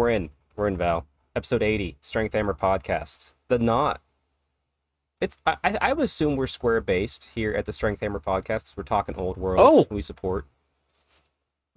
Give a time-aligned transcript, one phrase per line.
[0.00, 0.30] We're in.
[0.56, 1.04] We're in Val.
[1.36, 3.34] Episode 80, Strength Hammer Podcast.
[3.48, 4.00] The Knot.
[5.20, 8.78] It's I, I would assume we're square based here at the Strength Hammer Podcast because
[8.78, 9.60] we're talking old world.
[9.90, 9.94] Oh.
[9.94, 10.46] We support.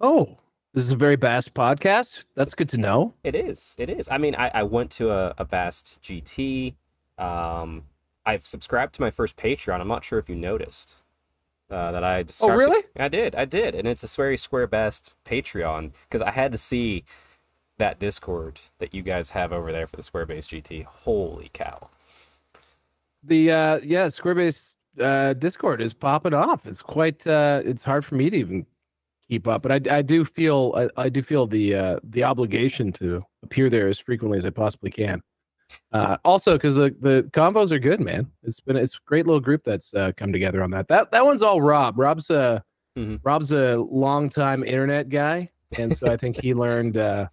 [0.00, 0.38] Oh,
[0.72, 2.24] this is a very Bast podcast.
[2.34, 3.12] That's good to know.
[3.24, 3.76] It is.
[3.76, 4.08] It is.
[4.10, 6.72] I mean, I, I went to a, a Bast GT.
[7.18, 7.82] Um,
[8.24, 9.82] I've subscribed to my first Patreon.
[9.82, 10.94] I'm not sure if you noticed
[11.70, 12.24] uh, that I.
[12.40, 12.84] Oh, really?
[12.98, 13.34] I did.
[13.34, 17.04] I did, and it's a very square based Patreon because I had to see
[17.78, 20.84] that Discord that you guys have over there for the Square Base GT.
[20.84, 21.88] Holy cow!
[23.22, 26.66] The uh, yeah, Squarebase uh, Discord is popping off.
[26.66, 27.26] It's quite.
[27.26, 28.66] Uh, it's hard for me to even
[29.28, 32.92] keep up, but I, I do feel I, I do feel the uh, the obligation
[32.94, 35.22] to appear there as frequently as I possibly can.
[35.92, 38.30] Uh, also, because the the combos are good, man.
[38.42, 40.86] It's been it's a great little group that's uh, come together on that.
[40.88, 41.98] That that one's all Rob.
[41.98, 42.62] Rob's a
[42.96, 43.18] Mhm.
[43.24, 47.26] Rob's a longtime internet guy, and so I think he learned uh,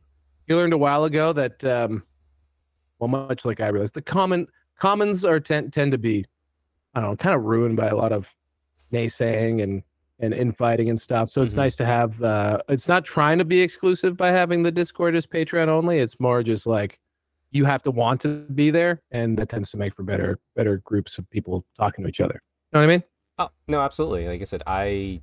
[0.51, 2.03] he learned a while ago that um,
[2.99, 6.25] well, much like I realized, the common commons are tend tend to be
[6.93, 8.27] I don't know, kind of ruined by a lot of
[8.91, 9.81] naysaying and
[10.19, 11.29] and infighting and stuff.
[11.29, 11.57] So it's Mhm.
[11.57, 12.21] nice to have.
[12.21, 15.97] Uh, it's not trying to be exclusive by having the Discord as Patreon only.
[15.99, 16.99] It's more just like
[17.51, 20.77] you have to want to be there, and that tends to make for better better
[20.79, 22.41] groups of people talking to each other.
[22.71, 23.03] You know what I mean?
[23.39, 24.27] Oh no, absolutely.
[24.27, 25.21] Like I said, I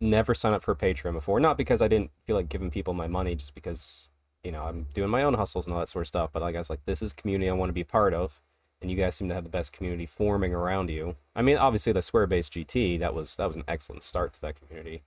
[0.00, 1.40] never signed up for Patreon before.
[1.40, 4.10] Not because I didn't feel like giving people my money, just because
[4.46, 6.30] you know I'm doing my own hustles and all that sort of stuff.
[6.32, 8.40] But like I was like, this is community I want to be part of,
[8.80, 11.16] and you guys seem to have the best community forming around you.
[11.34, 14.40] I mean, obviously the Square Base GT that was that was an excellent start to
[14.42, 15.02] that community.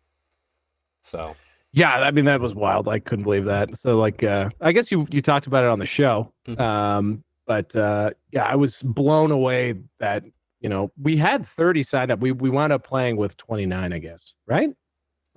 [1.01, 1.35] So
[1.71, 2.87] Yeah, I mean that was wild.
[2.89, 3.77] I couldn't believe that.
[3.77, 6.59] So like, uh, I guess you you talked about it on the show, Mhm.
[6.59, 10.23] um, but uh, yeah, I was blown away that
[10.59, 12.19] you know we had 30 signed up.
[12.19, 14.69] We we wound up playing with 29, I guess, right?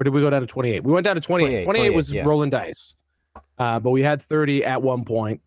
[0.00, 0.82] Or did we go down to 28?
[0.82, 1.64] We went down to 28.
[1.64, 2.24] 28, 28, was yeah.
[2.24, 2.94] rolling dice,
[3.58, 5.40] uh, but we had 30 at one point.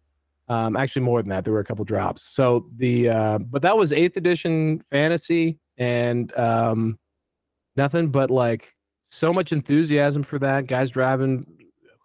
[0.47, 1.43] Um, actually, more than that.
[1.43, 2.21] There were a couple drops.
[2.23, 6.99] So the uh, but that was eighth edition fantasy, and um,
[7.75, 8.73] nothing but like
[9.03, 10.67] so much enthusiasm for that.
[10.67, 11.45] Guys driving,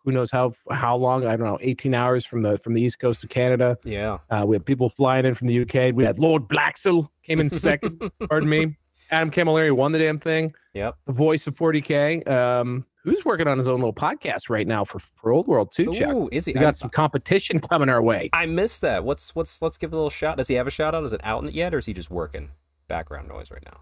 [0.05, 1.27] who knows how how long?
[1.27, 3.77] I don't know, 18 hours from the from the east coast of Canada.
[3.85, 5.95] yeah, Uh, we had people flying in from the UK.
[5.95, 8.01] We had Lord Blacksell came in second.
[8.29, 8.75] pardon me.
[9.11, 10.51] Adam Camilleri won the damn thing.
[10.73, 10.97] yep.
[11.07, 12.27] The voice of 40k.
[12.31, 15.93] Um, who's working on his own little podcast right now for for Old World too?
[15.93, 16.13] Chuck.
[16.13, 16.53] Ooh, is he?
[16.53, 18.31] We I, got some competition coming our way.
[18.33, 19.05] I missed that.
[19.05, 19.61] What's what's?
[19.63, 20.37] Let's give a little shout.
[20.37, 21.05] Does he have a shout out?
[21.05, 22.51] Is it out yet, or is he just working
[22.89, 23.81] background noise right now?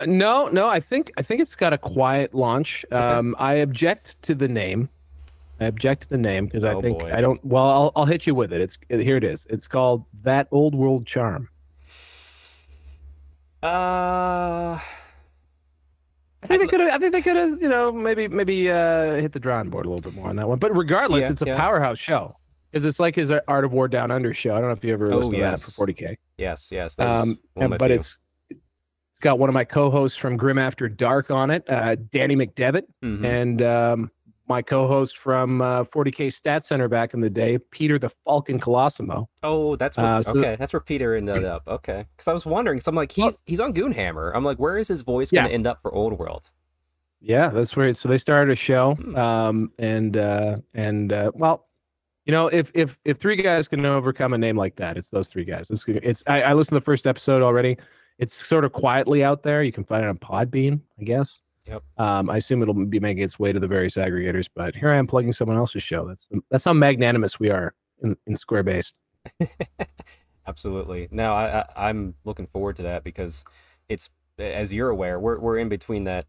[0.00, 2.84] Uh, No, no, I think I think it's got a quiet launch.
[2.92, 4.88] Um, I object to the name.
[5.58, 7.12] I object to the name because I Oh, think boy.
[7.14, 7.42] I don't.
[7.44, 8.60] Well, I'll I'll hit you with it.
[8.60, 9.16] It's here.
[9.16, 9.46] It is.
[9.48, 11.48] It's called that old world charm.
[13.62, 14.78] Uh,
[16.46, 16.90] I think they could have.
[16.92, 17.60] I think they could have.
[17.60, 20.48] You know, maybe maybe uh, hit the drawing board a little bit more on that
[20.48, 20.58] one.
[20.58, 21.56] But regardless, Yeah, it's a yeah.
[21.56, 22.36] powerhouse show
[22.70, 24.52] because it's like his Art of War Down Under show.
[24.54, 26.16] I don't know if you ever Oh, listened to that for 40k.
[26.38, 26.98] yes, yes.
[26.98, 27.94] Um, and- but few.
[27.96, 28.18] it's
[28.50, 32.82] it's got one of my co-hosts from Grim After Dark on it, uh, Danny McDevitt.
[33.02, 33.24] Mhm.
[33.24, 34.10] and um,
[34.48, 39.26] my co-host from uh, 40k Stat Center back in the day, Peter the Falcon Colosimo.
[39.42, 40.56] Oh, that's where, Uh, so- okay.
[40.58, 41.62] That's where Peter ended up.
[41.66, 42.76] Okay, because I was wondering.
[42.78, 44.32] Because I'm like, he's he's on Goonhammer.
[44.34, 46.50] I'm like, where is his voice going to end up for Old World?
[47.20, 47.92] Yeah, that's where.
[47.94, 49.16] So they started a show, Hmm.
[49.16, 51.66] um, and uh, and uh, well,
[52.24, 55.28] you know, if if if three guys can overcome a name like that, it's those
[55.28, 55.68] three guys.
[55.70, 56.22] It's it's.
[56.26, 57.78] I, I listened to the first episode already.
[58.18, 59.62] It's sort of quietly out there.
[59.62, 61.42] You can find it on Podbean, I guess.
[61.66, 61.82] Yep.
[61.98, 64.96] Um, I assume it'll be making its way to the various aggregators, but here I
[64.96, 66.06] am plugging someone else's show.
[66.06, 68.92] That's that's how magnanimous we are in, in Square Base.
[70.46, 71.08] Absolutely.
[71.10, 73.44] No, I, I I'm looking forward to that because
[73.88, 76.26] it's as you're aware, we're we're in between that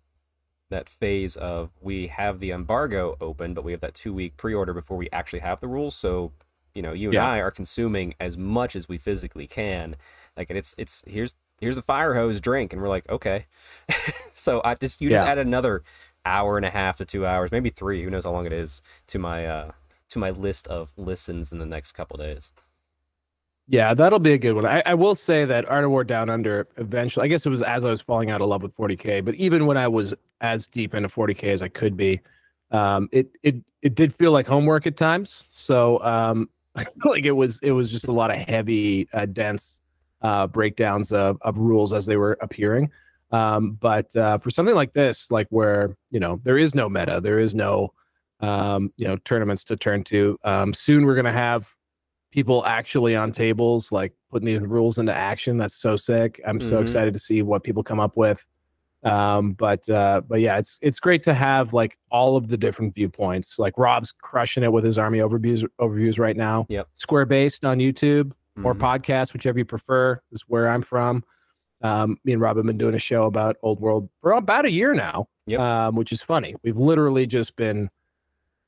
[0.69, 4.53] that phase of we have the embargo open, but we have that two week pre
[4.53, 5.95] order before we actually have the rules.
[5.95, 6.33] So,
[6.73, 7.29] you know, you and Yeah.
[7.29, 9.95] I are consuming as much as we physically can.
[10.35, 13.45] Like and it's it's here's here's the fire hose drink, and we're like, okay.
[14.35, 15.25] so I just you just Yeah.
[15.25, 15.83] add another
[16.25, 18.81] hour and a half to two hours, maybe three, who knows how long it is,
[19.07, 19.71] to my uh
[20.09, 22.51] to my list of listens in the next couple days.
[23.69, 24.65] Yeah, that'll be a good one.
[24.65, 27.61] I, I will say that Art of War Down Under eventually, I guess it was
[27.61, 30.67] as I was falling out of love with 40K, but even when I was as
[30.67, 32.21] deep into 40K as I could be,
[32.71, 35.47] um, it it it did feel like homework at times.
[35.51, 39.25] So um, I feel like it was it was just a lot of heavy, uh,
[39.25, 39.81] dense
[40.21, 42.89] uh, breakdowns of, of rules as they were appearing.
[43.31, 47.19] Um, but uh, for something like this, like where you know there is no meta,
[47.21, 47.93] there is no
[48.39, 50.37] um, you know tournaments to turn to.
[50.43, 51.67] Um, soon we're gonna have
[52.31, 55.57] people actually on tables like putting these rules into action.
[55.57, 56.41] That's so sick.
[56.45, 56.81] I'm so Mhm.
[56.83, 58.43] excited to see what people come up with.
[59.03, 62.95] Um, but uh, but yeah, it's it's great to have like all of the different
[62.95, 63.59] viewpoints.
[63.59, 66.65] Like Rob's crushing it with his army overviews overviews right now.
[66.69, 66.87] Yep.
[66.95, 68.31] Square based on YouTube
[68.63, 68.79] or Mhm.
[68.79, 71.23] podcast, whichever you prefer, is where I'm from.
[71.81, 74.71] Um, me and Rob have been doing a show about Old World for about a
[74.71, 75.59] year now, Yep.
[75.59, 76.55] um, which is funny.
[76.63, 77.89] We've literally just been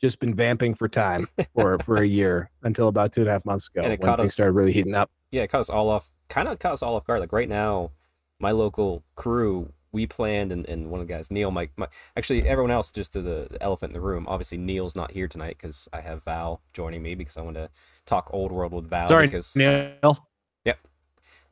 [0.01, 3.43] just been vamping for time for for a year until about two and a half
[3.45, 5.11] months ago And it when caught us- started really heating up.
[5.31, 6.09] yeah, it caught us all off.
[6.29, 7.19] Kind of caught us all off guard.
[7.19, 7.91] Like right now,
[8.39, 12.47] my local crew, we planned, and, and one of the guys, Neil, my, my actually
[12.47, 14.25] everyone else, just to the, the elephant in the room.
[14.29, 17.69] Obviously, Neil's not here tonight because I have Val joining me because I want to
[18.09, 19.07] talk old world with Val.
[19.07, 20.27] Sorry, because Neil.
[20.65, 20.79] Yep,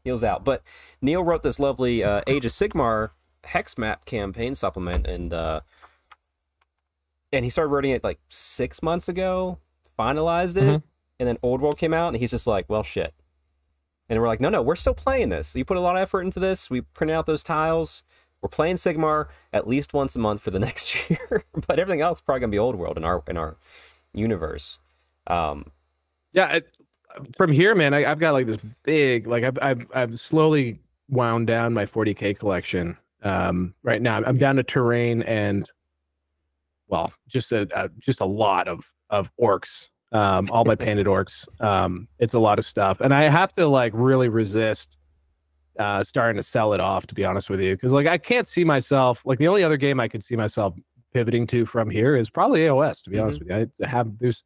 [0.04, 0.44] Neil's out.
[0.44, 0.64] But
[1.02, 3.12] Neil wrote this lovely uh, Age of Sigmar
[3.44, 5.62] hex map campaign supplement, and uh,
[7.32, 9.60] and he started writing it like six months ago,
[9.98, 10.84] finalized it, Mhm.
[11.20, 13.14] and then Old World came out, and he's just like, well, shit.
[14.10, 15.54] And we're like, no, no, we're still playing this.
[15.56, 16.70] You put a lot of effort into this.
[16.70, 18.04] We printed out those tiles.
[18.42, 22.20] We're playing Sigmar at least once a month for the next year, but everything else
[22.20, 23.58] is probably gonna be Old World in our in our
[24.14, 24.80] universe.
[25.28, 25.72] Um,
[26.38, 26.68] Yeah, it,
[27.36, 30.78] from here, man, I, I've got like this big, like I've I've I've slowly
[31.10, 32.96] wound down my 40k collection.
[33.24, 35.68] Um, right now, I'm down to terrain and,
[36.90, 39.90] well, just a, a just a lot of of orcs.
[40.12, 41.48] Um, all my painted orcs.
[41.60, 45.00] Um, it's a lot of stuff, and I have to like really resist
[45.80, 47.08] uh starting to sell it off.
[47.08, 49.78] To be honest with you, because like I can't see myself like the only other
[49.78, 50.76] game I could see myself
[51.16, 53.02] pivoting to from here is probably AOS.
[53.06, 54.44] To be honest with you, I have there's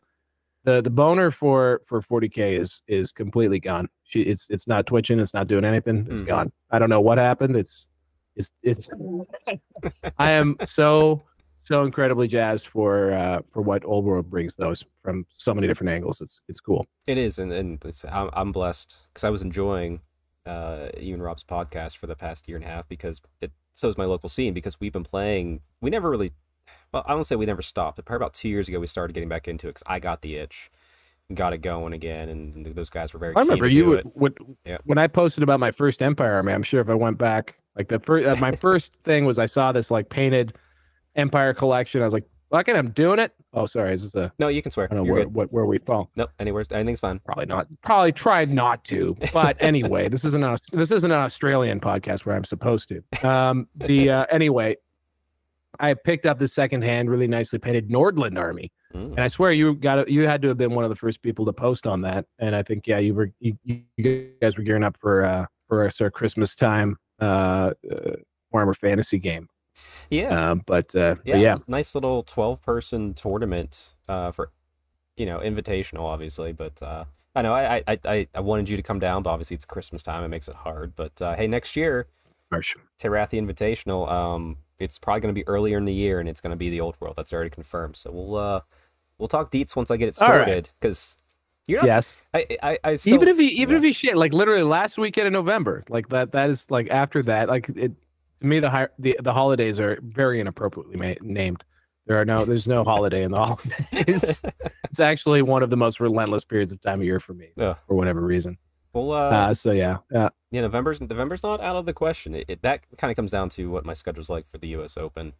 [0.64, 3.88] the the boner for for 40k is is completely gone.
[4.04, 5.20] She it's it's not twitching.
[5.20, 6.08] It's not doing anything.
[6.10, 6.28] It's Mhm.
[6.28, 6.52] gone.
[6.72, 7.56] I don't know what happened.
[7.56, 7.88] It's
[8.36, 8.90] it's it's.
[10.18, 11.24] I am so
[11.64, 15.90] so incredibly jazzed for uh for what old world brings those from so many different
[15.92, 16.22] angles.
[16.22, 16.86] It's it's cool.
[17.08, 20.02] It is, and and it's, I'm I'm blessed because I was enjoying
[20.46, 23.88] uh you and Rob's podcast for the past year and a half because it so
[23.88, 25.62] is my local scene because we've been playing.
[25.82, 26.32] We never really,
[26.94, 27.96] well, I don't say we never stopped.
[27.98, 30.22] But probably about two years ago, we started getting back into it because I got
[30.22, 30.70] the itch,
[31.30, 33.36] and got it going again, and those guys were very.
[33.36, 34.78] I remember you would, would Yeah.
[34.86, 36.54] when I posted about my first Empire army.
[36.54, 39.46] I'm sure if I went back, like the first, uh, my first thing was I
[39.46, 40.58] saw this like painted
[41.16, 42.02] Empire collection.
[42.02, 44.62] I was like, "Fuck it, I'm doing it." Oh, sorry, is this a No, you
[44.62, 44.88] can swear.
[44.90, 46.10] I don't know where, what, where we fall.
[46.16, 47.20] Nope, anywhere, anything's fine.
[47.20, 47.68] Probably not.
[47.84, 49.18] Probably tried not to.
[49.34, 53.28] But anyway, this isn't a, this isn't an Australian podcast where I'm supposed to.
[53.30, 54.78] Um, the uh, anyway,
[55.82, 59.12] I picked up the second hand, really nicely painted Nordland army, Mm.
[59.12, 61.46] and I swear you got you had to have been one of the first people
[61.46, 62.26] to post on that.
[62.40, 65.82] And I think yeah, you were you, you guys were gearing up for uh, for
[65.84, 68.16] our sort of Christmas time uh, uh,
[68.54, 69.48] Warhammer Fantasy game.
[70.10, 74.52] Yeah, Um, but uh, yeah, but yeah, nice little twelve person tournament uh for,
[75.16, 77.06] you know, invitational, obviously, but uh.
[77.34, 80.04] I know I, I I I wanted you to come down, but obviously it's Christmas
[80.04, 80.22] time.
[80.26, 80.98] It makes it hard.
[80.98, 82.08] But uh, hey, next year,
[82.52, 82.76] Harsh.
[83.02, 84.12] Terathi Invitational.
[84.12, 86.70] Um, it's probably going to be earlier in the year, and it's going to be
[86.70, 87.16] the old world.
[87.16, 87.96] That's already confirmed.
[87.98, 88.62] So we'll uh,
[89.18, 90.46] we'll talk deets once I get it All right.
[90.48, 90.70] sorted.
[90.80, 91.16] Because
[91.68, 91.88] you're not.
[91.88, 92.22] yes.
[92.34, 93.14] I, I I still.
[93.14, 93.78] even if he even yeah.
[93.78, 97.22] if he shit like literally last weekend in November, like that that is like after
[97.24, 97.92] that, like it
[98.42, 101.64] to me the hi- the the holidays are very inappropriately ma- named.
[102.08, 104.42] There are no there's no holiday in the holidays.
[104.84, 107.78] it's actually one of the most relentless periods of time of year for me Ugh.
[107.88, 108.58] for whatever reason.
[108.94, 112.36] Well, uh, Uh, so yeah, uh, yeah, November's November's not out of the question.
[112.36, 114.98] It, it that kind of comes down to what my schedule's like for the U.S.
[114.98, 115.34] Open.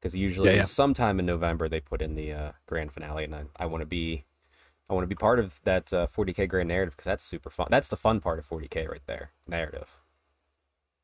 [0.00, 0.62] Because usually, Yeah, yeah.
[0.62, 3.86] sometime in November, they put in the uh, grand finale, and I, I want to
[3.86, 4.24] be,
[4.88, 7.66] I want to be part of that uh, 40k grand narrative because that's super fun.
[7.68, 9.88] That's the fun part of 40k right there, narrative.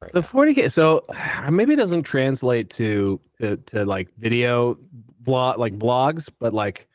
[0.00, 0.12] Right.
[0.12, 0.26] the now.
[0.29, 0.71] 40k.
[0.71, 1.05] So
[1.50, 4.79] maybe it doesn't translate to to, to like video
[5.21, 6.88] blog like blogs, but like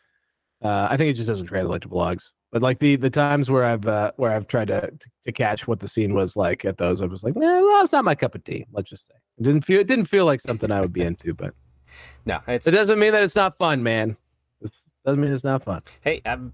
[0.63, 2.29] uh, I think it just doesn't translate to blogs.
[2.51, 4.91] But like the the times where I've uh, where I've tried to,
[5.25, 7.91] to catch what the scene was like at those, I was like, nah, well, it's
[7.91, 8.65] not my cup of tea.
[8.71, 11.33] Let's just say it didn't feel it didn't feel like something I would be into.
[11.33, 11.53] But
[12.25, 14.17] No, it's it doesn't mean that it's not fun, man.
[14.61, 14.71] It
[15.05, 15.81] doesn't mean it's not fun.
[16.01, 16.53] hey, um,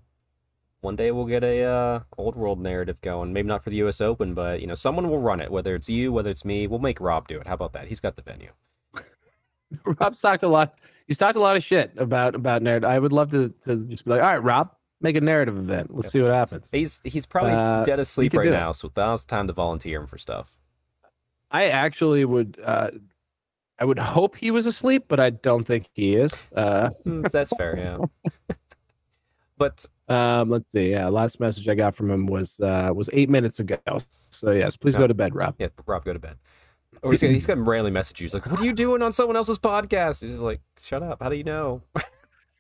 [0.81, 3.33] one day we'll get a uh, old world narrative going.
[3.33, 4.01] Maybe not for the U.S.
[4.01, 5.51] Open, but you know, someone will run it.
[5.51, 7.47] Whether it's you, whether it's me, we'll make Rob do it.
[7.47, 7.87] How about that?
[7.87, 8.51] He's got the venue.
[9.99, 10.77] Rob's talked a lot.
[11.07, 12.89] He's talked a lot of shit about about narrative.
[12.89, 14.71] I would love to to just be like, all right, Rob,
[15.05, 15.95] make a narrative event.
[15.95, 16.67] Let's see what happens.
[16.71, 18.51] He's he's probably Uh, dead asleep right do it.
[18.53, 20.51] now, so now's time to volunteer him for stuff.
[21.51, 22.59] I actually would.
[22.63, 22.91] Uh,
[23.79, 26.31] I would hope he was asleep, but I don't think he is.
[26.55, 27.97] Uh, Mm, That's fair, yeah.
[29.57, 30.91] but um, let's see.
[30.91, 33.77] Yeah, last message I got from him was uh, was eight minutes ago.
[34.29, 35.00] So yes, please Oh.
[35.00, 35.55] go to bed, Rob.
[35.59, 36.35] yeah, Rob, go to bed.
[37.01, 38.25] Or he's gonna, he's gonna randomly message you.
[38.25, 41.21] He's like, "What are you doing on someone else's podcast?" He's like, "Shut up!
[41.21, 41.81] How do you know?"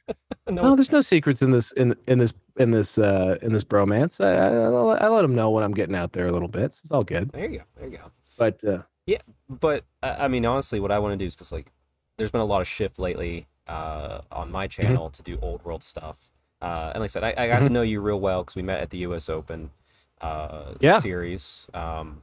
[0.49, 3.63] no, No, there's no secrets in this in in this in this uh, in this
[3.63, 4.23] bromance.
[4.23, 6.65] I, I, I let them know when I'm getting out there a little bit.
[6.83, 7.31] It's all good.
[7.31, 7.63] there you go.
[7.77, 8.11] There you go.
[8.37, 9.19] But uh, yeah,
[9.49, 11.71] but I I mean, honestly, what I want to do is because like,
[12.17, 15.83] there's been a lot of shift lately uh, on my channel to do old world
[15.83, 16.17] stuff.
[16.61, 17.71] Uh, and like I said, I, I got to Mhm.
[17.73, 19.29] know you real well because we met at the U.S.
[19.29, 19.71] Open
[20.21, 20.99] uh, Yeah.
[20.99, 21.67] series.
[21.73, 22.21] Um,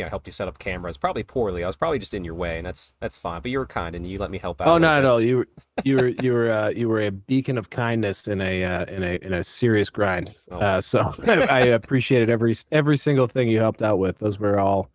[0.00, 1.62] you know, I helped you set up cameras, probably poorly.
[1.62, 3.42] I was probably just in your way, and that's that's fine.
[3.42, 4.68] But you were kind, and you let me help out.
[4.68, 5.20] Oh, not at all.
[5.20, 5.48] You were
[5.84, 9.02] you were you were uh, you were a beacon of kindness in a uh, in
[9.02, 10.34] a in a serious grind.
[10.50, 10.58] Oh.
[10.58, 14.18] Uh, so I appreciated every every single thing you helped out with.
[14.18, 14.90] Those were all.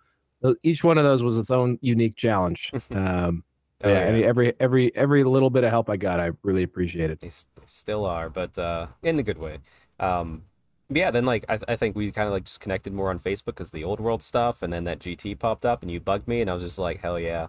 [0.64, 2.72] Each one of those was its own unique challenge.
[2.92, 3.44] Um,
[3.84, 7.20] Oh, yeah, and every every every little bit of help I got, I really appreciated.
[7.20, 7.30] They,
[7.66, 9.58] still are, but uh, in a good way.
[10.00, 10.44] Um,
[10.90, 13.46] yeah, then like I, I think we kind of like just connected more on Facebook
[13.48, 16.42] because the old world stuff, and then that GT popped up, and you bugged me,
[16.42, 17.48] and I was just like, hell yeah.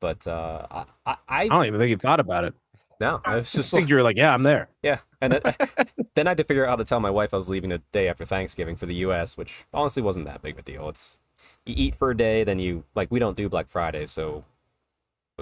[0.00, 2.54] But uh, I, I, I don't even think you thought about it.
[3.00, 4.68] no, I was just think like, you were like, yeah, I'm there.
[4.82, 5.40] yeah, and then,
[6.14, 7.82] then I had to figure out how to tell my wife I was leaving the
[7.92, 10.88] day after Thanksgiving for the U.S., which honestly wasn't that big of a deal.
[10.88, 11.18] It's
[11.66, 14.44] you eat for a day, then you like we don't do Black Friday, so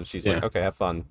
[0.02, 1.06] she's like, okay, have fun.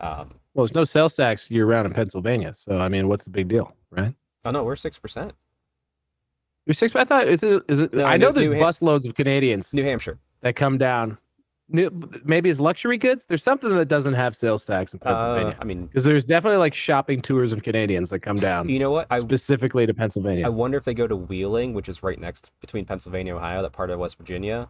[0.00, 3.30] Um, Well, there's no sales tax year round in Pennsylvania, so I mean, what's the
[3.30, 4.14] big deal, right?
[4.46, 5.32] Oh no, we're six percent.
[6.66, 6.94] You're six.
[6.96, 7.94] I thought is it is it?
[7.94, 10.18] No, I know New- there's New Ham- busloads of Canadians New Hampshire.
[10.40, 11.18] that come down.
[11.68, 11.90] New,
[12.24, 13.24] maybe it's luxury goods.
[13.28, 16.58] There's something that doesn't have sales tax in Uh, Pennsylvania I mean, because there's definitely
[16.58, 19.08] like shopping tours of Canadians that come down you know what?
[19.10, 20.46] I specifically to Pennsylvania.
[20.46, 23.72] I wonder if they go to Wheeling, which is right next between Pennsylvania Ohio, that
[23.72, 24.68] part of West Virginia.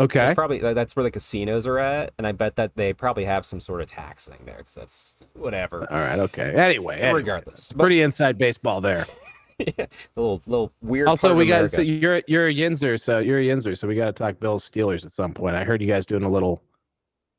[0.00, 0.24] Okay.
[0.24, 3.44] It's probably that's where the casinos are at, and I bet that they probably have
[3.46, 5.86] some sort of tax thing there because that's whatever.
[5.90, 6.18] All right.
[6.18, 6.54] Okay.
[6.56, 7.12] Anyway, anyway.
[7.20, 9.06] Regardless, but pretty inside baseball there.
[9.58, 11.06] yeah, a little little weird.
[11.08, 14.06] also, we got so you're you're a Yinzer, so you're a Yinzer, so we got
[14.06, 15.54] to talk Bills Steelers at some point.
[15.54, 16.62] I heard you guys doing a little.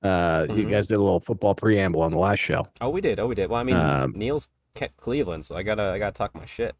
[0.03, 0.71] Uh, you Mhm.
[0.71, 2.65] guys did a little football preamble on the last show.
[2.81, 3.19] Oh, we did.
[3.19, 3.51] Oh, we did.
[3.51, 6.75] Well, I mean, Um, Neil's kept Cleveland, so I gotta I gotta talk my shit.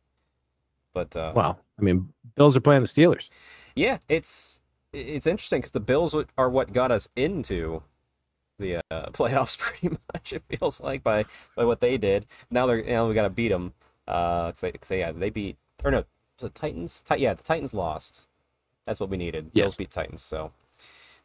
[0.94, 3.30] But uh, Well, I mean, Bills are playing the Steelers.
[3.76, 4.60] yeah, it's
[4.94, 7.84] it's interesting because the Bills are what got us into
[8.60, 8.82] the uh,
[9.12, 10.34] playoffs pretty much.
[10.34, 12.26] It feels like by by what they did.
[12.50, 13.74] Now they're now we got to beat them.
[14.08, 16.04] Uh, cause, they, 'cause they- yeah, they beat or no,
[16.40, 17.02] was it Titans?
[17.02, 18.22] Ti- yeah, the Titans lost.
[18.86, 19.52] That's what we needed.
[19.54, 19.64] Yes.
[19.64, 20.22] Bills beat Titans.
[20.22, 20.52] So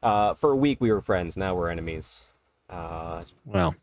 [0.03, 1.37] uh, for a week we were friends.
[1.37, 2.23] Now we're enemies.
[2.69, 3.75] Uh, Well,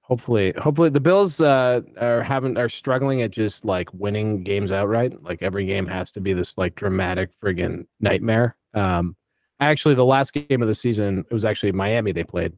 [0.00, 5.22] hopefully, hopefully the Bills uh, are having are struggling at just like winning games outright.
[5.22, 8.56] Like every game has to be this like dramatic friggin' nightmare.
[8.76, 9.16] Um,
[9.60, 12.52] actually, the last game of the season it was actually Miami they played,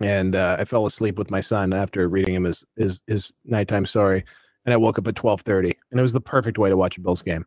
[0.00, 3.84] and uh, I fell asleep with my son after reading him his his his nighttime
[3.84, 4.24] story,
[4.64, 6.96] and I woke up at twelve thirty, and it was the perfect way to watch
[6.96, 7.44] a Bills game.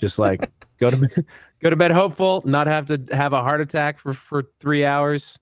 [0.00, 0.50] Just like
[0.80, 1.26] go to bed,
[1.62, 5.38] go to bed hopeful, not have to have a heart attack for for three hours.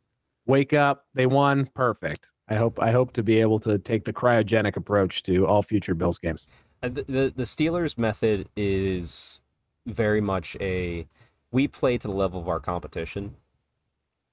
[0.46, 2.32] Wake up they won perfect.
[2.50, 5.94] I hope i hope to be able to take the cryogenic approach to all future
[5.94, 6.48] bills games.
[6.82, 9.40] Uh, The, the the Steelers method is
[9.86, 11.06] very much a
[11.54, 13.36] we play to the level of our competition.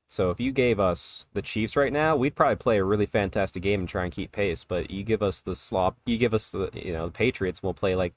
[0.08, 3.62] So if you gave us the Chiefs right now, we'd probably play a really fantastic
[3.62, 4.64] game and try and keep pace.
[4.64, 7.76] But you give us the slop, you give us the you know the Patriots, we'll
[7.76, 8.16] play like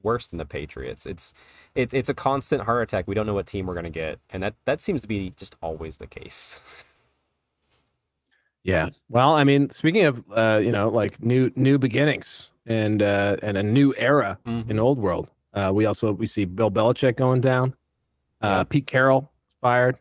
[0.00, 1.06] worse than the Patriots.
[1.06, 1.34] It's
[1.74, 3.08] it, it's a constant heart attack.
[3.08, 5.56] We don't know what team we're gonna get, and that that seems to be just
[5.60, 6.60] always the case.
[8.62, 13.34] yeah well i mean speaking of uh you know like new new beginnings and uh
[13.42, 17.40] and a new era in old world uh we also we see bill belichick going
[17.40, 17.74] down
[18.40, 19.30] uh pete carroll
[19.60, 19.96] fired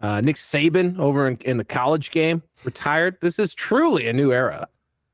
[0.00, 4.32] uh nick saban over in, in the college game retired this is truly a new
[4.32, 4.68] era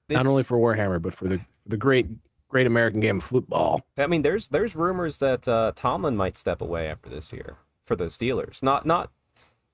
[0.09, 2.07] not only for warhammer but for the the great
[2.49, 6.61] great american game of football I mean, there's there's rumors that uh, Tomlin might step
[6.61, 8.63] away after this year for the Steelers.
[8.63, 9.11] Not not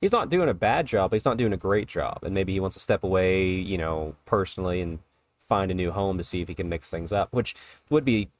[0.01, 1.11] he's not doing a bad job.
[1.11, 3.79] But he's not doing a great job, and maybe he wants to step away, you
[3.79, 5.01] know, personally and
[5.39, 7.55] find a new home to see if he can mix things up, which
[7.91, 8.31] would be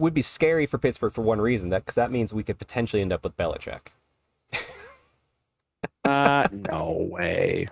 [0.00, 3.02] would be scary for Pittsburgh for one reason that because that means we could potentially
[3.02, 3.88] end up with Belichick.
[6.04, 7.68] uh no way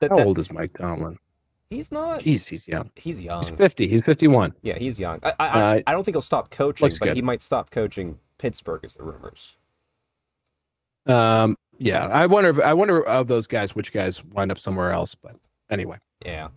[0.00, 1.18] That, how that- old is mike tomlin
[1.70, 2.20] he's not.
[2.20, 2.90] Jeez, he's young.
[2.96, 3.42] He's young.
[3.44, 3.86] He's 50.
[3.88, 4.54] He's 51.
[4.62, 5.20] Yeah, he's young.
[5.22, 7.14] I I, I, Uh, I don't think he'll stop coaching, but good.
[7.16, 9.54] he might stop coaching Pittsburgh, is the rumors.
[11.04, 12.48] Um, yeah, I wonder.
[12.50, 15.14] If, I wonder of those guys, which guys wind up somewhere else.
[15.14, 15.36] But
[15.70, 16.48] anyway, Yeah.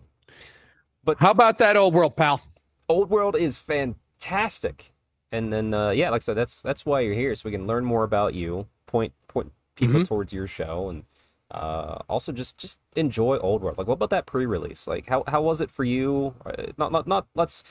[1.04, 2.40] But how about that old world, pal?
[2.88, 4.92] Old World is fantastic.
[5.32, 7.66] And then uh, yeah, like I said, that's that's why you're here, so we can
[7.66, 10.06] learn more about you, point point people Mhm.
[10.06, 11.04] towards your show, and
[11.50, 13.78] uh, also just just enjoy Old World.
[13.78, 14.86] Like, what about that pre-release?
[14.86, 16.34] Like, how how was it for you?
[16.44, 17.64] Uh, not not not let's.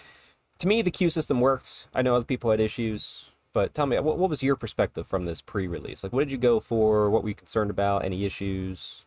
[0.60, 1.88] To me, the queue system worked.
[1.94, 5.26] I know other people had issues, but tell me, what what was your perspective from
[5.26, 6.04] this pre-release?
[6.04, 7.10] Like, what did you go for?
[7.12, 8.04] What were you concerned about?
[8.06, 9.06] Any issues?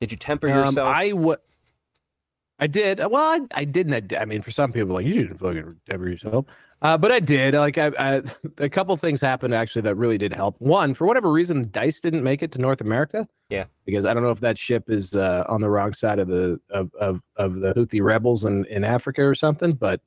[0.00, 0.94] Did you temper Um, yourself?
[0.96, 1.42] I what
[2.58, 2.98] I did.
[2.98, 4.12] Well, I, I didn't.
[4.16, 6.46] I mean, for some people, like you didn't fucking ever yourself.
[6.86, 8.22] Uh, but I did like I, I
[8.58, 10.54] a couple things happened actually that really did help.
[10.60, 13.26] One, for whatever reason, Dice didn't make it to North America.
[13.50, 16.28] Yeah, because I don't know if that ship is uh, on the wrong side of
[16.28, 19.72] the of of, of the Houthi rebels in, in Africa or something.
[19.72, 20.00] But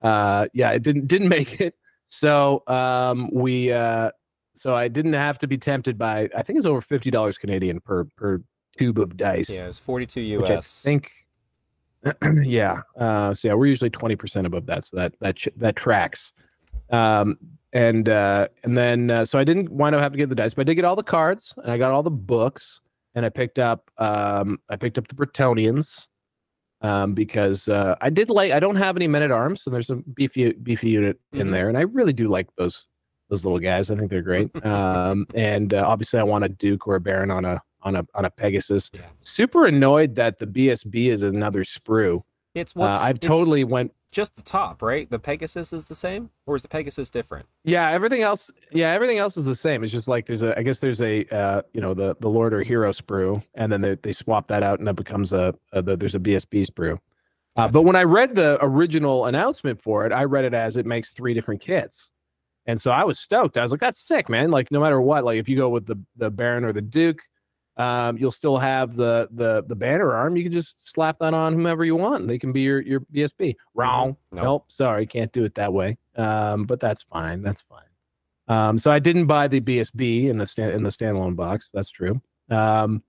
[0.00, 1.74] uh, yeah, it didn't didn't make it.
[2.06, 4.12] So um, we uh,
[4.54, 7.78] so I didn't have to be tempted by I think it's over fifty dollars Canadian
[7.78, 8.40] per per
[8.78, 9.50] tube of dice.
[9.50, 10.82] Yeah, it's forty two US.
[10.82, 11.12] I think
[12.42, 12.80] yeah.
[12.98, 16.32] Uh, so yeah, we're usually twenty percent above that, so that that that tracks.
[16.90, 17.38] Um,
[17.72, 20.54] and uh, and then uh, so I didn't wind up having to get the dice,
[20.54, 22.80] but I did get all the cards and I got all the books
[23.14, 26.06] and I picked up um, I picked up the Bretonnians
[26.82, 29.90] um, because uh, I did like I don't have any men at arms, so there's
[29.90, 31.40] a beefy beefy unit mm-hmm.
[31.40, 32.86] in there, and I really do like those
[33.30, 33.90] those little guys.
[33.90, 34.50] I think they're great.
[34.64, 38.06] Um, and uh, obviously, I want a Duke or a Baron on a on a
[38.14, 38.90] on a Pegasus.
[38.92, 39.02] Yeah.
[39.20, 42.22] Super annoyed that the BSB is another sprue.
[42.54, 45.08] It's uh, I totally went just the top, right?
[45.10, 47.46] The Pegasus is the same, or is the Pegasus different?
[47.64, 48.50] Yeah, everything else.
[48.70, 49.82] Yeah, everything else is the same.
[49.82, 50.56] It's just like there's a.
[50.58, 51.24] I guess there's a.
[51.34, 54.62] Uh, you know, the the Lord or Hero sprue, and then they they swap that
[54.62, 55.54] out, and that becomes a.
[55.72, 56.98] a the, there's a BSB sprue.
[57.56, 60.86] Uh, but when I read the original announcement for it, I read it as it
[60.86, 62.10] makes three different kits.
[62.66, 63.58] And so I was stoked.
[63.58, 64.50] I was like, that's sick, man.
[64.50, 67.20] Like no matter what, like if you go with the the Baron or the Duke,
[67.76, 70.36] um, you'll still have the the the banner arm.
[70.36, 72.28] You can just slap that on whomever you want.
[72.28, 73.56] They can be your your BSB.
[73.74, 74.16] Wrong.
[74.30, 74.44] Nope.
[74.44, 75.96] nope sorry, can't do it that way.
[76.16, 77.42] Um, but that's fine.
[77.42, 77.82] That's fine.
[78.48, 81.70] Um, so I didn't buy the BSB in the stand in the standalone box.
[81.72, 82.20] That's true.
[82.50, 83.02] Um,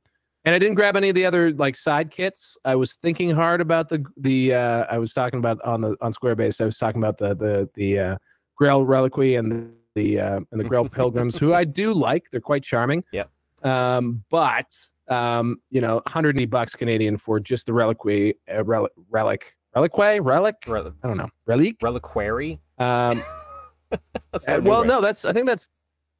[0.45, 2.57] and I didn't grab any of the other like side kits.
[2.65, 6.13] I was thinking hard about the the uh, I was talking about on the on
[6.13, 6.61] Squarebase.
[6.61, 8.17] I was talking about the the the uh,
[8.57, 12.25] Grail Reliquary and the, the uh, and the Grail Pilgrims, who I do like.
[12.31, 13.03] They're quite charming.
[13.11, 13.23] Yeah.
[13.63, 14.71] Um, but
[15.09, 20.55] um, you know, 180 bucks Canadian for just the reliquary, uh, relic, relic, reliquary, relic.
[20.67, 22.59] Rel- I don't know, relic, reliquary.
[22.77, 23.23] Um,
[23.91, 25.69] uh, well, no, that's I think that's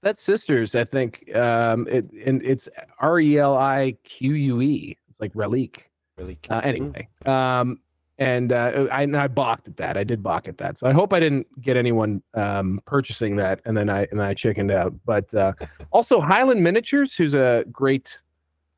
[0.02, 0.76] that's sisters.
[0.76, 2.68] I think um, it and it's
[3.00, 4.98] R E L I Q U E.
[5.10, 5.90] It's like relic.
[6.18, 6.46] Relic.
[6.50, 7.80] Uh, anyway, um,
[8.24, 9.98] and uh, I, and I balked at that.
[9.98, 10.80] I did balk at that.
[10.80, 14.28] So I hope I didn't get anyone um, purchasing that, and then I and then
[14.28, 14.94] I chickened out.
[15.06, 15.54] But uh,
[15.92, 18.20] also Highland Miniatures, who's a great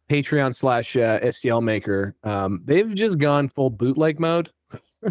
[0.09, 4.49] Patreon slash uh, STL maker, um, they've just gone full bootleg mode.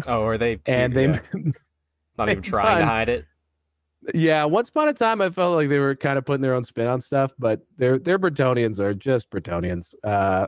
[0.05, 0.59] Oh, are they?
[0.65, 1.19] and they yeah.
[2.17, 3.25] not even trying to hide it.
[4.13, 6.63] Yeah, once upon a time, I felt like they were kind of putting their own
[6.63, 9.95] spin on stuff, but their their Bretonnians are just Bretonnians.
[10.03, 10.45] Uh,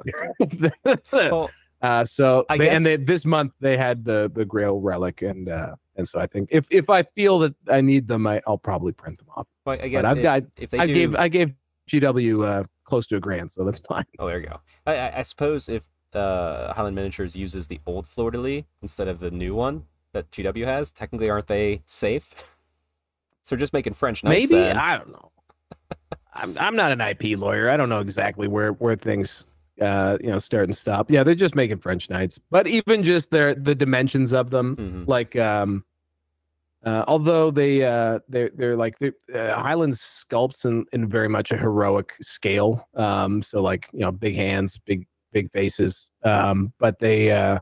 [1.12, 1.50] well,
[1.81, 2.75] uh, so they, guess...
[2.77, 6.27] and they, this month they had the the Grail relic, and uh, and so I
[6.27, 9.47] think if if I feel that I need them, I, I'll probably print them off.
[9.65, 10.93] Well, I guess but I've if, got if they I do...
[10.93, 11.53] gave I gave
[11.89, 14.05] GW uh, close to a grand, so that's fine.
[14.17, 14.59] Oh, there you go.
[14.87, 19.19] I, I suppose if uh, Highland Miniatures uses the old fleur de lis instead of
[19.19, 22.55] the new one that GW has, technically aren't they safe?
[23.43, 24.49] so just making French knights.
[24.49, 24.77] Maybe then.
[24.77, 25.31] I don't know.
[26.33, 27.69] I'm I'm not an IP lawyer.
[27.69, 29.45] I don't know exactly where where things
[29.81, 31.09] uh, you know, start and stop.
[31.11, 35.03] Yeah, they're just making French knights, but even just their the dimensions of them, mm-hmm.
[35.09, 35.83] like um,
[36.85, 41.51] uh, although they uh, they're they're like they're, uh, Highland sculpts in in very much
[41.51, 42.87] a heroic scale.
[42.95, 46.11] Um, so like you know, big hands, big big faces.
[46.23, 47.59] Um, but they uh,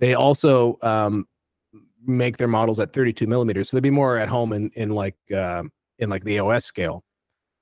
[0.00, 1.26] they also um
[2.06, 5.16] make their models at 32 millimeters, so they'd be more at home in in like
[5.34, 5.62] uh,
[5.98, 7.04] in like the OS scale.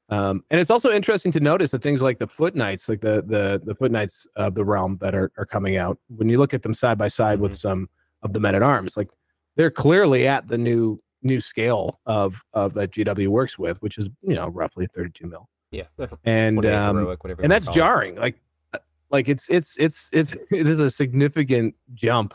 [0.09, 3.25] Um, and it's also interesting to notice that things like the foot knights, like the
[3.27, 6.55] the the foot knights of the realm that are, are coming out, when you look
[6.55, 7.45] at them side by side mm-hmm.
[7.45, 7.89] with some
[8.23, 9.11] of the men at arms, like
[9.57, 14.07] they're clearly at the new new scale of of that GW works with, which is
[14.23, 15.49] you know roughly 32 mil.
[15.73, 15.85] Yeah,
[16.25, 18.17] and um, heroic, and that's jarring.
[18.17, 18.21] It.
[18.21, 18.41] Like
[18.75, 18.79] uh,
[19.11, 22.35] like it's it's it's it's it is a significant jump.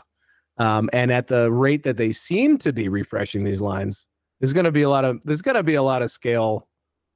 [0.58, 4.06] Um, and at the rate that they seem to be refreshing these lines,
[4.38, 6.68] there's going to be a lot of there's going to be a lot of scale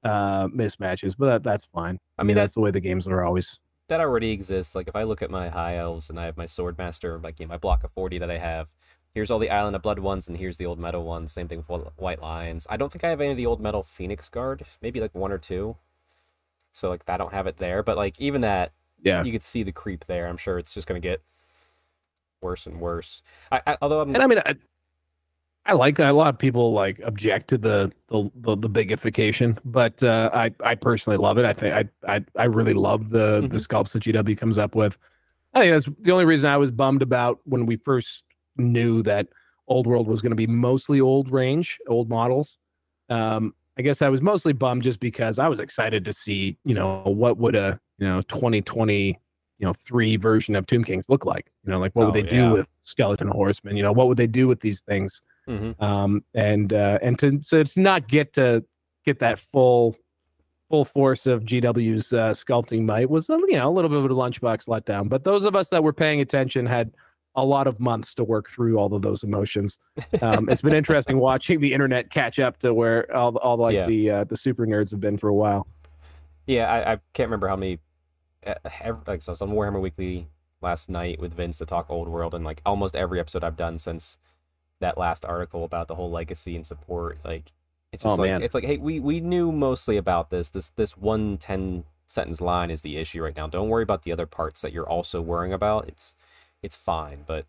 [0.07, 1.99] uh, mismatches, but that, that's fine.
[2.19, 3.59] I mean, that's, that's the way the games are always.
[3.89, 4.75] That already exists.
[4.75, 7.47] Like if I look at my high elves and I have my swordmaster, like you
[7.47, 8.69] know, my block of forty that I have.
[9.15, 11.33] Here's all the Island of Blood ones, and here's the old metal ones.
[11.33, 12.67] Same thing for White Lions.
[12.69, 14.65] I don't think I have any of the old metal Phoenix Guard.
[14.83, 15.77] Maybe like one or two.
[16.73, 19.63] So like I don't have it there, but like even that, yeah, you could see
[19.63, 20.27] the creep there.
[20.27, 21.23] I'm sure it's just gonna get
[22.43, 23.23] worse and worse.
[23.51, 24.55] I, I although I'm and I mean I,
[25.67, 30.03] I like a lot of people like object to the the the, the bigification, but
[30.03, 31.45] uh, I I personally love it.
[31.45, 33.53] I think I I, I really love the mm-hmm.
[33.53, 34.97] the sculpts that GW comes up with.
[35.55, 38.25] I think that's the only reason I was bummed about when we first
[38.57, 39.29] knew that
[39.69, 42.59] Old World was going to be mostly old range, old models.
[43.09, 46.75] Um, I guess I was mostly bummed just because I was excited to see, you
[46.75, 49.19] know, what would a you know 2020
[49.59, 51.51] you know three version of Tomb Kings look like.
[51.65, 53.77] You know, like what would oh, they do with skeleton horsemen?
[53.77, 55.23] You know, what would they do with these things?
[55.49, 55.81] Mhm.
[55.83, 58.65] um, and uh, and to so to not get to
[59.05, 59.97] get that full
[60.69, 64.05] full force of GW's uh, sculpting might was uh, you know a little bit of
[64.05, 65.09] a lunchbox letdown.
[65.09, 66.93] But those of us that were paying attention had
[67.37, 69.79] a lot of months to work through all of those emotions.
[70.23, 73.87] Um, it's been interesting watching the internet catch up to where all all like Yeah.
[73.87, 75.67] the uh, the super nerds have been for a while.
[76.47, 77.79] Yeah, I, I can't remember how many.
[78.47, 80.29] Uh, ev- like so, I was on Warhammer Weekly
[80.63, 83.79] last night with Vince to talk Old World, and like almost every episode I've done
[83.79, 84.17] since
[84.81, 87.53] that last article about the whole legacy and support, like
[87.93, 88.43] it's just Oh, like man.
[88.43, 90.51] it's like, hey, we we knew mostly about this.
[90.51, 93.47] This this one ten sentence line is the issue right now.
[93.47, 95.89] Don't worry about the other parts that you're also worrying about.
[95.89, 96.15] It's
[96.63, 97.47] it's fine, but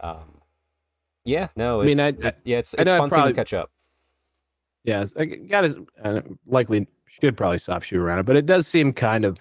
[0.00, 0.40] um,
[1.24, 3.70] yeah, no, I mean, I- it- yeah, it's it's fun probably- them catch up.
[4.84, 8.66] Yeah, I got to uh, likely should probably soft shoot around it, but it does
[8.66, 9.38] seem kind of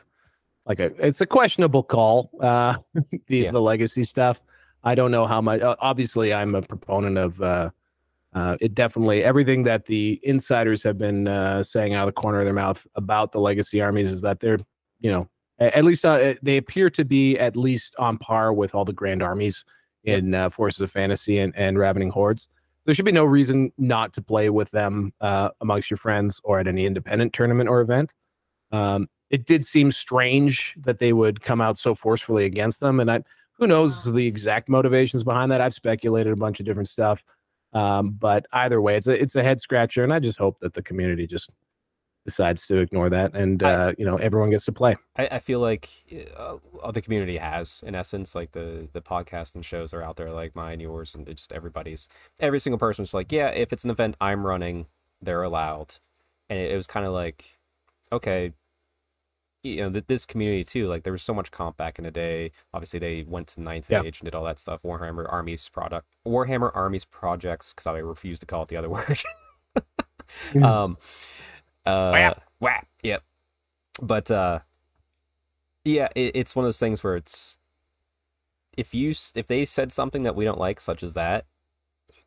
[0.65, 2.29] like a it's a questionable call.
[2.41, 2.75] Uh,
[3.27, 3.51] the Yeah.
[3.51, 4.41] the legacy stuff.
[4.87, 5.61] I don't know how much.
[5.61, 7.69] Uh, obviously, I'm a proponent of uh,
[8.33, 8.73] uh, it.
[8.73, 12.53] Definitely, everything that the insiders have been uh, saying out of the corner of their
[12.53, 14.59] mouth about the legacy armies is that they're,
[14.99, 15.27] you know,
[15.59, 19.21] at least uh, they appear to be at least on par with all the grand
[19.21, 19.65] armies
[20.03, 22.47] in uh, Forces of Fantasy and, and Ravening Hordes
[22.87, 26.57] there should be no reason not to play with them uh, amongst your friends or
[26.57, 28.13] at any independent tournament or event.
[28.71, 33.11] Um, it did seem strange that they would come out so forcefully against them, and
[33.11, 33.23] I,
[33.57, 35.61] who knows the exact motivations behind that.
[35.61, 37.23] I've speculated a bunch of different stuff,
[37.73, 40.73] um, but either way, it's a it's a head scratcher, and I just hope that
[40.73, 41.51] the community just
[42.25, 44.95] decides to ignore that, and I- uh, you know everyone gets to play.
[45.17, 45.89] I, I feel like
[46.37, 50.17] uh, uh, the community has, in essence, like the the podcasts and shows are out
[50.17, 52.07] there, like mine, yours, and just everybody's.
[52.39, 54.87] Every single person's like, yeah, if it's an event I'm running,
[55.21, 55.95] they're allowed,
[56.49, 57.57] and it, it was kind of like,
[58.11, 58.53] okay,
[59.63, 60.87] you know, th- this community too.
[60.87, 62.51] Like there was so much comp back in the day.
[62.73, 64.03] Obviously, they went to Ninth Yeah.
[64.03, 64.83] Age and did all that stuff.
[64.83, 69.19] Warhammer Armies product, Warhammer Armies projects, because I refuse to call it the other word.
[70.51, 70.63] Mhm.
[70.63, 70.97] um,
[71.85, 72.43] uh, Whap.
[72.59, 73.23] whap, yep.
[74.01, 74.59] But uh,
[75.85, 77.57] yeah, it, it's one of those things where it's
[78.77, 81.45] if you if they said something that we don't like, such as that,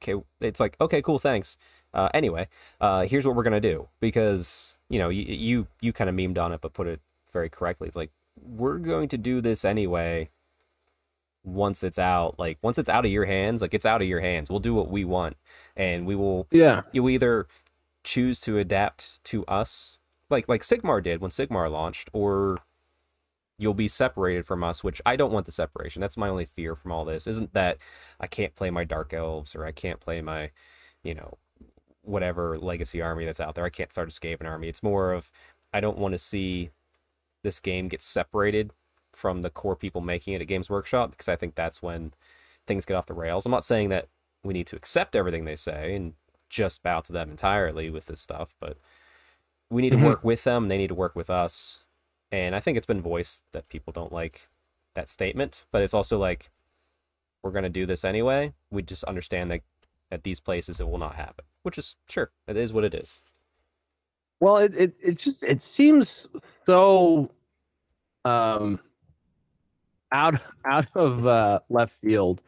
[0.03, 1.57] okay, it's like okay, cool, thanks.
[1.93, 2.49] Uh, anyway,
[2.81, 6.38] uh, here's what we're gonna do because you know you you, you kind of memed
[6.38, 7.01] on it, but put it
[7.33, 7.88] very correctly.
[7.88, 10.31] It's like we're going to do this anyway.
[11.43, 14.21] Once it's out, like once it's out of your hands, like it's out of your
[14.21, 14.51] hands.
[14.51, 15.37] We'll do what we want,
[15.75, 17.47] and we will yeah, you either
[18.05, 19.99] choose to adapt to us
[20.31, 22.59] like like sigmar did when sigmar launched or
[23.59, 26.75] you'll be separated from us which i don't want the separation that's my only fear
[26.75, 27.77] from all this isn't that
[28.21, 30.51] i can't play my dark elves or i can't play my
[31.03, 31.37] you know
[32.03, 35.31] whatever legacy army that's out there i can't start a Skaven army it's more of
[35.75, 36.71] i don't want to see
[37.42, 38.72] this game gets separated
[39.12, 42.12] from the core people making it at games workshop because i think that's when
[42.66, 44.09] things get off the rails i'm not saying that
[44.42, 46.14] we need to accept everything they say and
[46.48, 48.76] just bow to them entirely with this stuff, but
[49.70, 50.00] we need Mhm.
[50.00, 50.68] to work with them.
[50.68, 51.85] They need to work with us.
[52.33, 54.48] And I think it's been voiced that people don't like
[54.94, 56.50] that statement, but it's also like,
[57.42, 58.53] we're going to do this anyway.
[58.70, 59.62] We just understand that
[60.11, 63.20] at these places it will not happen, which is sure, it is what it is.
[64.40, 66.29] Well, it, it it just it seems
[66.66, 67.31] so
[68.24, 68.81] um
[70.12, 72.42] out out of uh left field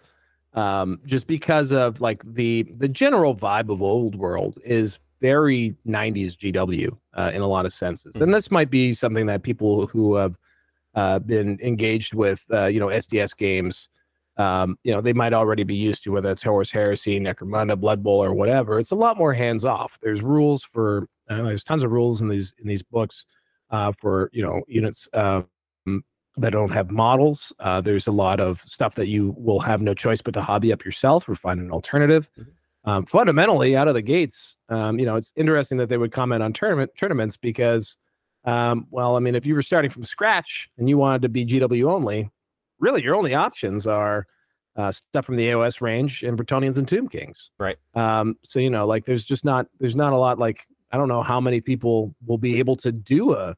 [0.54, 6.36] um just because of like the the general vibe of old world is very 90s
[6.36, 8.12] GW uh, in a lot of senses.
[8.14, 8.22] Mhm.
[8.22, 10.36] And this might be something that people who have
[10.96, 13.88] uh, been engaged with uh, you know SDS games
[14.38, 18.02] um, you know, they might already be used to whether it's Horus Heresy, Necromunda, Blood
[18.02, 18.78] Bowl, or whatever.
[18.78, 19.98] It's a lot more hands off.
[20.02, 23.24] There's rules for uh, there's tons of rules in these in these books
[23.70, 25.46] uh, for you know units um,
[26.36, 27.52] that don't have models.
[27.60, 30.72] Uh, there's a lot of stuff that you will have no choice but to hobby
[30.72, 32.28] up yourself or find an alternative.
[32.38, 32.46] Mhm.
[32.84, 36.42] Um, fundamentally, out of the gates, um, you know, it's interesting that they would comment
[36.42, 37.96] on tournament tournaments because,
[38.44, 41.46] um, well, I mean, if you were starting from scratch and you wanted to be
[41.46, 42.28] GW only,
[42.80, 44.26] really your only options are
[44.74, 47.50] uh, stuff from the AOS range and Bretonnians and Tomb Kings.
[47.58, 47.76] Right.
[47.94, 51.08] Um, so you know, like there's just not there's not a lot like I don't
[51.08, 53.56] know how many people will be able to do a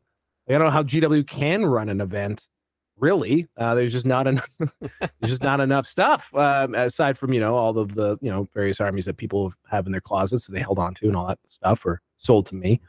[0.49, 2.49] I don't know how GW can run an event.
[2.97, 4.49] Really, uh, there's just not enough.
[5.01, 8.49] there's just not enough stuff um, aside from you know all of the you know
[8.55, 11.27] various armies that people have in their closets that they held on to and all
[11.27, 12.81] that stuff or sold to me.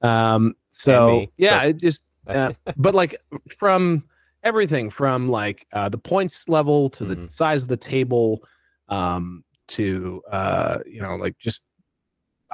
[0.00, 1.30] Um, so me.
[1.36, 3.20] yeah, Trust- it just uh, but like
[3.56, 4.02] from
[4.42, 7.30] everything from like uh, the points level to the Mhm.
[7.30, 8.42] size of the table
[8.88, 11.62] um, to uh, you know like just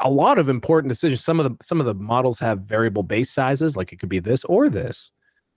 [0.02, 3.30] a lot of important decisions some of the some of the models have variable base
[3.30, 5.12] sizes like it could be this or this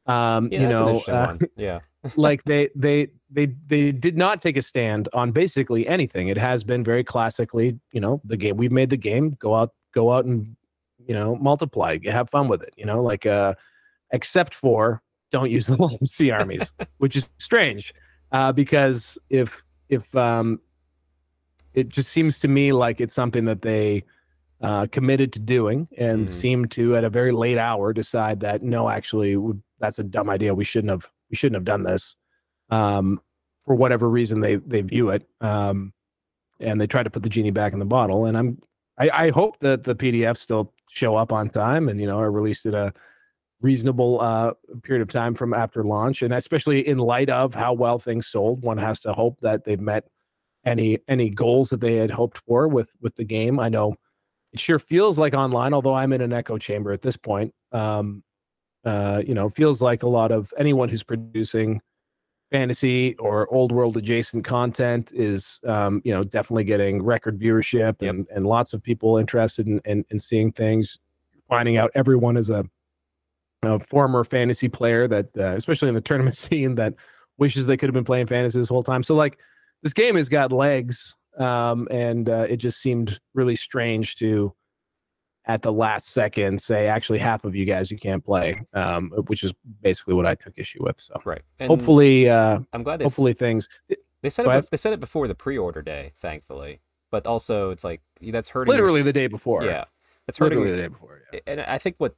[0.08, 1.38] um Yeah, you know uh.
[1.56, 1.80] Yeah.
[2.16, 6.28] like they they they they did not take a stand on basically anything.
[6.30, 9.38] It has been very classically, you know, the game we've made the game.
[9.40, 10.56] Go out, go out and
[11.06, 12.74] you know multiply, have fun with it.
[12.76, 13.54] You know, like uh,
[14.12, 15.02] except for
[15.32, 17.94] don't use the sea armies, which is strange
[18.32, 20.60] uh, because if if um,
[21.74, 24.04] it just seems to me like it's something that they
[24.62, 26.34] uh, committed to doing and mm-hmm.
[26.34, 29.36] seem to at a very late hour decide that no, actually
[29.80, 30.54] that's a dumb idea.
[30.54, 32.16] We shouldn't have we shouldn't have done this.
[32.70, 33.22] Um,
[33.66, 35.94] for whatever reason they they view it, um,
[36.60, 38.26] and they try to put the genie back in the bottle.
[38.26, 38.62] And I'm
[38.98, 42.32] I, I hope that the PDFs still show up on time and you know are
[42.32, 42.94] released at a
[43.62, 48.00] reasonable uh, period of time from after launch, and especially in light of how well
[48.00, 50.06] things sold, one has to hope that they've met
[50.66, 53.60] any any goals that they had hoped for with with the game.
[53.60, 53.96] I know
[54.54, 57.54] it sure feels like online, although I'm in an echo chamber at this point.
[57.72, 58.24] Um,
[58.84, 61.82] uh, you know, feels like a lot of anyone who's producing
[62.52, 68.10] fantasy or old world adjacent content is, um, you know, definitely getting record viewership yep.
[68.10, 71.00] and, and lots of people interested in, in, in seeing things.
[71.48, 72.66] Finding out everyone is a,
[73.64, 76.94] a former fantasy player that, uh, especially in the tournament scene, that
[77.38, 79.04] wishes they could have been playing fantasy this whole time.
[79.04, 79.38] So, like,
[79.84, 84.54] this game has got legs, um, and uh, it just seemed really strange to
[85.46, 89.44] at the last second say actually half of you guys you can't play um, which
[89.44, 91.20] is basically what i took issue with so.
[91.26, 93.68] Right and hopefully uh i'm glad hopefully things
[94.22, 98.02] they said it they said it before the pre-order day thankfully but also it's like
[98.22, 99.06] that's hurting literally your...
[99.06, 99.64] the day before.
[99.64, 99.86] Yeah
[100.28, 101.40] that's hurting literally the day before yeah.
[101.48, 102.16] and i think what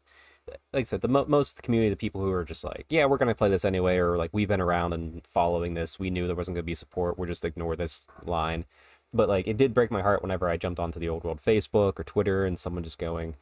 [0.47, 3.17] like I said, the mo- most community, the people who are just like, yeah, we're
[3.17, 6.35] gonna play this anyway, or like we've been around and following this, we knew there
[6.35, 8.65] wasn't gonna be support, we're just ignore this line.
[9.13, 11.99] But like, it did break my heart whenever I jumped onto the old world Facebook
[11.99, 13.35] or Twitter, and someone just going,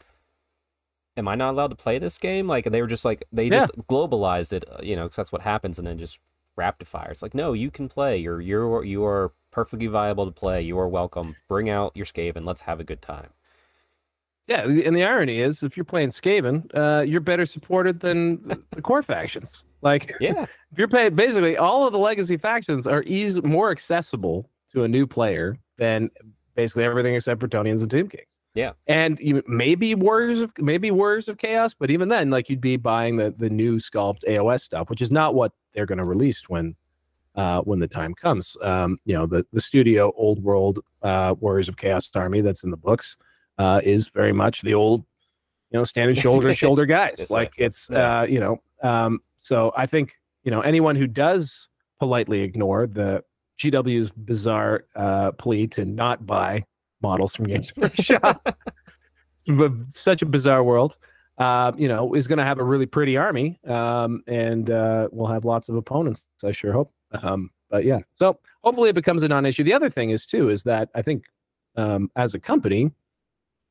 [1.18, 2.48] am I not allowed to play this game?
[2.48, 3.60] Like they were just like they yeah.
[3.60, 6.20] just globalized it, uh, you know, because that's what happens, and then just
[6.56, 7.10] rapid fire.
[7.12, 8.18] It's like no, you can play.
[8.18, 10.62] You're you're you are perfectly viable to play.
[10.62, 11.36] You are welcome.
[11.48, 12.46] Bring out your Skaven.
[12.46, 13.30] Let's have a good time.
[14.48, 18.82] Yeah, and the irony is, if you're playing Skaven, uh, you're better supported than the
[18.82, 19.64] core factions.
[19.82, 24.50] Like, yeah, if you're playing, basically all of the legacy factions are easy, more accessible
[24.72, 26.10] to a new player than
[26.56, 28.26] basically everything except Bretonnians and Tomb Kings.
[28.54, 32.60] Yeah, and you maybe Warriors of maybe Warriors of Chaos, but even then, like you'd
[32.60, 36.04] be buying the the new sculpt AOS stuff, which is not what they're going to
[36.04, 36.76] release when
[37.36, 38.58] uh, when the time comes.
[38.62, 42.72] Um, you know, the the studio old world uh, Warriors of Chaos army that's in
[42.72, 43.16] the books
[43.58, 45.06] uh, is very much the old,
[45.72, 47.30] you know, standing shoulder to shoulder guys.
[47.30, 47.66] like right.
[47.66, 52.88] it's uh, you know, um, so I think you know anyone who does politely ignore
[52.88, 53.24] the
[53.62, 56.63] GW's bizarre uh, plea to not buy
[57.02, 58.58] models from Games Workshop.
[59.88, 60.97] Such a bizarre world.
[61.38, 65.28] Uh, you know, is going to have a really pretty army, um, and uh, we'll
[65.28, 66.24] have lots of opponents.
[66.43, 66.93] I sure hope.
[67.24, 69.63] Um, but yeah, so hopefully it becomes a non-issue.
[69.63, 71.26] The other thing is too is that I think
[71.76, 72.91] um, as a company,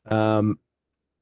[0.07, 0.59] um,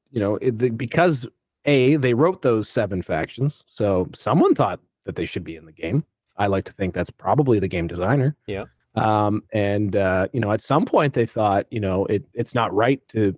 [0.09, 1.27] you know, it, the, because
[1.65, 5.71] a they wrote those seven factions, so someone thought that they should be in the
[5.71, 6.03] game.
[6.39, 8.35] I like to think that's probably the game designer.
[8.47, 8.65] Yeah.
[8.95, 12.73] Um, and uh, you know, at some point they thought, you know, it it's not
[12.73, 13.37] right to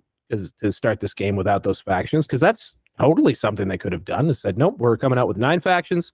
[0.60, 4.30] to start this game without those factions because that's totally something they could have done.
[4.30, 6.12] Is said, nope, we're coming out with nine factions.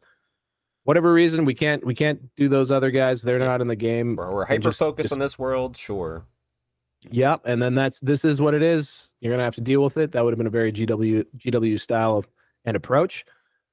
[0.84, 3.22] Whatever reason, we can't we can't do those other guys.
[3.22, 4.16] They're not in the game.
[4.16, 6.24] We're, we're hyper focused on this world, sure.
[7.10, 9.10] Yep, and then that's this is what it is.
[9.20, 10.10] You're gonna have to deal with it.
[10.12, 12.28] That would have been a very GW GW style of
[12.64, 13.24] and approach.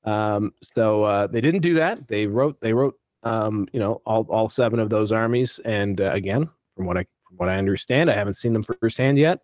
[0.04, 2.08] Um, so uh, they didn't do that.
[2.08, 5.60] They wrote they wrote um, you know, all, all seven of those armies.
[5.66, 9.18] And uh, again, from what I from what I understand, I haven't seen them firsthand
[9.18, 9.40] yet.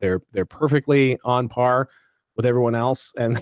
[0.00, 1.90] They're they're perfectly on par
[2.36, 3.38] with everyone else, and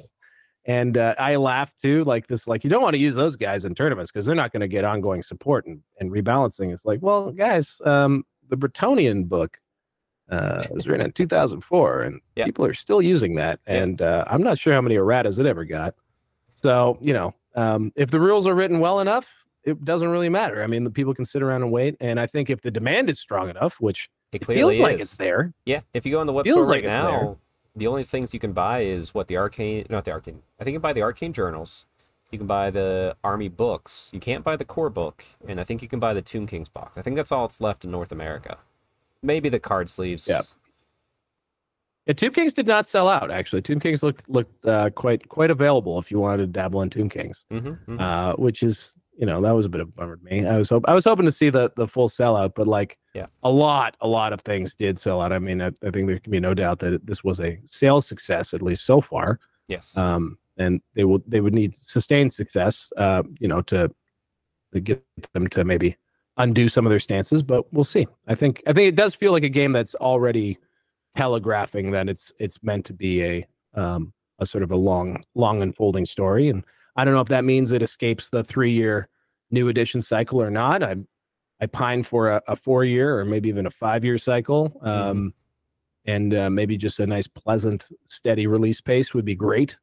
[0.65, 3.65] and uh, I laugh too, like this, like you don't want to use those guys
[3.65, 6.73] in tournaments because they're not going to get ongoing support and, and rebalancing.
[6.73, 9.59] It's like, well, guys, um, the Bretonnian book
[10.31, 12.47] uh, was written in 2004, and yep.
[12.47, 15.65] people are still using that, and uh, I'm not sure how many erratas it ever
[15.65, 15.95] got.
[16.63, 19.27] So you know, um, if the rules are written well enough,
[19.67, 20.63] it doesn't really matter.
[20.63, 21.97] I mean, the people can sit around and wait.
[22.01, 24.81] And I think if the demand is strong enough, which it, it feels is.
[24.81, 25.53] like it's there.
[25.67, 25.81] Yeah.
[25.93, 27.37] If you go on the website right like now,
[27.75, 30.43] the only things you can buy is what the arcane, not the arcane.
[30.61, 31.85] I think you can buy the arcane journals.
[32.31, 34.11] You can buy the army books.
[34.13, 36.69] You can't buy the core book, and I think you can buy the Tomb Kings
[36.69, 36.99] box.
[36.99, 38.59] I think that's all it's left in North America.
[39.23, 40.27] Maybe the card sleeves.
[40.27, 40.43] Yeah.
[42.07, 43.31] Yeah, Tomb Kings did not sell out.
[43.31, 46.91] Actually, Tomb Kings looked looked uh, quite quite available if you wanted to dabble in
[46.91, 48.01] Tomb Kings, mm-hmm, mm-hmm.
[48.01, 50.47] Uh, which is you know that was a bit of a bummer to me.
[50.47, 53.27] I was hope I was hoping to see the the full sellout, but like yeah,
[53.43, 55.33] a lot a lot of things did sell out.
[55.33, 58.07] I mean, I, I think there can be no doubt that this was a sales
[58.07, 59.41] success at least so far.
[59.69, 59.97] Yes.
[59.97, 63.91] Um, and they will they would need sustained success, uh, you know, to
[64.73, 65.03] to get
[65.33, 65.97] them to maybe
[66.37, 68.07] undo some of their stances, but we'll see.
[68.27, 70.59] I think I think it does feel like a game that's already
[71.17, 75.63] telegraphing that it's it's meant to be a um, a sort of a long long
[75.63, 76.65] unfolding story, and
[76.97, 79.09] I don't know if that means it escapes the three year
[79.51, 80.83] new edition cycle or not.
[80.83, 80.97] I
[81.61, 84.71] I pine for a, a four year or maybe even a five year cycle.
[84.71, 84.89] Mm-hmm.
[84.89, 85.35] Um.
[86.09, 89.77] And uh, maybe just a nice, pleasant, steady release pace would be great.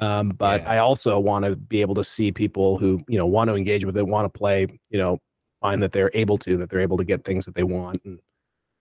[0.00, 0.70] Um, but yeah.
[0.70, 3.84] I also want to be able to see people who you know want to engage
[3.84, 5.18] with it, want to play, you know,
[5.60, 8.20] find that they're able to, that they're able to get things that they want and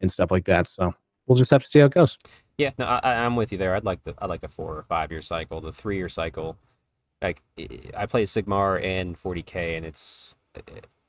[0.02, 0.68] and stuff like that.
[0.68, 0.94] So
[1.26, 2.18] we'll just have to see how it goes.
[2.58, 3.76] Yeah, no, I, I'm with you there.
[3.76, 6.58] I'd like the I like a four or five year cycle, the three year cycle.
[7.24, 7.42] Like
[7.96, 10.36] I play Sigmar and 40k, and it's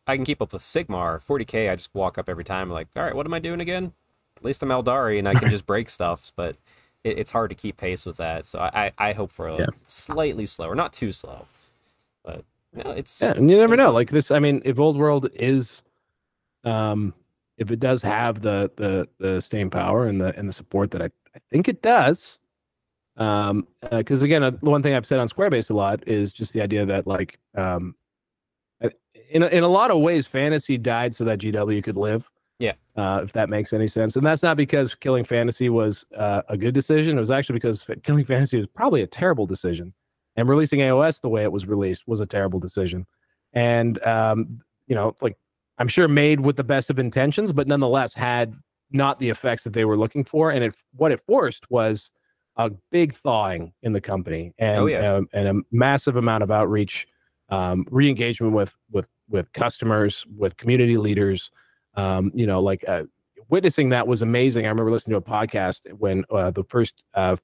[0.06, 1.20] I can keep up with Sigmar.
[1.20, 3.92] 40k, I just walk up every time, like, all right, what am I doing again?
[4.36, 6.56] At least I'm Aeldari, and I can just break stuff, but
[7.02, 8.46] it, it's hard to keep pace with that.
[8.46, 9.66] So I, I hope for a yeah.
[9.86, 11.46] slightly slower, not too slow,
[12.24, 12.44] but
[12.76, 13.32] you know, it's yeah.
[13.32, 13.92] And you never know.
[13.92, 15.82] Like this, I mean, if Old World is,
[16.64, 17.14] um,
[17.58, 21.02] if it does have the the the staying power and the and the support that
[21.02, 22.38] I, I think it does,
[23.16, 26.06] um, because uh, again, uh, the one thing I've said on Square Based a lot
[26.06, 27.94] is just the idea that like um,
[29.30, 32.30] in a, in a lot of ways, fantasy died so that GW could live.
[32.58, 32.74] Yeah.
[32.96, 34.16] Uh, if that makes any sense.
[34.16, 37.16] And that's not because killing fantasy was uh, a good decision.
[37.16, 39.92] It was actually because killing fantasy was probably a terrible decision.
[40.36, 43.06] And releasing AOS the way it was released was a terrible decision.
[43.52, 45.36] And, um, you know, like
[45.78, 48.54] I'm sure made with the best of intentions, but nonetheless had
[48.90, 50.50] not the effects that they were looking for.
[50.50, 52.10] And it, what it forced was
[52.56, 55.14] a big thawing in the company and, oh, yeah.
[55.14, 57.06] um, and a massive amount of outreach,
[57.48, 61.50] um, re-engagement with, with, with customers, with community leaders,
[61.96, 63.04] um, you know, like uh,
[63.48, 64.66] witnessing that was amazing.
[64.66, 67.36] I remember listening to a podcast when uh, the first uh,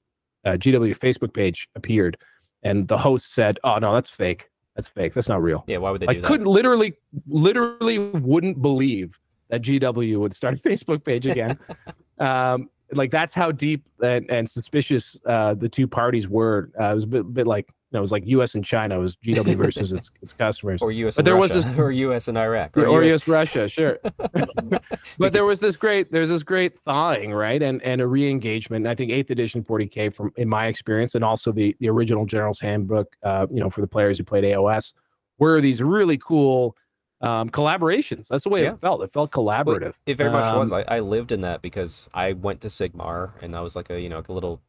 [0.45, 2.17] uh GW Facebook page appeared,
[2.63, 4.49] and the host said, "Oh no, that's fake.
[4.75, 5.13] That's fake.
[5.13, 6.07] That's not real." Yeah, why would they?
[6.07, 6.93] I couldn't literally,
[7.27, 9.17] literally wouldn't believe
[9.49, 11.57] that GW would start a Facebook page again.
[12.19, 16.71] um, like that's how deep and, and suspicious uh, the two parties were.
[16.79, 18.55] Uh, it was a bit, bit like no, it was like U.S.
[18.55, 18.95] and China.
[18.95, 21.17] It was GW versus its, its customers, or U.S.
[21.17, 21.55] But there Russia.
[21.55, 22.27] was this, or U.S.
[22.27, 23.27] and Iraq, or, or U.S.
[23.27, 23.99] Russia, sure.
[25.17, 28.87] but there was this great, there's this great thawing, right, and and a re-engagement.
[28.87, 32.59] I think Eighth Edition 40k, from in my experience, and also the the original General's
[32.59, 34.93] Handbook, uh, you know, for the players who played AOS,
[35.37, 36.77] were these really cool
[37.21, 38.27] um, collaborations.
[38.27, 38.73] That's the way yeah.
[38.73, 39.01] it felt.
[39.01, 39.93] It felt collaborative.
[40.05, 40.71] It very much um, was.
[40.71, 43.99] I, I lived in that because I went to Sigmar, and I was like a
[43.99, 44.61] you know like a little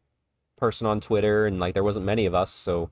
[0.57, 2.51] person on Twitter, and like there wasn't many of us.
[2.51, 2.91] So,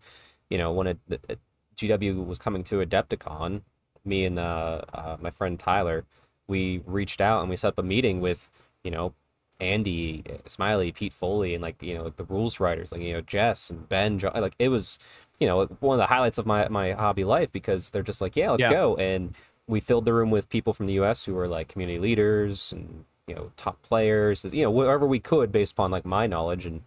[0.48, 1.38] you know, when it, it
[1.76, 3.62] GW was coming to Adepticon,
[4.04, 6.04] me and uh, uh, my friend Tyler,
[6.48, 8.50] we reached out and we set up a meeting with,
[8.82, 9.14] you know,
[9.60, 13.20] Andy, Smiley, Pete Foley, and like you know like the rules writers, like you know
[13.20, 14.18] Jess and Ben.
[14.18, 14.98] Like it was,
[15.38, 18.36] you know, one of the highlights of my my hobby life because they're just like,
[18.36, 18.70] yeah, let's yeah.
[18.70, 18.96] go.
[18.96, 19.34] And
[19.70, 21.24] we filled the room with people from the U.S.
[21.24, 25.52] who were like community leaders and you know top players, you know, wherever we could
[25.52, 26.82] based upon like my knowledge and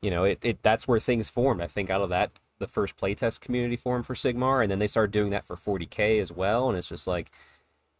[0.00, 1.60] you know, it, it that's where things formed.
[1.60, 4.86] I think out of that, the first playtest community formed for Sigmar, and then they
[4.86, 6.68] started doing that for 40k as well.
[6.68, 7.30] And it's just like,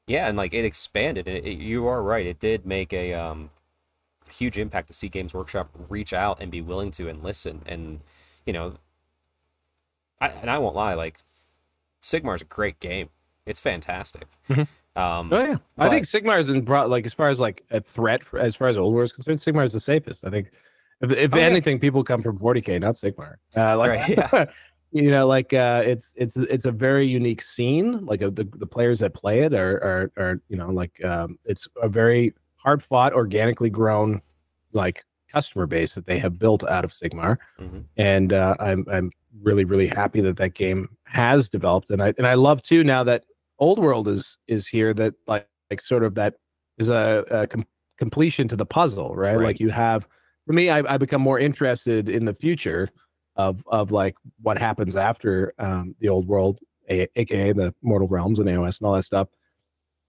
[0.06, 1.26] yeah, and like it expanded.
[1.28, 3.50] And it, it, you are right, it did make a um,
[4.30, 7.62] huge impact to see Games Workshop reach out and be willing to and listen.
[7.66, 8.00] And
[8.46, 8.74] you know,
[10.20, 11.20] I, and I won't lie, like
[12.02, 13.10] Sigmar is a great game.
[13.48, 14.26] It's fantastic.
[14.50, 15.00] Mm-hmm.
[15.00, 15.86] Um, oh yeah, but...
[15.86, 18.54] I think Sigmar is in brought like as far as like a threat for, as
[18.54, 19.38] far as Old World is concerned.
[19.38, 20.24] Sigmar is the safest.
[20.24, 20.50] I think
[21.00, 21.80] if, if oh, anything, yeah.
[21.80, 23.36] people come from 40k, not Sigmar.
[23.56, 24.44] Uh, like, right, yeah.
[24.92, 28.04] you know, like uh, it's it's it's a very unique scene.
[28.06, 31.38] Like uh, the the players that play it are are, are you know like um,
[31.44, 34.20] it's a very hard fought, organically grown
[34.72, 37.80] like customer base that they have built out of Sigmar, mm-hmm.
[37.96, 39.12] and uh, I'm I'm
[39.42, 43.04] really really happy that that game has developed, and I and I love too now
[43.04, 43.24] that
[43.58, 46.34] Old World is is here that like like sort of that
[46.78, 47.66] is a, a com-
[47.98, 49.36] completion to the puzzle, right?
[49.36, 49.44] right?
[49.44, 50.06] Like you have
[50.46, 52.88] for me, I, I become more interested in the future
[53.36, 58.38] of of like what happens after um, the old world, a, aka the Mortal Realms
[58.38, 59.28] and AOS and all that stuff,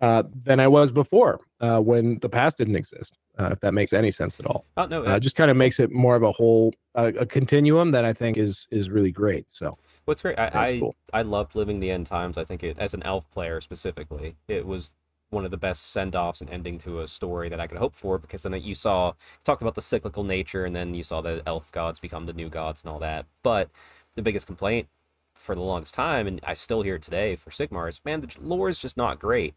[0.01, 3.17] uh, than I was before uh, when the past didn't exist.
[3.37, 4.65] Uh, if that makes any sense at all.
[4.75, 7.91] Oh no, uh, it just kind of makes it more of a whole a continuum
[7.91, 9.45] that I think is is really great.
[9.49, 9.77] So.
[10.09, 10.95] What's great, I I, cool.
[11.13, 12.35] I loved living the end times.
[12.35, 14.91] I think it as an elf player specifically, it was
[15.29, 17.93] one of the best send offs and ending to a story that I could hope
[17.93, 21.43] for because then you saw talked about the cyclical nature and then you saw the
[21.45, 23.27] elf gods become the new gods and all that.
[23.43, 23.69] But
[24.15, 24.87] the biggest complaint
[25.35, 28.35] for the longest time, and I still hear it today for Sigmar, is man, the
[28.41, 29.53] lore is just not great.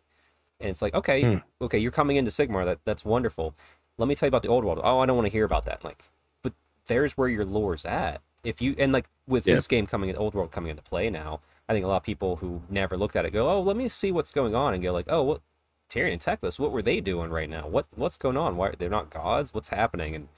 [0.61, 1.39] And it's like, okay, hmm.
[1.63, 3.55] okay, you're coming into Sigmar, that that's wonderful.
[3.97, 4.81] Let me tell you about the old world.
[4.85, 5.83] Oh, I don't want to hear about that.
[5.83, 6.05] Like,
[6.43, 6.53] but
[6.89, 8.21] there's where your lore's at.
[8.45, 9.55] If you and like with yeah.
[9.55, 12.03] this game coming in, old world coming into play now, I think a lot of
[12.03, 14.83] people who never looked at it go, "Oh, let me see what's going on," and
[14.83, 15.43] go like, "Oh, what
[15.89, 16.59] Tyrion and Teclis?
[16.59, 17.69] What were they doing right now?
[17.69, 18.57] What what's going on?
[18.57, 19.55] Why they're not gods?
[19.55, 20.29] What's happening?" And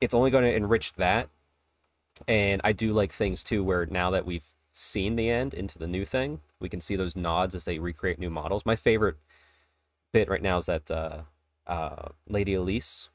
[0.00, 1.28] it's only going to enrich that.
[2.28, 5.86] And I do like things too, where now that we've seen the end into the
[5.86, 8.64] new thing, we can see those nods as they recreate new models.
[8.64, 9.16] My favorite
[10.12, 11.22] bit right now is that uh,
[11.66, 13.08] uh, Lady Elise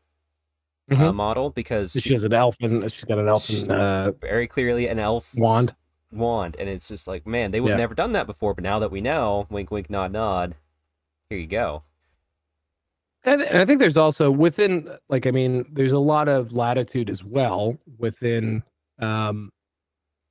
[0.91, 1.15] uh, Mhm.
[1.15, 2.87] model because She has an elfin.
[2.89, 5.73] She's got an elfin uh, very clearly an elf wand.
[6.11, 7.73] wand and it's just like man they would Yeah.
[7.73, 10.55] have never done that before but now that we know wink wink nod nod
[11.29, 11.83] here you go
[13.23, 17.09] And, and I think there's also within, like, I mean, there's a lot of latitude
[17.09, 18.61] as well within
[18.99, 19.49] um,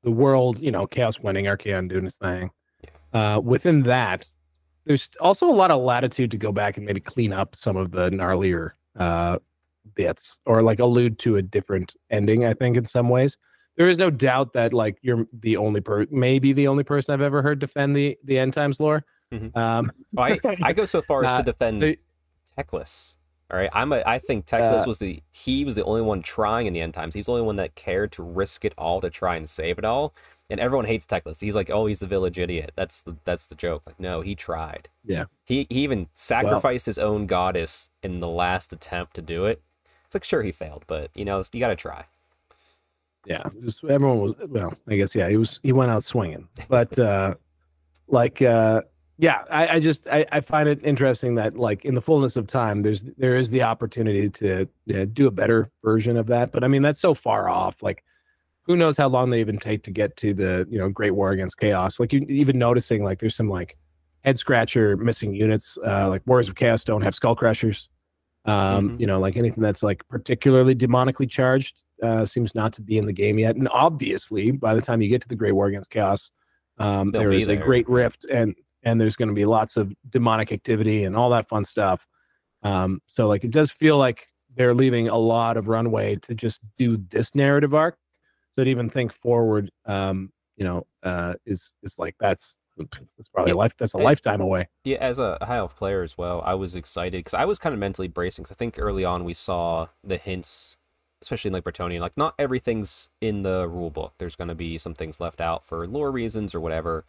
[0.04, 0.60] the world.
[0.60, 2.50] You know, Chaos winning, Archaon doing his thing.
[3.12, 4.30] Uh, within that,
[4.84, 7.90] there's also a lot of latitude to go back and maybe clean up some of
[7.90, 9.38] the gnarlier uh,
[9.94, 12.44] bits, or like allude to a different ending.
[12.44, 13.36] I think in some ways,
[13.76, 17.20] there is no doubt that like you're the only per, maybe the only person I've
[17.20, 19.04] ever heard defend the the end times lore.
[19.32, 19.56] Mhm.
[19.56, 21.98] Um, I, I go so far as Uh, to defend they-
[22.58, 23.16] Teclis.
[23.50, 26.22] All right, I'm a, I think Teclis Uh, was the he was the only one
[26.22, 27.14] trying in the end times.
[27.14, 29.84] He's the only one that cared to risk it all to try and save it
[29.84, 30.14] all.
[30.50, 31.40] And everyone hates Teclis.
[31.40, 32.72] He's like, oh, he's the village idiot.
[32.76, 33.82] That's the that's the joke.
[33.86, 34.88] Like, no, he tried.
[35.04, 35.24] Yeah.
[35.44, 39.62] He he even sacrificed his own goddess in the last attempt to do it.
[40.14, 42.04] It's like sure he failed, but you know you got to try.
[43.26, 46.96] yeah just everyone was well i guess yeah he was he went out swinging but
[47.10, 47.34] uh
[48.06, 48.82] like uh
[49.18, 52.46] yeah i, I just I, I find it interesting that like in the fullness of
[52.46, 56.62] time there's there is the opportunity to yeah, do a better version of that but
[56.64, 58.04] i mean that's so far off like
[58.66, 61.30] who knows how long they even take to get to the you know great war
[61.32, 63.76] against chaos like you even noticing like there's some like
[64.22, 67.88] head scratcher missing units uh like warriors of chaos don't have skull crushers
[68.46, 69.00] um Mhm.
[69.00, 73.06] you know like anything that's like particularly demonically charged uh, seems not to be in
[73.06, 73.56] the game yet.
[73.56, 76.30] And obviously, by the time you get to the Great War against Chaos,
[76.78, 80.52] um, They'll there a great rift, and and there's going to be lots of demonic
[80.52, 82.06] activity and all that fun stuff.
[82.62, 84.26] Um, so like it does feel like
[84.56, 87.96] they're leaving a lot of runway to just do this narrative arc.
[88.52, 93.50] So to even think forward, um, you know, uh, is is like that's that's probably
[93.52, 94.68] a Yeah, life that's a and- lifetime away.
[94.84, 97.72] Yeah, as a high elf player as well, I was excited because I was kind
[97.72, 98.42] of mentally bracing.
[98.42, 100.76] Because I think early on we saw the hints,
[101.22, 104.14] especially in like Bretonnian, like not everything's in the rule book.
[104.18, 107.04] There's going to be some things left out for lore reasons or whatever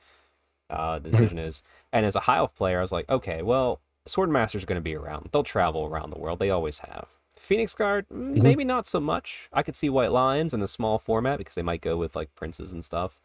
[0.69, 1.61] uh, the decision is.
[1.91, 4.95] And as a high elf player, I was like, okay, well, Swordmaster's going to be
[4.95, 5.29] around.
[5.31, 6.39] They'll travel around the world.
[6.39, 7.07] They always have.
[7.37, 8.41] Phoenix Guard, mm, Mhm.
[8.43, 9.49] maybe not so much.
[9.51, 12.33] I could see White Lions in a small format because they might go with like
[12.35, 13.19] princes and stuff.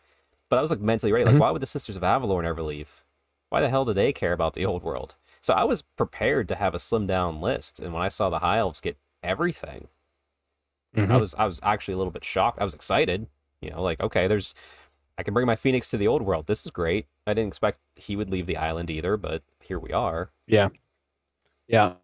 [0.50, 1.24] But I was like mentally ready.
[1.24, 1.40] Like, Mhm.
[1.40, 3.04] why would the Sisters of Avelorn never leave?
[3.50, 5.16] Why the hell do they care about the old world?
[5.40, 8.40] So I was prepared to have a slim down list, and when I saw the
[8.40, 9.88] high elves get everything,
[11.08, 11.18] I Mhm.
[11.18, 12.60] was I was actually a little bit shocked.
[12.60, 13.26] I was excited,
[13.60, 14.54] you know, like okay, there's
[15.18, 16.46] I can bring my Phoenix to the old world.
[16.46, 17.06] This is great.
[17.26, 20.30] I didn't expect he would leave the island either, but here we are.
[20.46, 20.68] Yeah.
[21.68, 21.94] Yeah.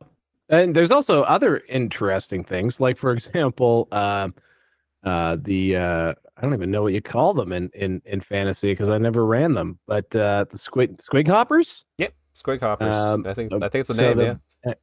[0.48, 4.34] And there's also other interesting things, like for example, um,
[5.04, 8.72] uh, the uh, I don't even know what you call them in in, in fantasy
[8.72, 12.94] because I never ran them, but uh, the squid squig hoppers, Yep, Squig Hoppers.
[12.94, 14.16] Um, I think uh, I think it's the so name.
[14.18, 14.24] the-
[14.66, 14.74] yeah.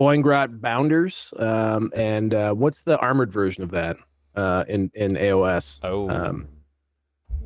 [0.00, 3.96] Boingrot Bounderz, um, and uh, what's the armored version of that
[4.34, 5.78] uh, in in AOS?
[5.82, 6.08] Oh.
[6.10, 6.48] um,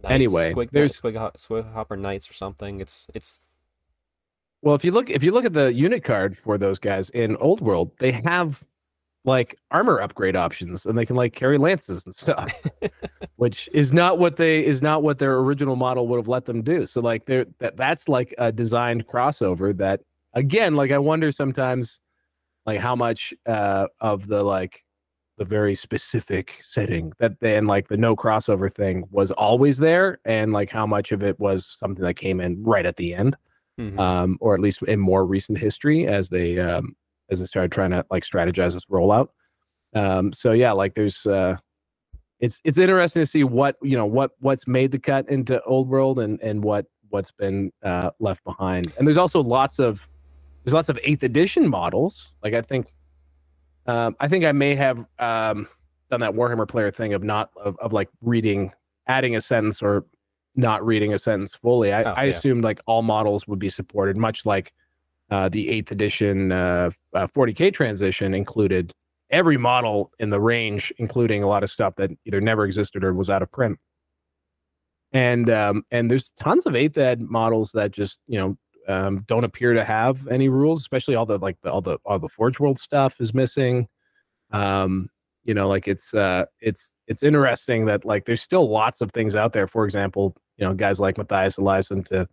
[0.03, 2.81] Knights, anyway, Squig, there's- Squig, Ho- Squig Hopper Knights or something.
[2.81, 3.41] It's it's
[4.63, 7.37] Well, if you look if you look at the unit card for those guys in
[7.39, 8.63] Old World, they have
[9.25, 12.53] like armor upgrade options and they can like carry lances and stuff.
[13.37, 16.63] which is not what they is not what their original model would have let them
[16.63, 16.87] do.
[16.87, 20.01] So like they're that that's like a designed crossover that
[20.35, 22.01] again, like I wonder sometimes
[22.67, 24.85] like how much uh of the like
[25.37, 30.53] the very specific setting that then like the no crossover thing was always there and
[30.53, 33.37] like how much of it was something that came in right at the end
[33.81, 33.99] mhm.
[33.99, 36.95] um, or at least in more recent history as they um,
[37.31, 39.29] as they started trying to like strategize this rollout.
[39.95, 41.57] Um, so yeah, like there's uh,
[42.41, 45.89] it's it's interesting to see what you know what what's made the cut into old
[45.89, 48.93] world and and what what's been uh, left behind.
[48.99, 50.07] And there's also lots of
[50.65, 52.35] there's lots of eighth edition models.
[52.43, 52.95] Like I think
[53.87, 55.69] um, I think I may have um,
[56.11, 58.73] done that Warhammer player thing of not of, of like reading
[59.07, 60.07] adding a sentence or
[60.57, 61.93] not reading a sentence fully.
[61.93, 62.31] I, Oh, I yeah.
[62.31, 64.73] assumed like all models would be supported, much like
[65.31, 68.93] uh, the eighth edition uh, uh, 40k transition included
[69.31, 73.15] every model in the range, including a lot of stuff that either never existed or
[73.15, 73.79] was out of print.
[75.13, 78.57] And um, and there's tons of eighth ed models that just you know
[78.89, 82.19] um, don't appear to have any rules, especially all the like the, all the all
[82.19, 83.89] the Forge World stuff is missing.
[84.53, 85.09] Um,
[85.45, 89.35] you know, like it's uh, it's it's interesting that like there's still lots of things
[89.35, 89.69] out there.
[89.69, 92.29] For example, you know guys like Matthias Eliasson to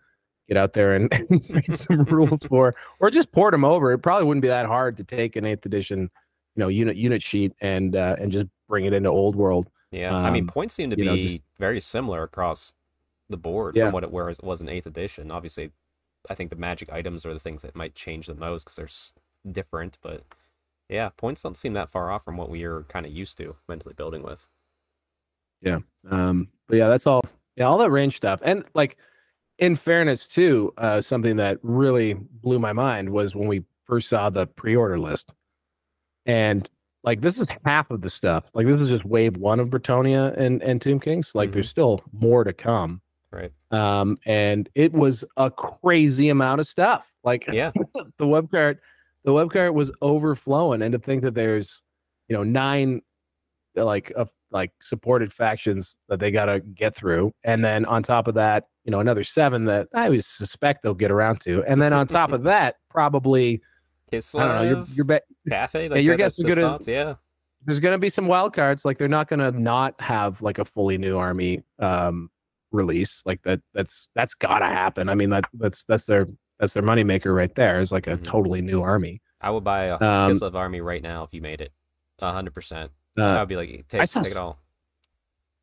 [0.52, 3.94] get out there and, and make some rules for, or just port them over.
[3.94, 7.24] It probably wouldn't be that hard to take an eighth edition, you know, unit unit
[7.24, 9.70] sheet and uh, and just bring it into old world.
[9.92, 12.74] Yeah, I mean Um, points seem to be know, just- very similar across
[13.30, 13.86] the board Yeah.
[13.86, 15.32] from what it were, was in eighth edition.
[15.32, 15.72] Obviously,
[16.30, 18.86] I think the magic items are the things that might change the most because they're
[18.86, 19.14] s-
[19.50, 19.98] different.
[20.02, 20.24] But
[20.90, 23.56] yeah, points don't seem that far off from what we are kind of used to
[23.70, 24.50] mentally building with.
[25.62, 25.80] Yeah.
[26.10, 27.22] Um, but yeah, that's all.
[27.56, 28.42] Yeah, all that range stuff.
[28.44, 28.98] And like,
[29.62, 34.30] in fairness, too, uh, something that really blew my mind was when we first saw
[34.30, 35.32] the pre-order list,
[36.26, 36.70] and
[37.04, 38.50] like this is half of the stuff.
[38.54, 41.34] Like this is just wave one of Bretonnia and and Tomb Kings.
[41.34, 43.02] Like there's still more to come.
[43.32, 43.52] Right.
[43.72, 47.12] Um, and it was a crazy amount of stuff.
[47.24, 47.72] Like Yeah.
[48.18, 48.80] the web cart,
[49.24, 51.82] the web cart was overflowing, and to think that there's,
[52.28, 53.02] you know, nine
[53.76, 58.28] like of like supported factions that they got to get through, and then on top
[58.28, 61.82] of that, you know, another seven that I would suspect they'll get around to, and
[61.82, 63.62] then on top of that, probably
[64.12, 66.76] Kislev, I don't know, your your bet Cathay, like your that- guess is good the
[66.80, 67.14] as- yeah.
[67.66, 70.58] there's going to be some wild cards like they're not going to not have like
[70.58, 72.30] a fully new army um
[72.72, 76.26] release like that that's that's got to happen i mean that that's that's their
[76.60, 78.24] that's their moneymaker right there is like a Mhm.
[78.26, 81.62] totally new army I would buy a Um, Kislev army right now if you made
[81.62, 81.72] it.
[82.20, 82.92] a hundred percent.
[83.18, 84.60] I uh, would be like, take, saw take it all.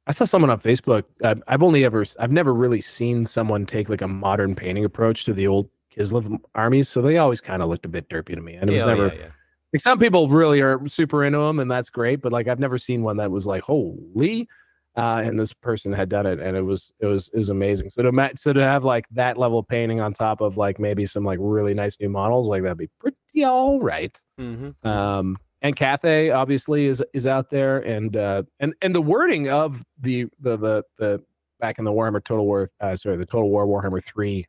[0.08, 3.88] I saw someone on facebook I've, I've only ever i've never really seen someone take
[3.88, 7.68] like a modern painting approach to the old kislev armies so they always kind of
[7.68, 9.28] looked a bit derpy to me and it was yeah, oh, never yeah, yeah.
[9.72, 12.78] like some people really are super into them and that's great but like i've never
[12.78, 14.48] seen one that was like holy
[14.96, 17.88] uh, and this person had done it and it was it was it was amazing
[17.88, 21.06] so to so to have like that level of painting on top of like maybe
[21.06, 24.86] some like really nice new models like that'd be pretty all right Mm-hmm.
[24.86, 29.82] um and Cathay obviously is is out there and uh and and the wording of
[30.00, 31.22] the the the the
[31.60, 34.46] back in the Warhammer Total War uh sorry the Total War Warhammer 3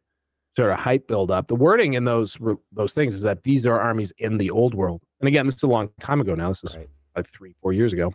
[0.56, 2.38] sort of hype build up the wording in those
[2.72, 5.64] those things is that these are armies in the old world and again this is
[5.64, 6.90] a long time ago now this is right.
[7.16, 8.12] like 3 4 years ago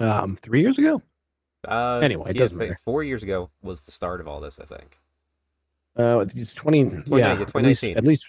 [0.00, 1.02] um 3 years ago
[1.66, 2.78] Uh, Anyway, it yeah, doesn't matter.
[2.84, 4.98] Four years ago was the start of all this, I think.
[5.98, 7.96] uh it's 20 yeah 2019, at least, 2019.
[7.98, 8.24] at least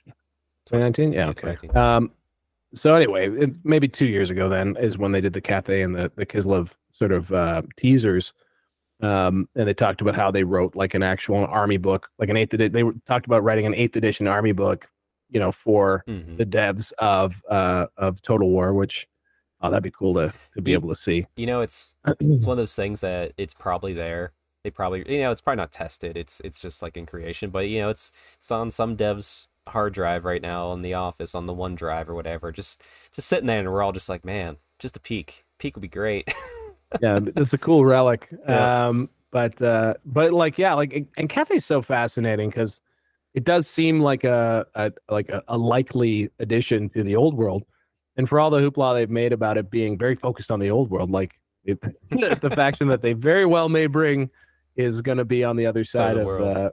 [0.65, 1.77] 2019 yeah Yeah, okay 2019.
[1.77, 2.11] um
[2.77, 5.95] so anyway it, maybe 2 years ago then is when they did the Cathay and
[5.95, 8.33] the the Kislev sort of uh teasers
[9.01, 12.37] um and they talked about how they wrote like an actual army book like an
[12.37, 14.87] eighth they were, talked about writing an eighth edition army book
[15.29, 16.37] you know for Mhm.
[16.37, 19.07] the devs of uh of total war which
[19.61, 22.45] oh that'd be cool to to be Ye- able to see You know, it's it's
[22.45, 24.31] one of those things that it's probably there.
[24.63, 26.17] They probably, you know, it's probably not tested.
[26.17, 29.93] It's it's just like in creation, but you know, it's it's on some dev's hard
[29.93, 32.51] drive right now in the office on the OneDrive or whatever.
[32.51, 35.45] Just just sitting there, and we're all just like, man, just a peek.
[35.59, 36.33] Peek would be great.
[37.01, 38.87] yeah it's a cool relic Yeah.
[38.87, 42.79] um but uh but like yeah like and cathay's so fascinating because
[43.33, 47.65] it does seem like a, a like a, a likely addition to the old world
[48.15, 50.89] and for all the hoopla they've made about it being very focused on the old
[50.89, 54.29] world like it, the faction that they very well may bring
[54.77, 56.69] is going to be on the other Side side of the of uh,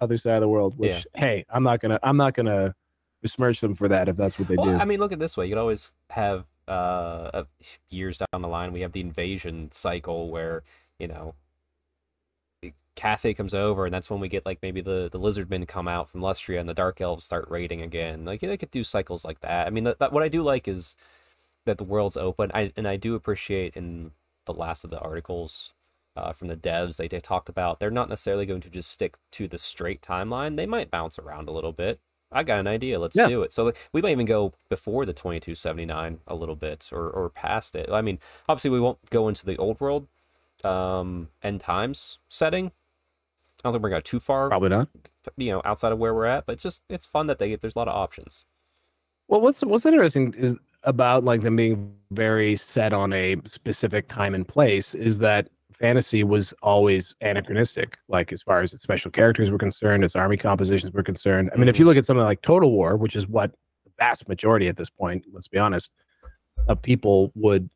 [0.00, 1.20] other side of the world which Yeah.
[1.20, 2.74] hey i'm not gonna i'm not gonna
[3.22, 5.36] besmirch them for that if that's what they well, do I mean, look at this
[5.36, 5.46] way.
[5.46, 7.44] You could always have uh
[7.88, 10.64] years down the line, we have the invasion cycle where
[10.98, 11.34] you know.
[12.94, 16.10] Cathay comes over, and that's when we get like maybe the the lizardmen come out
[16.10, 18.26] from Lustria, and the dark elves start raiding again.
[18.26, 19.66] Like they could do cycles like that.
[19.66, 20.94] I mean, that, that what I do like is
[21.64, 22.50] that the world's open.
[22.52, 24.10] I and I do appreciate in
[24.44, 25.72] the last of the articles
[26.16, 29.16] uh, from the devs they, they talked about they're not necessarily going to just stick
[29.32, 30.56] to the straight timeline.
[30.56, 32.00] They might bounce around a little bit.
[32.30, 32.98] I got an idea.
[32.98, 33.28] Let's Yeah.
[33.28, 33.52] do it.
[33.52, 37.74] So like, we might even go before the 2279 a little bit or or past
[37.76, 37.90] it.
[37.90, 40.08] I mean, obviously we won't go into the old world
[40.64, 42.66] um end times setting.
[42.68, 44.88] I don't think we're going too far, probably not
[45.36, 47.60] you know, outside of where we're at, but it's just it's fun that they get
[47.60, 48.44] there's a lot of options.
[49.28, 50.54] Well, what's what's interesting is
[50.84, 55.48] about like them being very set on a specific time and place is that
[55.82, 60.36] fantasy was always anachronistic, like as far as its special characters were concerned, its army
[60.36, 61.50] compositions were concerned.
[61.52, 63.50] I mean, if you look at something like Total War, which is what
[63.84, 65.90] the vast majority at this point, let's be honest,
[66.68, 67.68] of people would,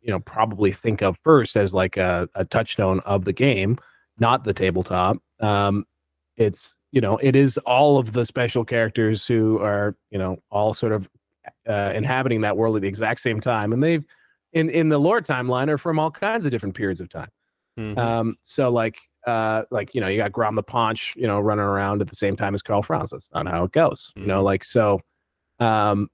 [0.00, 3.76] you know, probably think of first as like a, a touchstone of the game,
[4.18, 5.18] not the tabletop.
[5.40, 5.84] Um,
[6.38, 10.72] it's you know it is all of the special characters who are you know all
[10.72, 11.08] sort of
[11.68, 14.04] uh, inhabiting that world at the exact same time and they've
[14.54, 17.28] in in the lore timeline are from all kinds of different periods of time
[17.80, 17.98] Mhm.
[17.98, 21.64] um so like uh like you know you got Grom the Paunch you know running
[21.64, 24.40] around at the same time as Karl Franz that's not how it goes you know
[24.42, 24.44] Mhm.
[24.44, 25.00] like so
[25.58, 26.08] um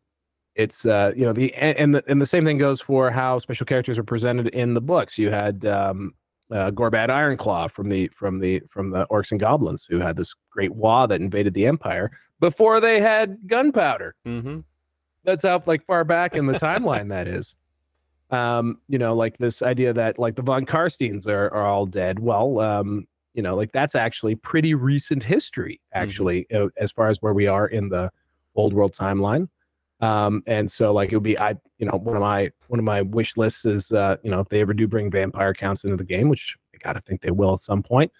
[0.55, 3.67] it's uh you know the and, the and the same thing goes for how special
[3.67, 6.15] characters are presented in the books you had um
[6.53, 10.33] uh, Gorbad Ironclaw from the from the from the Orcs and Goblins, who had this
[10.53, 12.09] great Waaagh that invaded the Empire
[12.39, 14.15] before they had gunpowder.
[14.25, 14.61] Mm-hmm.
[15.25, 17.57] That's how like far back in the timeline that is.
[18.31, 22.19] Um, you know, like this idea that like the von Carsteins are are all dead.
[22.19, 27.23] Well, um, you know, like that's actually pretty recent history, actually, uh, as far as
[27.23, 28.11] where we are in the
[28.57, 29.49] old world timeline.
[30.01, 32.85] Um, and so like it would be I, you know, one of my one of
[32.85, 35.97] my wish lists is uh, you know, if they ever do bring vampire counts into
[35.97, 38.11] the game, which I gotta think they will at some point,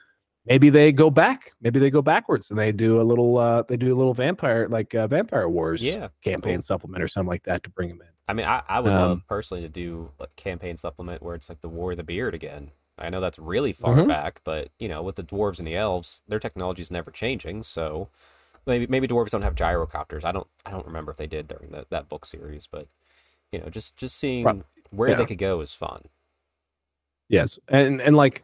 [0.47, 3.77] maybe they go back, maybe they go backwards and they do a little uh they
[3.77, 6.09] do a little vampire like uh, vampire wars Yeah.
[6.23, 6.63] campaign cool.
[6.63, 8.09] supplement or something like that to bring them in.
[8.29, 11.49] I mean, I, I would love Um, personally to do a campaign supplement where it's
[11.49, 12.73] like the War of the Beard again.
[12.99, 14.05] I know that's really far Mhm.
[14.05, 17.63] back, but you know, with the dwarves and the elves, their technology is never changing.
[17.63, 18.09] So
[18.67, 20.25] maybe maybe dwarves don't have gyrocopters.
[20.25, 22.89] I don't I don't remember if they did during that that book series, but
[23.53, 24.65] you know, just just seeing Right.
[24.91, 25.17] where Yeah.
[25.17, 26.05] they could go is fun.
[27.29, 28.43] Yes, and and like,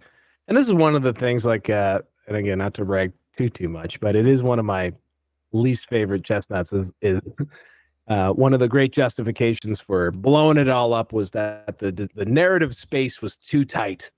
[0.49, 3.49] and this is one of the things like, uh, and again, not to brag too
[3.49, 4.93] too much, but it is one of my
[5.53, 6.73] least favorite chestnuts.
[6.73, 7.21] Is is
[8.09, 12.25] uh, one of the great justifications for blowing it all up was that the the
[12.27, 14.11] narrative space was too tight.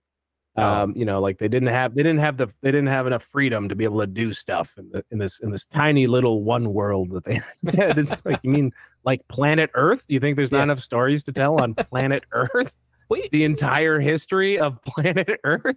[0.57, 0.63] Oh.
[0.63, 3.25] Um, you know, like they didn't have they didn't have the they didn't have enough
[3.25, 6.45] freedom to be able to do stuff in, the, in this in this tiny little
[6.45, 7.35] one world that they
[7.77, 7.99] had.
[7.99, 8.73] It's like you mean
[9.05, 10.05] like planet Earth?
[10.07, 10.63] Do you think there's not Yeah.
[10.65, 12.73] enough stories to tell on planet Earth?
[13.11, 15.77] Wait, the entire history of planet Earth.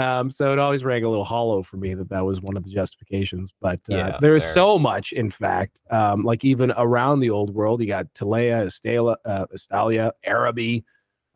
[0.00, 2.64] Um, so it always rang a little hollow for me that that was one of
[2.64, 3.52] the justifications.
[3.60, 7.54] But uh, Yeah, there is so much, in fact, um, like even around the old
[7.54, 10.84] world, you got Tilea, Estala, uh, Estalia, Araby,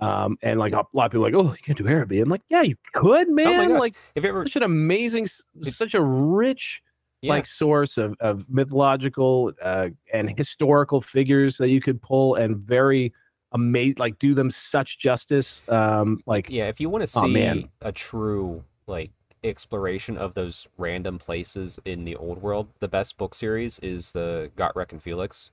[0.01, 2.21] um, and like a lot of people are like, oh, you can't do Araby.
[2.21, 3.69] I'm like, yeah, you could, man.
[3.69, 3.81] gosh.
[3.81, 6.81] like if you ever such an amazing, It- such a rich
[7.23, 12.57] yeah, like source of of mythological uh, and historical figures that you could pull and
[12.59, 13.12] very
[13.55, 17.28] amazing like do them such justice um like yeah, if you want to Oh, see
[17.28, 17.68] man.
[17.80, 19.11] a true like
[19.42, 24.50] exploration of those random places in the old world, the best book series is the
[24.57, 25.50] Gotrek and Felix,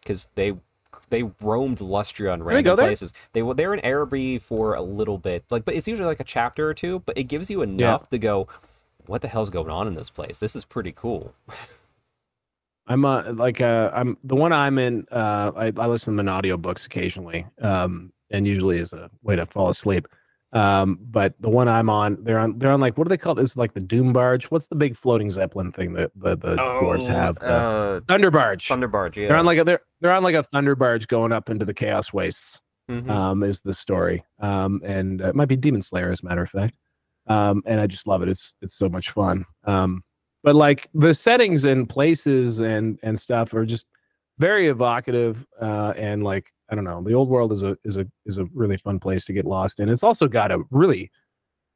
[0.00, 0.54] because they
[1.10, 2.86] they roamed Lustria on random there?
[2.86, 3.12] places.
[3.32, 6.24] They were they're in Araby for a little bit, like, but it's usually like a
[6.24, 7.00] chapter or two.
[7.00, 8.48] But it gives you enough to go,
[9.06, 10.38] what the hell's going on in this place?
[10.38, 11.34] This is pretty cool.
[12.86, 16.28] i'm uh like uh i'm the one i'm in uh i, I listen to them
[16.28, 20.06] in audiobooks occasionally um and usually as a way to fall asleep
[20.52, 23.34] um but the one i'm on they're on they're on like what do they call
[23.34, 27.06] this like the doom barge what's the big floating zeppelin thing that the, the dwarves
[27.06, 29.16] have the uh, thunder barge Thunder Barge.
[29.16, 31.64] Yeah, they're on like a they're, they're on like a thunder barge going up into
[31.64, 32.60] the chaos wastes
[32.90, 33.08] Mhm.
[33.08, 34.24] um, is the story.
[34.40, 36.74] Um, and uh, it might be Daemonslayer, as a matter of fact.
[37.28, 38.28] Um, and I just love it.
[38.28, 39.46] It's it's so much fun.
[39.64, 40.02] Um,
[40.42, 43.86] but like the settings and places and and stuff are just
[44.38, 45.46] very evocative.
[45.60, 48.44] Uh, and like I don't know, the old world is a is a is a
[48.54, 49.88] really fun place to get lost in.
[49.88, 51.10] It's also got a really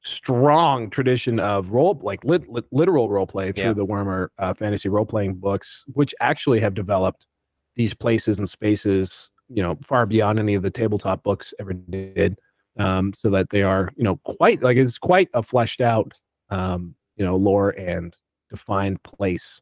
[0.03, 3.73] strong tradition of role like lit, lit, literal role play through Yeah.
[3.73, 7.27] the Warhammer uh, fantasy role playing books, which actually have developed
[7.75, 12.39] these places and spaces, you know, far beyond any of the tabletop books ever did.
[12.79, 16.13] Um, so that they are, you know, quite like it's quite a fleshed out,
[16.51, 18.15] um, you know, lore and
[18.51, 19.61] defined place,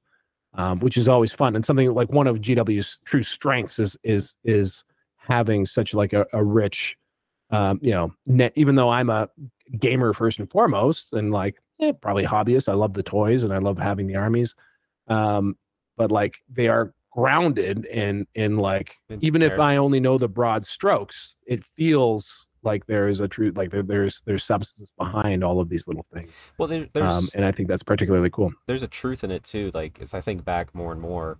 [0.55, 4.37] um, which is always fun and something like one of GW's true strengths is is
[4.45, 4.85] is
[5.17, 6.97] having such like a, a rich,
[7.51, 8.53] um, you know, net.
[8.57, 9.29] Even though I'm a
[9.79, 13.59] gamer first and foremost, and like eh, probably hobbyist, I love the toys and I
[13.59, 14.55] love having the armies,
[15.09, 15.57] um,
[15.97, 19.59] but like they are grounded in in like even if.
[19.59, 23.83] I only know the broad strokes, it feels like there is a truth, like there,
[23.83, 27.53] there's there's substance behind all of these little things, well, there, there's um, and I
[27.53, 28.53] think that's particularly cool.
[28.67, 29.71] there's a truth in it too.
[29.75, 31.39] Like as I think back more and more,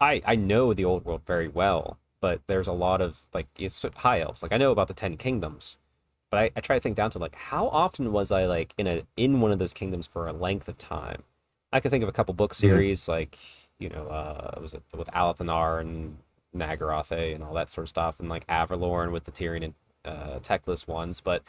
[0.00, 3.84] I I know the old world very well, but there's a lot of like it's
[3.96, 4.42] high elves.
[4.42, 5.78] Like I know about the Ten Kingdoms,
[6.30, 8.86] but I, I try to think down to like how often was I like in
[8.86, 11.22] a in one of those kingdoms for a length of time.
[11.72, 13.38] I can think of a couple book series like
[13.78, 16.18] you know uh was it with Alith Anar and
[16.54, 19.74] Nagarythe and all that sort of stuff, and like Avelorn with the Tyrion and
[20.04, 21.42] uh, Teclis ones, but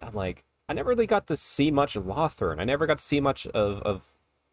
[0.00, 2.60] I'm like I never really got to see much of Lothern.
[2.60, 4.02] I never got to see much of of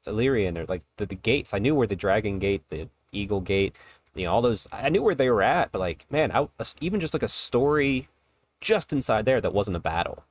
[0.06, 1.54] Ellyrion or like the, the gates.
[1.54, 3.76] I knew where the Dragon Gate, the Eagle Gate,
[4.16, 4.68] you know, all those.
[4.72, 6.48] I knew where they were at, but like, man, I,
[6.82, 8.08] even just like a story
[8.62, 10.24] just inside there that wasn't a battle.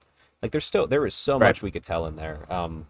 [0.42, 1.48] Like, there's still there is so Right.
[1.48, 2.46] much we could tell in there.
[2.52, 2.86] Um,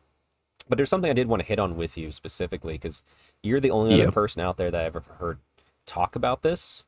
[0.68, 3.02] but there's something I did want to hit on with you specifically because
[3.42, 4.02] you're the only Yeah.
[4.02, 5.38] other person out there that I've ever heard
[5.86, 6.84] talk about this,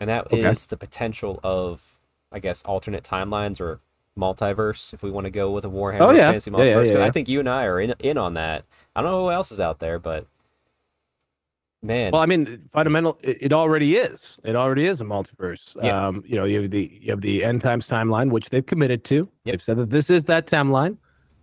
[0.00, 0.66] and that is Okay.
[0.68, 1.93] the potential of,
[2.34, 3.80] I guess, alternate timelines or
[4.18, 6.26] multiverse, if we want to go with a Warhammer Oh, yeah.
[6.28, 6.82] fantasy Yeah, yeah, multiverse.
[6.82, 8.64] 'cause yeah, I think you and I are in in on that.
[8.94, 10.26] I don't know who else is out there, but
[11.82, 12.12] man.
[12.12, 13.18] Well, I mean, fundamental.
[13.22, 14.38] It, it already is.
[14.44, 15.76] It already is a multiverse.
[15.82, 16.06] Yeah.
[16.08, 19.04] Um, you know, you have the you have the end times timeline, which they've committed
[19.04, 19.14] to.
[19.16, 19.28] Yep.
[19.44, 20.96] They've said that this is that timeline.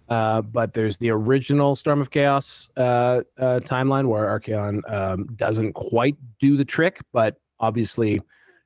[0.09, 5.71] Uh, but there's the original Storm of Chaos uh, uh, timeline where Archaon um, doesn't
[5.71, 8.21] quite do the trick, but obviously,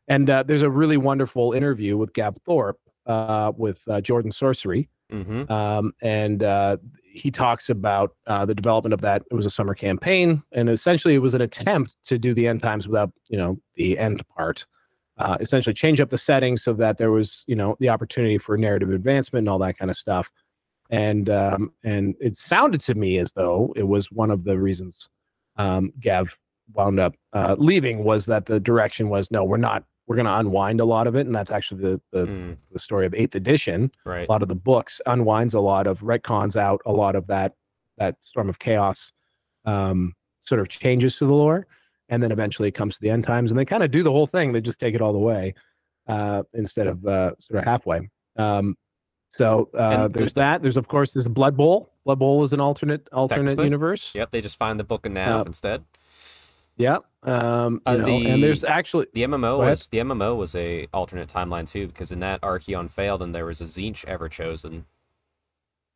[0.08, 4.90] and uh, there's a really wonderful interview with Gav Thorpe uh, with uh, Jordan Sorcery,
[5.10, 6.78] hmm um, and uh,
[7.16, 9.24] he talks about uh, the development of that.
[9.32, 12.62] It was a summer campaign, and essentially it was an attempt to do the end
[12.62, 14.66] times without, you know, the end part.
[15.18, 18.58] Uh, essentially, change up the settings so that there was, you know, the opportunity for
[18.58, 20.30] narrative advancement and all that kind of stuff.
[20.90, 25.08] And um, and it sounded to me as though it was one of the reasons
[25.56, 26.36] um, Gav
[26.74, 29.86] wound up uh, leaving was that the direction was no, we're not.
[30.08, 32.80] We're going to unwind a lot of it, and that's actually the the, Mm, the
[32.80, 33.92] story of Eighth Edition.
[34.06, 34.28] Right.
[34.28, 37.54] a lot of the books unwinds a lot of retcons out a lot of that
[37.98, 39.12] that storm of chaos
[39.66, 41.66] um, sort of changes to the lore
[42.10, 44.12] and then eventually it comes to the end times and they kind of do the
[44.12, 45.54] whole thing they just take it all the way
[46.08, 48.08] uh, instead of uh, sort of halfway.
[48.36, 48.78] Um,
[49.32, 51.90] so uh, there's that there's of course there's blood bowl.
[52.06, 54.12] Blood bowl is an alternate alternate universe.
[54.14, 55.84] Yep, they just find the book of Nav Uh, instead.
[56.78, 60.88] Yeah um, Uh, know, the- and there's actually The MMO was the MMO was a
[60.94, 64.86] alternate timeline too, because in that Archaon failed and there was a Tzeentch ever chosen.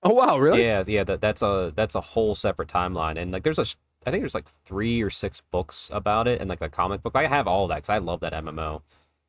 [0.04, 3.44] oh wow really Yeah, yeah, that that's a that's a whole separate timeline, and like
[3.44, 3.66] there's a
[4.08, 7.16] I think there's like three or six books about it, and like the comic book.
[7.16, 8.82] I have all that because I love that MMO.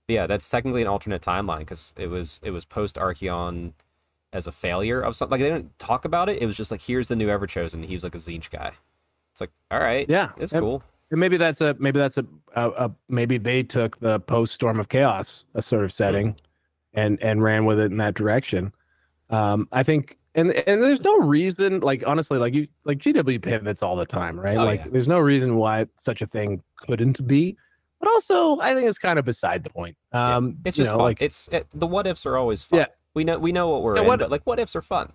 [0.06, 3.72] But yeah, that's technically an alternate timeline because it was it was post Archaon
[4.32, 5.32] as a failure of something.
[5.32, 6.40] Like they didn't talk about it.
[6.40, 7.82] It was just like here's the new Ever Chosen.
[7.82, 8.72] He was like a Tzeentch guy.
[9.32, 10.82] It's like all right, yeah it's and- cool.
[11.10, 14.78] And maybe that's a maybe that's a, a, a maybe they took the post Storm
[14.78, 16.36] of Chaos a sort of setting,
[16.94, 18.72] and and ran with it in that direction.
[19.30, 23.82] Um, I think, and and there's no reason, like honestly, like you like GW pivots
[23.82, 24.56] all the time, right?
[24.56, 24.90] Oh, like yeah.
[24.92, 27.56] there's no reason why such a thing couldn't be.
[27.98, 29.96] But also, I think it's kind of beside the point.
[30.14, 31.04] Yeah, Um, It's just know, fun.
[31.06, 32.78] like it's it, the what ifs are always fun.
[32.80, 32.86] Yeah.
[33.14, 35.12] We know we know what we're Yeah, in, what- but like what ifs are fun.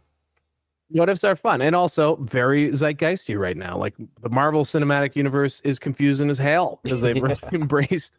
[0.90, 3.78] What ifs are fun and also very zeitgeisty right now.
[3.78, 7.36] Like the Marvel Cinematic Universe is confusing as hell because they've Yeah.
[7.54, 8.14] embraced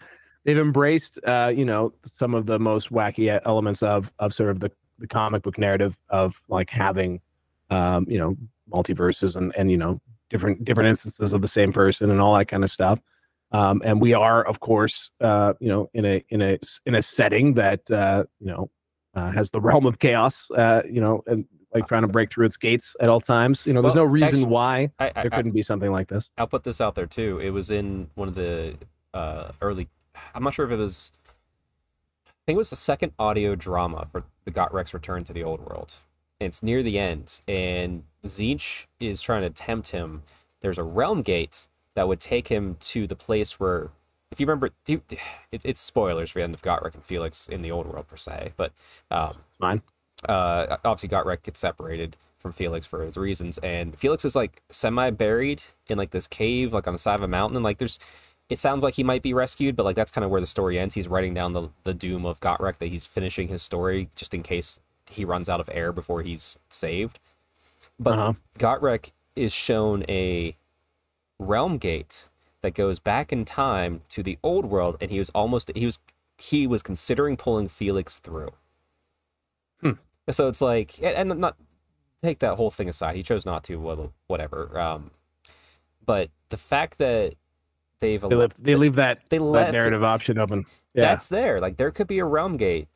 [0.44, 4.60] they've embraced uh, you know some of the most wacky elements of of sort of
[4.60, 7.20] the the comic book narrative of like having
[7.70, 8.36] um, you know
[8.72, 10.00] multiverses and and you know
[10.30, 13.00] different different instances of the same person and all that kind of stuff.
[13.52, 17.02] Um, and we are, of course, uh, you know, in a in a in a
[17.02, 18.70] setting that uh, you know
[19.14, 21.46] uh, has the realm of chaos, uh, you know, and
[21.80, 23.66] like trying to break through its gates at all times.
[23.66, 26.08] You know, there's Well, no reason actually- why I, I, there couldn't be something like
[26.08, 26.30] this.
[26.38, 27.38] I'll put this out there too.
[27.42, 28.76] It was in one of the
[29.14, 29.88] uh, early.
[30.34, 31.12] I'm not sure if it was.
[32.26, 35.60] I think it was the second audio drama for the Gotrek's Return to the Old
[35.60, 35.94] World.
[36.40, 40.22] And it's near the end, and Tzeentch is trying to tempt him.
[40.60, 43.90] There's a realm gate that would take him to the place where,
[44.30, 45.02] if you remember, do you-
[45.50, 48.16] it, it's spoilers for the end of Gotrek and Felix in the Old World per
[48.16, 48.72] se, but
[49.10, 49.80] um, It's fine.
[50.28, 55.10] Uh, obviously Gotrek gets separated from Felix for his reasons, and Felix is like semi
[55.10, 57.98] buried in like this cave, like on the side of a mountain, and like there's.
[58.48, 60.78] It sounds like he might be rescued, but like that's kind of where the story
[60.78, 60.94] ends.
[60.94, 64.44] He's writing down the the doom of Gotrek that he's finishing his story just in
[64.44, 64.78] case
[65.10, 67.18] he runs out of air before he's saved.
[67.98, 68.32] But Uh-huh.
[68.58, 70.56] Gotrek is shown a
[71.38, 72.28] realm gate
[72.62, 75.98] that goes back in time to the old world, and he was almost he was
[76.38, 78.52] he was considering pulling Felix through.
[80.30, 81.56] So it's like, and and not
[82.22, 83.16] take that whole thing aside.
[83.16, 83.76] He chose not to.
[83.76, 84.78] Well, whatever.
[84.78, 85.10] Um,
[86.04, 87.34] but the fact that
[88.00, 90.66] they've They leave they leave that, they that left narrative option open.
[90.94, 91.02] Yeah.
[91.02, 91.60] that's there.
[91.60, 92.88] Like there could be a realm gate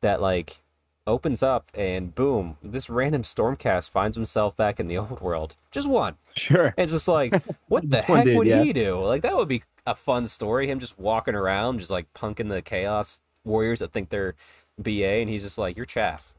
[0.00, 0.62] that like
[1.06, 5.56] opens up and boom, this random stormcast finds himself back in the old world.
[5.70, 6.16] Just one.
[6.36, 6.74] sure.
[6.78, 8.62] It's just like, what the heck dude, would yeah.
[8.62, 9.00] he do?
[9.04, 10.68] Like that would be a fun story.
[10.68, 14.34] Him just walking around, just like punking the chaos warriors that think they're
[14.80, 16.34] BA, and he's just like, "You're chaff."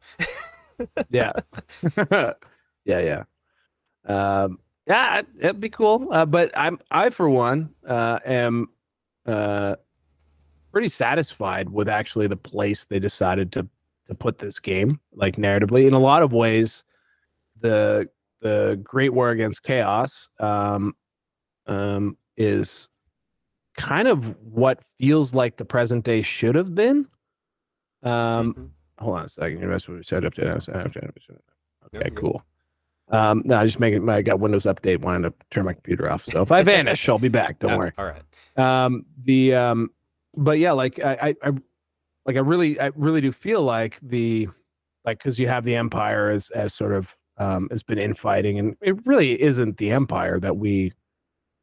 [1.10, 1.32] yeah.
[2.08, 2.34] yeah,
[2.86, 3.24] yeah.
[4.06, 6.08] Um, yeah, it- it'd be cool.
[6.12, 8.68] Uh, but I'm I for one uh, am
[9.26, 9.76] uh,
[10.72, 13.68] pretty satisfied with actually the place they decided to
[14.08, 15.88] to put this game, like narratively.
[15.88, 16.84] In a lot of ways,
[17.62, 18.10] the
[18.42, 20.94] the Great War Against Chaos um,
[21.68, 22.90] um, is
[23.78, 27.08] kind of what feels like the present day should have been.
[28.04, 28.70] Um, Mhm.
[29.04, 29.64] hold on a second.
[29.64, 31.02] Investment set up to Okay,
[31.94, 32.16] Yep, yep.
[32.16, 32.44] cool.
[33.10, 34.08] Um, no, I just making.
[34.10, 35.00] I got Windows Update.
[35.02, 36.26] Wanted to turn my computer off.
[36.26, 37.60] So if I vanish, I'll be back.
[37.60, 37.92] Don't worry.
[37.98, 38.24] All right.
[38.58, 39.90] Um, the um,
[40.36, 41.52] but yeah, like I, I, I,
[42.26, 44.48] like I really, I really do feel like the,
[45.06, 48.76] like because you have the Empire as as sort of um has been infighting, and
[48.82, 50.94] it really isn't the Empire that we,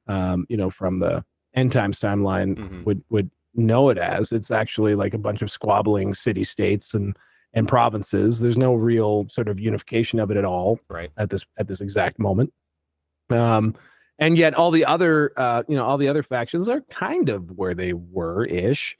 [0.06, 1.24] um, you know, from the
[1.54, 2.84] end times timeline Mhm.
[2.84, 4.32] would would know it as.
[4.32, 7.16] It's actually like a bunch of squabbling city states and
[7.52, 8.38] and provinces.
[8.38, 11.10] There's no real sort of unification of it at all Right.
[11.16, 12.52] at this at this exact moment.
[13.30, 13.74] Um,
[14.18, 17.50] and yet all the other uh, you know all the other factions are kind of
[17.52, 18.96] where they were ish.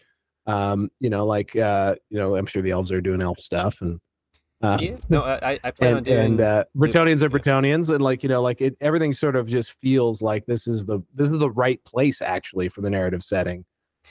[0.47, 3.83] Um, you know, like uh, you know, I'm sure the elves are doing elf stuff
[3.83, 4.01] and
[4.63, 4.97] uh, Yeah.
[5.09, 6.19] No, I, I- plan on and, doing.
[6.19, 7.31] and uh, Bretonnians are
[7.65, 7.95] yeah.
[7.95, 11.01] And like you know, like it, everything sort of just feels like this is the
[11.15, 13.65] this is the right place actually for the narrative setting,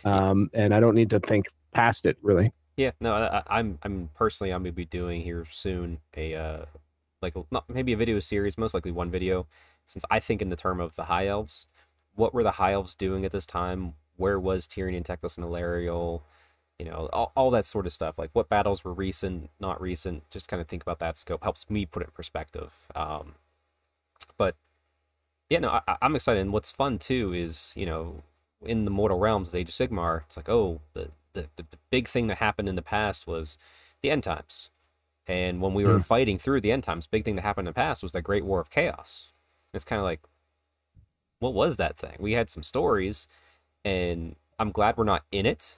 [0.06, 2.54] um, and I don't need to think past it really.
[2.78, 6.66] Yeah, no, I, I'm I'm personally I'm gonna be doing here soon a uh
[7.22, 9.48] like not maybe a video series, most likely one video,
[9.86, 11.68] since I think in the term of the High Elves,
[12.16, 13.96] what were the High Elves doing at this time?
[14.16, 16.22] Where was Tyrion and Teclis and Alarielle?
[16.78, 18.18] You know, all, all that sort of stuff.
[18.18, 20.30] Like what battles were recent, not recent.
[20.30, 22.74] Just kind of think about that scope helps me put it in perspective.
[22.96, 23.36] Um,
[24.38, 24.56] but
[25.50, 26.42] yeah, no, I- I'm excited.
[26.42, 28.24] And what's fun too is you know
[28.64, 31.78] in the Mortal Realms, the Age of Sigmar, it's like oh the the, the, the
[31.91, 33.57] big thing that happened in the past was
[34.01, 34.70] the end times.
[35.28, 36.05] And when we were Mm.
[36.05, 38.45] fighting through the end times, big thing that happened in the past was the Great
[38.45, 39.30] War of Chaos.
[39.74, 40.22] It's kind of like,
[41.39, 42.16] what was that thing?
[42.20, 43.28] We had some stories,
[43.86, 45.78] and I'm glad we're not in it,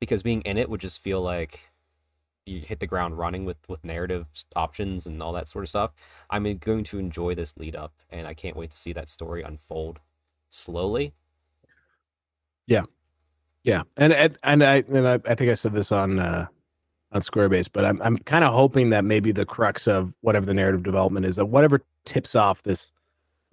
[0.00, 1.70] because being in it would just feel like
[2.46, 5.92] you hit the ground running with with narrative options and all that sort of stuff.
[6.30, 9.42] I'm going to enjoy this lead up, and I can't wait to see that story
[9.42, 10.00] unfold
[10.50, 11.14] slowly.
[13.66, 16.46] Yeah, and and, and I and I, I think I said this on uh,
[17.10, 20.46] on Square Based, but I'm I'm kind of hoping that maybe the crux of whatever
[20.46, 22.92] the narrative development is, that whatever tips off this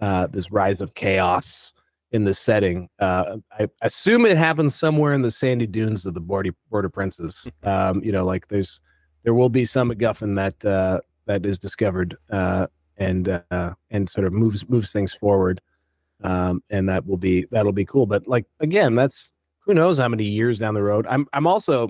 [0.02, 1.74] uh, this rise of chaos
[2.12, 6.22] in the setting, uh, I assume it happens somewhere in the sandy dunes of the
[6.22, 7.48] Border Border Princes.
[7.64, 8.80] Um, you know, like there's
[9.24, 14.28] there will be some MacGuffin that uh, that is discovered uh, and uh, and sort
[14.28, 15.60] of moves moves things forward,
[16.24, 18.06] um, and that will be that'll be cool.
[18.06, 19.32] But like again, that's
[19.66, 21.06] who knows how many years down the road.
[21.10, 21.84] I'm I'm also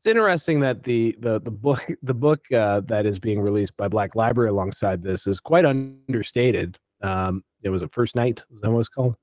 [0.00, 3.88] it's interesting that the the the book the book uh, that is being released by
[3.88, 6.78] Black Library alongside this is quite understated.
[7.02, 8.42] Um, it was a First Night.
[8.54, 9.16] Is that what it's called?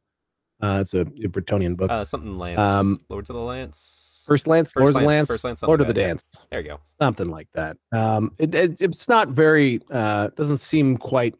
[0.62, 1.90] Uh, it's a, a Bretonnian book.
[1.90, 5.16] Uh, something Lance, Um, Lords of the Lance, First Lance, First Lords of the Lance,
[5.18, 6.00] Lance, First Lance, Lord of the that.
[6.00, 6.80] Dance, There you go.
[7.02, 7.78] something like that.
[7.92, 11.34] Um, it, it it's not very uh doesn't seem quite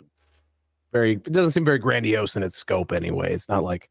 [0.92, 3.34] very it doesn't seem very grandiose in its scope anyway.
[3.34, 3.89] It's not like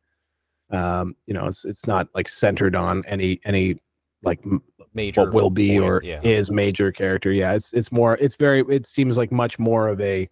[0.70, 3.80] um you know it's it's not like centered on any any
[4.22, 4.40] like
[4.92, 6.20] Major what will be point, or yeah.
[6.22, 7.30] is major character.
[7.30, 10.28] Yeah, it's it's more it's very it seems like much more of a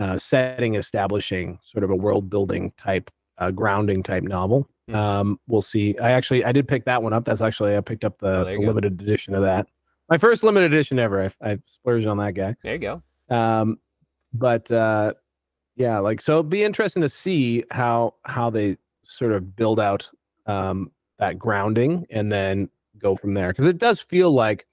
[0.00, 4.68] uh, setting establishing sort of a world building type uh, grounding type novel.
[4.90, 4.96] Mhm.
[4.96, 5.96] Um, we'll see.
[5.98, 7.24] I actually I did pick that one up.
[7.24, 9.68] That's actually I picked up the, Oh, the limited edition of that.
[10.10, 11.32] My first limited edition ever.
[11.40, 12.56] I, I splurged on that guy.
[12.64, 13.02] There you go.
[13.30, 13.78] Um,
[14.32, 15.14] but uh,
[15.76, 20.08] yeah, like so, it'd be interesting to see how how they sort of build out
[20.46, 22.68] um, that grounding and then
[22.98, 24.66] go from there because it does feel like.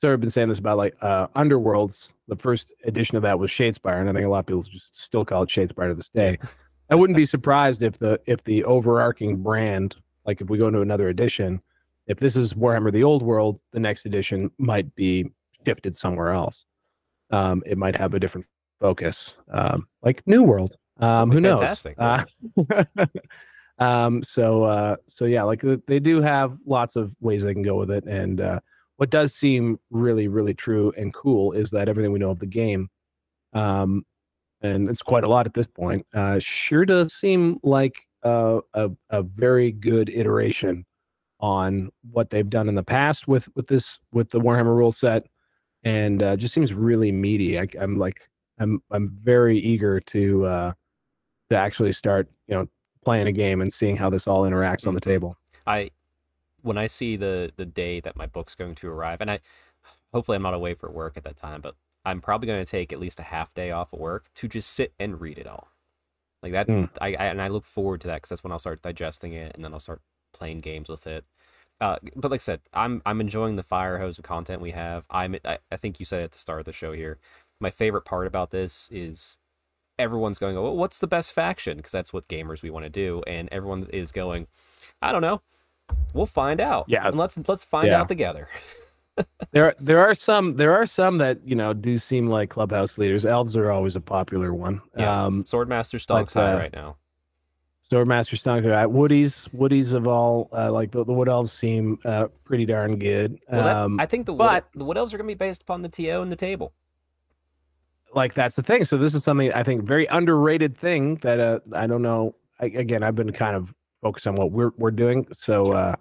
[0.00, 2.12] So I've been saying this about like uh, Underworlds.
[2.28, 4.96] The first edition of that was Shadespire, and I think a lot of people just
[4.96, 6.38] still call it Shadespire to this day.
[6.90, 10.82] I wouldn't be surprised if the if the overarching brand, like if we go into
[10.82, 11.60] another edition,
[12.06, 15.30] if this is Warhammer: The Old World, the next edition might be
[15.66, 16.64] shifted somewhere else.
[17.30, 18.46] Um, it might have a different
[18.80, 20.76] focus, um, like New World.
[21.00, 21.86] Um, who knows?
[21.98, 22.24] Uh,
[23.78, 27.76] um, so uh, so yeah, like they do have lots of ways they can go
[27.76, 28.60] with it, and uh,
[28.96, 32.46] what does seem really really true and cool is that everything we know of the
[32.46, 32.88] game,
[33.52, 34.04] um,
[34.62, 38.90] and it's quite a lot at this point, uh, sure does seem like uh, a
[39.10, 40.84] a very good iteration
[41.40, 45.26] on what they've done in the past with with this with the Warhammer rule set,
[45.84, 47.58] and uh, just seems really meaty.
[47.60, 48.27] I, I'm like
[48.58, 50.72] I'm I'm very eager to uh,
[51.50, 52.68] to actually start you know
[53.04, 55.04] playing a game and seeing how this all interacts on the Mhm.
[55.04, 55.36] table.
[55.66, 55.90] I
[56.62, 59.40] when I see the the day that my book's going to arrive, and I
[60.12, 62.92] hopefully I'm not away for work at that time, but I'm probably going to take
[62.92, 65.68] at least a half day off of work to just sit and read it all.
[66.42, 66.88] Like that, Mm.
[67.00, 69.54] I, I and I look forward to that because that's when I'll start digesting it,
[69.56, 70.02] and then I'll start
[70.32, 71.24] playing games with it.
[71.80, 75.06] Uh, but like I said, I'm I'm enjoying the fire hose of content we have.
[75.10, 77.18] I'm I, I think you said at the start of the show here.
[77.60, 79.38] My favorite part about this is
[79.98, 81.76] everyone's going, well, what's the best faction?
[81.78, 84.46] Because that's what gamers we want to do, and everyone is going,
[85.02, 85.42] I don't know.
[86.14, 86.84] We'll find out.
[86.88, 87.08] Yeah.
[87.08, 88.00] and let's let's find Yeah.
[88.00, 88.48] out together.
[89.50, 93.24] There there are some there are some that you know do seem like clubhouse leaders.
[93.24, 94.80] Elves are always a popular one.
[94.96, 95.24] Yeah.
[95.24, 96.96] Um, Swordmaster stonks But, high uh, right now.
[97.90, 99.48] Swordmaster Stunk are at Woody's.
[99.52, 103.40] Woody's of all uh, like the, the Wood Elves seem uh, pretty darn good.
[103.50, 105.62] Well, that, um, I think the but- the wood elves are going to be based
[105.62, 106.72] upon the TO and the table.
[108.14, 108.84] Like that's the thing.
[108.84, 112.34] So this is something I think very underrated thing that uh, I don't know.
[112.60, 115.26] I, again, I've been kind of focused on what we're we're doing.
[115.32, 115.94] So, uh,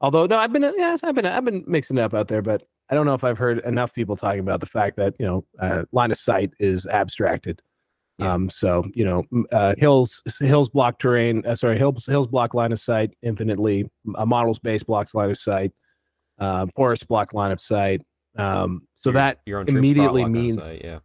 [0.00, 2.62] although no, I've been yeah, I've been I've been mixing it up out there, but
[2.90, 5.44] I don't know if I've heard enough people talking about the fact that you know
[5.60, 7.62] uh, line of sight is abstracted.
[8.18, 8.32] Yeah.
[8.34, 9.22] Um, so you know,
[9.52, 11.44] uh, hills hills block terrain.
[11.46, 13.88] Uh, sorry, hills hills block line of sight infinitely.
[14.16, 15.72] A models base blocks line of sight.
[16.38, 18.02] Uh, forest block line of sight.
[18.36, 20.98] Um, so Your- that your immediately brought luck on means- site, yeah.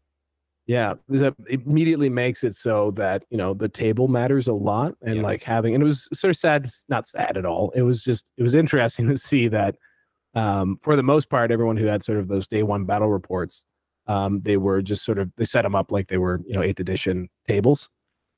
[0.66, 5.16] Yeah, that immediately makes it so that you know the table matters a lot, and
[5.16, 5.22] Yeah.
[5.22, 7.72] like having and it was sort of sad, not sad at all.
[7.76, 9.76] It was just it was interesting to see that
[10.36, 13.66] um, for the most part, everyone who had sort of those day one battle reports,
[14.08, 16.64] um, they were just sort of they set them up like they were you know
[16.64, 17.90] eighth edition tables,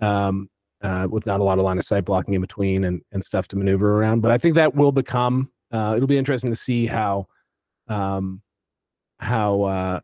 [0.01, 0.49] um,
[0.81, 3.47] uh, with not a lot of line of sight blocking in between and and stuff
[3.49, 4.21] to maneuver around.
[4.21, 7.27] But I think that will become uh, it'll be interesting to see how
[7.87, 8.41] um,
[9.19, 9.99] how uh,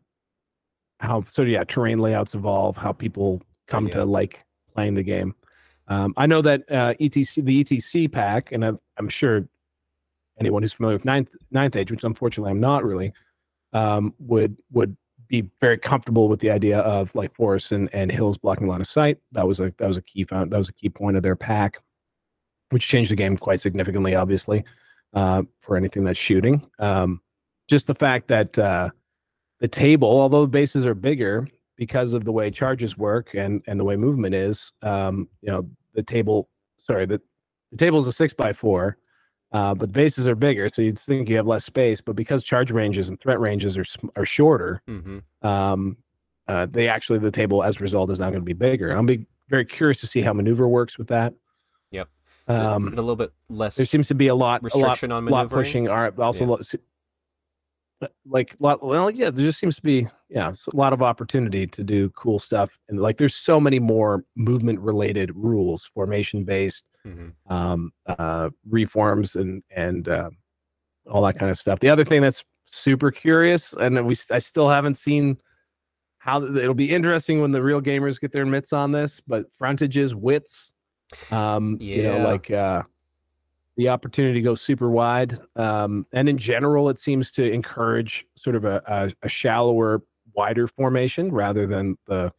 [1.02, 3.94] how so yeah terrain layouts evolve how people come yeah.
[3.94, 4.44] to like
[4.74, 5.34] playing the game.
[5.88, 9.46] Um, i know that uh, ETC the ETC pack and I'm, I'm sure
[10.40, 13.12] anyone who's familiar with ninth ninth age which unfortunately i'm not really
[13.72, 14.96] um, would would
[15.32, 18.86] be very comfortable with the idea of like forests and, and hills blocking line of
[18.86, 19.16] sight.
[19.32, 21.36] That was a that was a key found that was a key point of their
[21.36, 21.78] pack
[22.68, 24.64] which changed the game quite significantly obviously
[25.14, 26.66] uh, for anything that's shooting.
[26.78, 27.20] Um,
[27.68, 28.90] just the fact that uh,
[29.62, 31.46] the table, although the bases are bigger
[31.76, 35.66] because of the way charges work and and the way movement is, um, you know,
[35.94, 36.50] the table.
[36.78, 37.20] Sorry, the
[37.70, 38.98] the table is a six by four,
[39.52, 42.00] uh, but the bases are bigger, so you'd think you have less space.
[42.00, 43.84] But because charge ranges and threat ranges are
[44.16, 45.96] are shorter, hmm um,
[46.48, 48.90] uh, they actually the table as a result is now going to be bigger.
[48.90, 51.34] I'm be very curious to see how maneuver works with that.
[51.92, 52.08] Yep.
[52.48, 55.24] Um, a little bit less there seems to be a lot, a lot restriction on
[55.26, 55.64] lot maneuvering.
[55.64, 56.80] pushing our also Yeah.
[58.02, 61.66] Lo- like lot well yeah there just seems to be yeah a lot of opportunity
[61.66, 66.88] to do cool stuff and like there's so many more movement related rules formation based
[67.06, 67.32] Mhm.
[67.48, 70.30] um uh reforms and and uh,
[71.10, 74.68] all that kind of stuff the other thing that's super curious and we i still
[74.68, 75.36] haven't seen
[76.18, 80.14] how it'll be interesting when the real gamers get their mitts on this but frontages
[80.14, 80.72] widths
[81.30, 82.82] um you know like uh
[83.76, 85.38] the opportunity to go super wide.
[85.56, 90.02] Um, and in general, it seems to encourage sort of a, a, a shallower,
[90.34, 92.32] wider formation rather than the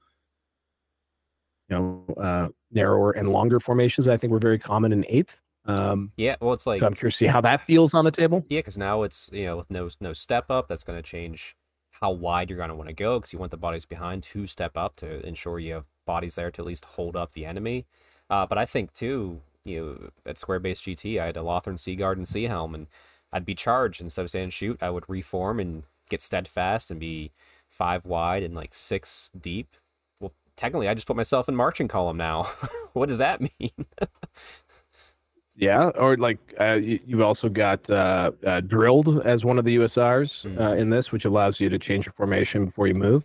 [1.70, 4.08] you know uh, narrower and longer formations.
[4.08, 5.40] I think were very common in eighth.
[5.66, 8.12] Um, Yeah, well, it's like so I'm curious to see how that feels on the
[8.12, 8.46] table.
[8.50, 11.56] yeah, because now it's you know with no no step up, that's going to change
[11.92, 14.46] how wide you're going to want to go because you want the bodies behind to
[14.48, 17.86] step up to ensure you have bodies there to at least hold up the enemy.
[18.30, 21.78] Uh, but I think too, you know, at Square Base GT, I had a Lothern
[21.80, 22.88] Sea Guard and Sea Helm, and
[23.32, 24.78] I'd be charged instead of staying shoot.
[24.82, 27.32] I would reform and get steadfast and be
[27.70, 29.76] five wide and like six deep.
[30.20, 32.44] Well, technically, I just put myself in marching column now.
[32.94, 33.72] what does that mean?
[35.56, 39.76] Yeah, or like uh, you, you've also got uh, uh, drilled as one of the
[39.76, 40.60] USRs Mm.
[40.60, 43.24] uh, in this, which allows you to change your formation before you move.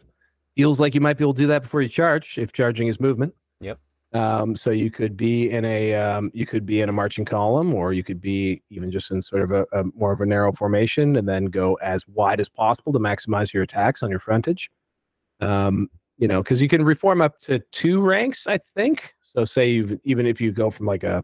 [0.54, 3.00] Feels like you might be able to do that before you charge, if charging is
[3.00, 3.34] movement.
[4.14, 7.74] Um, so you could be in a um, you could be in a marching column,
[7.74, 10.52] or you could be even just in sort of a, a more of a narrow
[10.52, 14.70] formation, and then go as wide as possible to maximize your attacks on your frontage.
[15.40, 19.12] Um, you know, because you can reform up to two ranks, I think.
[19.22, 21.22] So say you even if you go from like a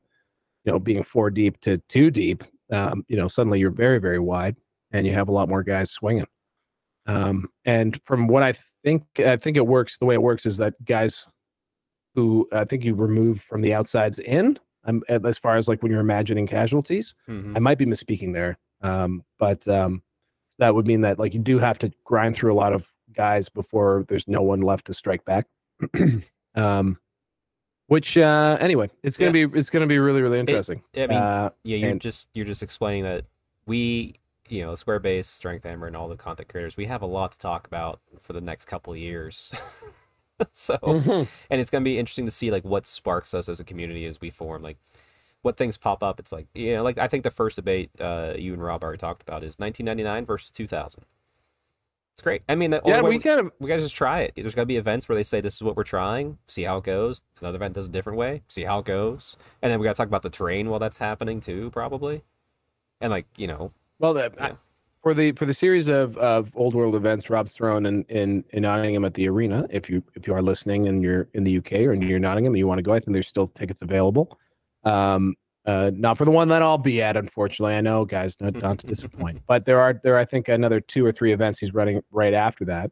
[0.65, 4.19] you know, being four deep to two deep, um, you know, suddenly you're very, very
[4.19, 4.57] wide
[4.93, 6.27] and you have a lot more guys swinging.
[7.07, 9.99] Um, and from what I think, I think it works.
[9.99, 11.27] The way it works is that guys
[12.15, 15.91] who I think you remove from the outsides in, um, as far as like when
[15.91, 17.57] you're imagining casualties, Mhm.
[17.57, 18.59] I might be misspeaking there.
[18.83, 20.03] Um, but um,
[20.59, 23.49] that would mean that like you do have to grind through a lot of guys
[23.49, 25.47] before there's no one left to strike back.
[26.55, 26.99] um,
[27.87, 30.83] which uh, anyway, it's gonna be it's gonna be really really interesting.
[30.97, 33.25] I mean, uh, yeah, you're and- just you're just explaining that
[33.67, 34.15] we,
[34.49, 37.33] you know, Square Base, Strength Hammer, and all the content creators, we have a lot
[37.33, 39.53] to talk about for the next couple of years.
[40.53, 41.29] so, mhm.
[41.51, 44.21] and it's gonna be interesting to see like what sparks us as a community as
[44.21, 44.79] we form, like
[45.43, 46.19] what things pop up.
[46.19, 48.99] It's like you know, like I think the first debate uh, you and Rob already
[48.99, 51.05] talked about is 1999 versus 2000.
[52.15, 52.43] It's great.
[52.49, 54.33] I mean, the yeah, we kind of we gotta just try it.
[54.37, 56.85] There's gotta be events where they say this is what we're trying, see how it
[56.85, 57.23] goes.
[57.41, 60.07] Another event does a different way, see how it goes, and then we gotta talk
[60.07, 62.23] about the terrain while that's happening too, probably.
[63.01, 64.55] And like you know, well the, I- Yeah.
[65.05, 68.63] For the for the series of, of old world events Rob's thrown in, in in
[68.63, 69.67] Nottingham at the arena.
[69.71, 72.59] If you if you are listening and you're in the UK or near Nottingham and
[72.59, 74.39] you want to go, I think there's still tickets available.
[74.85, 75.37] Um,
[75.67, 77.75] uh, not for the one that I'll be at, unfortunately.
[77.75, 79.43] I know, guys, not, not to disappoint.
[79.47, 82.65] But there are there I think another two or three events he's running right after
[82.65, 82.91] that.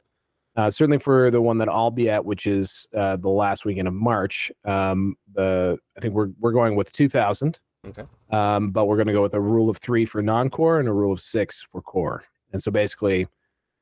[0.54, 3.88] Uh, certainly for the one that I'll be at, which is uh, the last weekend
[3.88, 4.52] of March.
[4.66, 8.05] Um, the I think we're we're going with 2,000 Okay.
[8.30, 10.93] Um, but we're going to go with a rule of three for non-core and a
[10.93, 12.24] rule of six for core.
[12.53, 13.26] And so basically,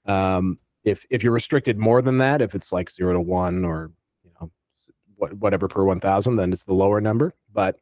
[0.07, 3.91] um, if if you're restricted more than that, if it's like zero to one or
[4.25, 4.51] you know
[5.17, 7.35] what, whatever per one thousand, then it's the lower number.
[7.53, 7.77] But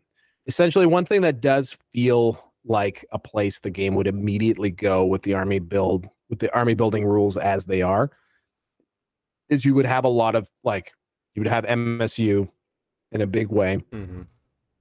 [0.47, 5.23] essentially, one thing that does feel like a place the game would immediately go with
[5.23, 8.11] the army build with the army building rules as they are
[9.49, 10.93] is you would have a lot of like
[11.35, 12.49] you would have MSU
[13.13, 14.23] in a big way Mm-hmm.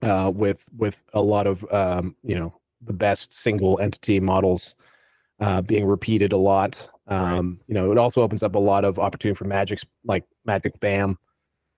[0.01, 4.75] Uh, with with a lot of um, you know the best single entity models
[5.39, 6.89] uh, being repeated a lot.
[7.07, 10.79] Um, You know, it also opens up a lot of opportunity for magic like magic
[10.79, 11.15] spam,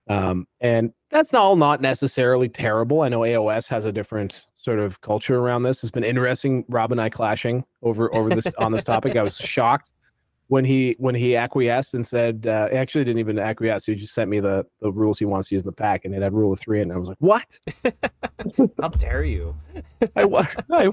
[0.08, 3.02] um, and that's all not necessarily terrible.
[3.02, 5.82] I know AOS has a different sort of culture around this.
[5.82, 6.64] It's been interesting.
[6.68, 9.16] Rob and I clashing over over this on this topic.
[9.16, 9.92] I was shocked
[10.50, 13.86] when he when he acquiesced and said uh, he actually didn't even acquiesce.
[13.86, 16.12] He just sent me the the rules he wants to use in the pack, and
[16.12, 17.56] it had rule of three, and I was like, "What?
[18.82, 19.54] How dare you?
[20.16, 20.24] I
[20.72, 20.88] I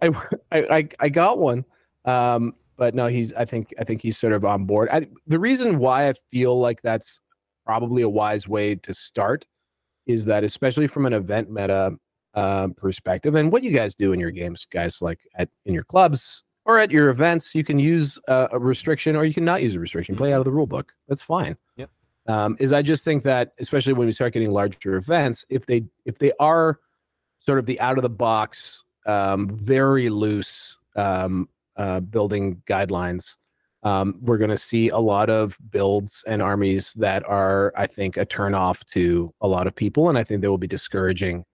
[0.00, 0.10] I
[0.52, 1.66] I I got one."
[2.06, 3.30] Um, but no, he's.
[3.34, 4.88] I think I think he's sort of on board.
[4.90, 7.20] I, the reason why I feel like that's
[7.66, 9.44] probably a wise way to start
[10.06, 11.92] is that, especially from an event meta
[12.32, 15.84] uh, perspective, and what you guys do in your games, guys, like at in your
[15.84, 19.62] clubs or at your events, you can use uh, a restriction or you can not
[19.62, 20.14] use a restriction.
[20.14, 20.92] Play out of the rule book.
[21.08, 21.56] That's fine.
[21.76, 21.90] Yep.
[22.28, 25.84] Um, is I just think that, especially when we start getting larger events, if they
[26.04, 26.78] if they are
[27.40, 33.36] sort of the out of the box, um, very loose um, uh, building guidelines,
[33.82, 38.18] um, we're going to see a lot of builds and armies that are, I think,
[38.18, 41.46] a turnoff to a lot of people, and I think they will be discouraging,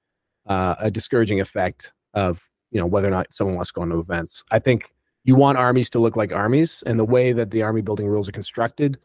[0.49, 2.43] uh, a discouraging effect of
[2.73, 4.43] you know whether or not someone wants to go into events.
[4.51, 4.91] I think
[5.25, 8.29] you want armies to look like armies, and the way that the army building rules
[8.29, 8.99] are constructed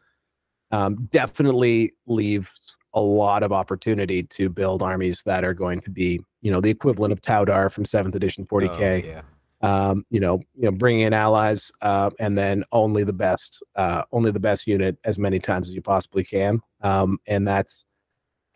[0.70, 2.48] um, definitely leaves
[2.94, 6.70] a lot of opportunity to build armies that are going to be, you know, the
[6.70, 9.22] equivalent of Taudar from seventh edition 40k Oh,
[9.62, 9.90] yeah.
[9.90, 14.02] um, you know, you know, bringing in allies, uh, and then only the best, uh,
[14.12, 16.60] only the best unit as many times as you possibly can.
[16.82, 17.84] Um, and that's,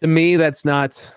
[0.02, 1.10] to me, that's not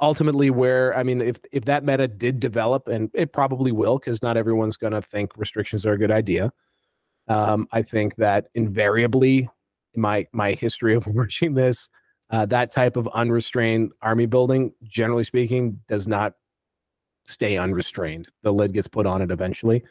[0.00, 0.96] ultimately where.
[0.96, 4.76] I mean, if if that meta did develop, and it probably will, because not everyone's
[4.76, 6.52] going to think restrictions are a good idea.
[7.28, 9.48] Um, I think that invariably,
[9.94, 11.88] in my my history of watching this,
[12.30, 16.34] uh, that type of unrestrained army building, generally speaking, does not
[17.26, 18.28] stay unrestrained.
[18.42, 19.82] The lid gets put on it eventually.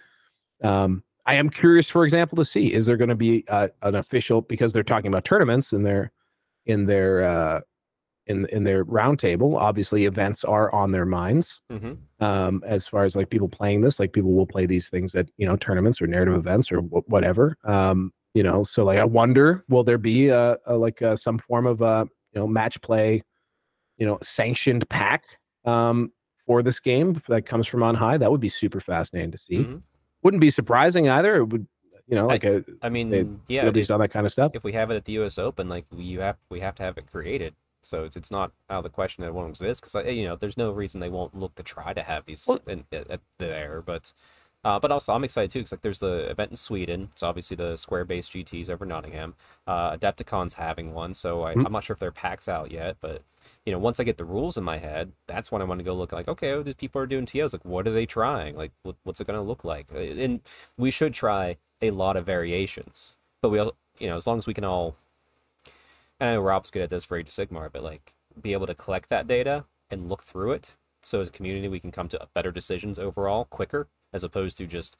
[0.63, 3.95] Um, I am curious, for example, to see is there going to be uh, an
[3.95, 6.11] official because they're talking about tournaments in their
[6.65, 7.61] in their uh,
[8.27, 9.55] in in their roundtable.
[9.59, 12.23] Obviously, events are on their minds Mm-hmm.
[12.23, 13.99] um, as far as like people playing this.
[13.99, 17.07] Like people will play these things at you know tournaments or narrative events or wh-
[17.09, 17.55] whatever.
[17.63, 21.37] Um, you know, so like I wonder, will there be a, a like uh some
[21.37, 23.21] form of uh you know match play,
[23.97, 25.23] you know, sanctioned pack
[25.65, 26.11] um,
[26.45, 28.17] for this game that comes from on high?
[28.17, 29.57] That would be super fascinating to see.
[29.59, 29.81] Mhm.
[30.23, 31.35] Wouldn't be surprising either.
[31.37, 31.67] It would
[32.07, 33.65] you know like a I mean, yeah.
[33.65, 34.51] at least on that kind of stuff.
[34.53, 35.37] if we have it at the U.S.
[35.37, 37.53] Open, like you have, we have to have it created.
[37.85, 40.35] So it's, it's not out of the question that it won't exist because you know
[40.35, 43.21] there's no reason they won't look to try to have these Well- in, at, at
[43.37, 43.83] there.
[43.85, 44.11] But
[44.63, 47.09] uh, but also I'm excited too because like there's the event in Sweden.
[47.11, 49.35] It's obviously the Square based GTs over Nottingham.
[49.67, 51.67] Uh, Adepticon's having one, so I, Mhm.
[51.67, 52.97] I'm not sure if their packs out yet.
[53.01, 53.21] But
[53.67, 55.83] you know once I get the rules in my head, that's when I want to
[55.85, 57.53] go look like okay, oh, these people are doing TOs.
[57.53, 58.55] Like what are they trying?
[58.55, 59.85] Like what, what's it going to look like?
[59.93, 60.41] And
[60.75, 63.11] we should try a lot of variations.
[63.43, 64.95] But we all you know as long as we can all
[66.19, 68.75] I know Rob's good at this for Age of Sigmar, but like be able to
[68.75, 70.75] collect that data and look through it.
[71.03, 74.65] So as a community, we can come to better decisions overall quicker, as opposed to
[74.65, 74.97] just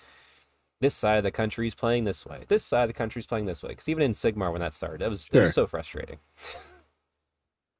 [0.82, 3.26] this side of the country is playing this way, this side of the country is
[3.26, 3.70] playing this way.
[3.70, 6.20] Because even in Sigmar, when that started, that was, that was so frustrating.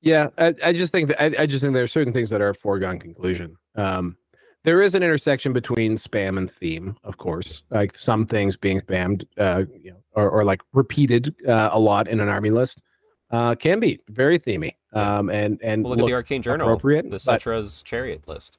[0.06, 2.40] Yeah, I, I just think that I, I just think there are certain things that
[2.40, 3.58] are a foregone conclusion.
[3.76, 4.16] Um,
[4.64, 7.64] there is an intersection between spam and theme, of course.
[7.72, 12.08] Like some things being spammed, uh, you know, or, or like repeated uh, a lot
[12.08, 12.82] in an army list,
[13.32, 14.76] uh, can be very themey.
[14.94, 18.58] Um, and and Well, look, at the Arcane Journal, appropriate, the but- Chariot list.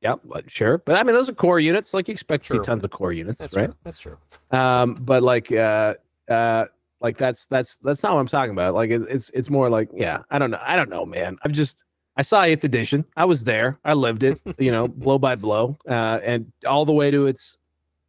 [0.00, 0.78] yeah, but sure.
[0.78, 1.94] But I mean, those are core units.
[1.94, 3.66] Like you expect to see tons of core units, That's right?
[3.66, 3.74] true.
[3.84, 4.16] That's true.
[4.50, 5.94] um but like uh
[6.30, 6.64] uh
[7.00, 9.88] like that's that's that's not what i'm talking about like it's it's, it's more like
[9.94, 11.84] yeah i don't know i don't know man i'm just
[12.16, 15.76] i saw eighth edition i was there i lived it you know blow by blow
[15.88, 17.58] uh and all the way to its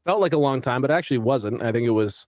[0.05, 2.25] felt like a long time but actually wasn't i think it was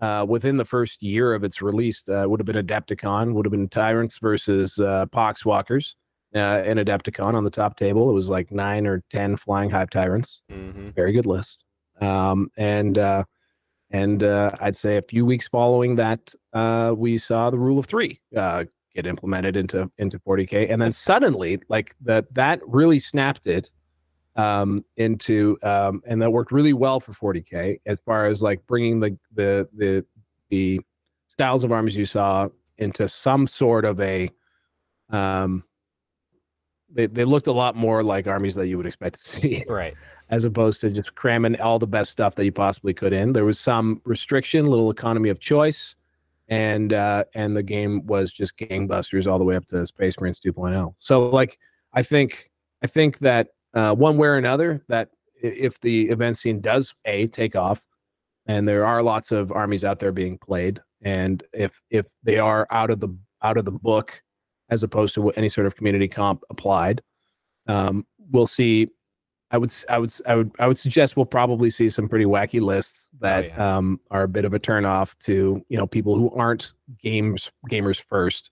[0.00, 3.52] uh within the first year of its release uh, would have been adepticon would have
[3.52, 5.94] been tyrants versus uh poxwalkers
[6.34, 8.10] uh and adepticon on the top table.
[8.10, 10.42] It was like nine or ten flying hive tyrants.
[10.50, 11.64] Hmm very good list.
[12.00, 13.24] Um, and uh,
[13.90, 17.86] and uh, I'd say a few weeks following that, uh, we saw the rule of
[17.86, 18.64] three uh,
[18.94, 23.70] get implemented into into 40k, and then suddenly like that that really snapped it
[24.36, 29.00] um, into um, and that worked really well for 40k as far as like bringing
[29.00, 30.04] the the the
[30.50, 30.80] the
[31.28, 32.48] styles of armies you saw
[32.78, 34.30] into some sort of a
[35.10, 35.64] um
[36.92, 39.94] they, they looked a lot more like armies that you would expect to see Right.
[40.30, 43.32] as opposed to just cramming all the best stuff that you possibly could in.
[43.32, 45.94] There was some restriction, little economy of choice,
[46.48, 50.40] and uh, and the game was just gangbusters all the way up to Space Marines
[50.40, 50.94] 2.0.
[50.98, 51.58] So like
[51.92, 52.50] I think
[52.82, 57.28] I think that uh, one way or another that if the event scene does a
[57.28, 57.84] take off,
[58.46, 62.66] and there are lots of armies out there being played, and if if they are
[62.70, 63.08] out of the
[63.42, 64.20] out of the book
[64.70, 67.00] as opposed to any sort of community comp applied,
[67.68, 68.88] um, we'll see
[69.50, 72.60] I would, I would, I would, I would suggest we'll probably see some pretty wacky
[72.60, 73.76] lists that yeah.
[73.76, 78.00] um, are a bit of a turnoff to you know people who aren't games gamers
[78.00, 78.50] first,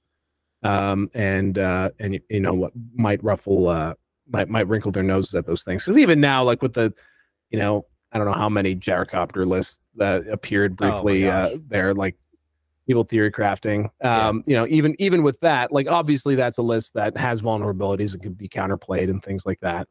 [0.62, 3.94] um, and uh, and you know what might ruffle, uh,
[4.28, 6.92] might might wrinkle their noses at those things because even now, like with the,
[7.50, 11.94] you know, I don't know how many gyrocopter lists that appeared Oh briefly uh, there,
[11.94, 12.16] like
[12.86, 13.88] evil theory crafting.
[14.02, 14.28] Yeah.
[14.28, 18.12] Um, you know, even even with that, like obviously that's a list that has vulnerabilities
[18.12, 19.88] and could be counterplayed and things like that.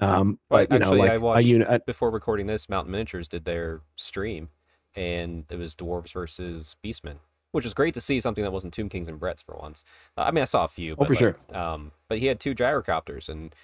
[0.00, 2.92] Um, Well, but you actually, know, I like a watched- uh, Before recording this, Mountain
[2.92, 4.48] Miniatures did their stream,
[4.94, 7.18] and it was dwarves versus beastmen,
[7.52, 9.84] which was great to see something that wasn't Tomb Kings and Bretts for once.
[10.16, 11.36] Uh, I mean, I saw a few, oh but for like, sure.
[11.52, 13.54] Um, but he had two gyrocopters, and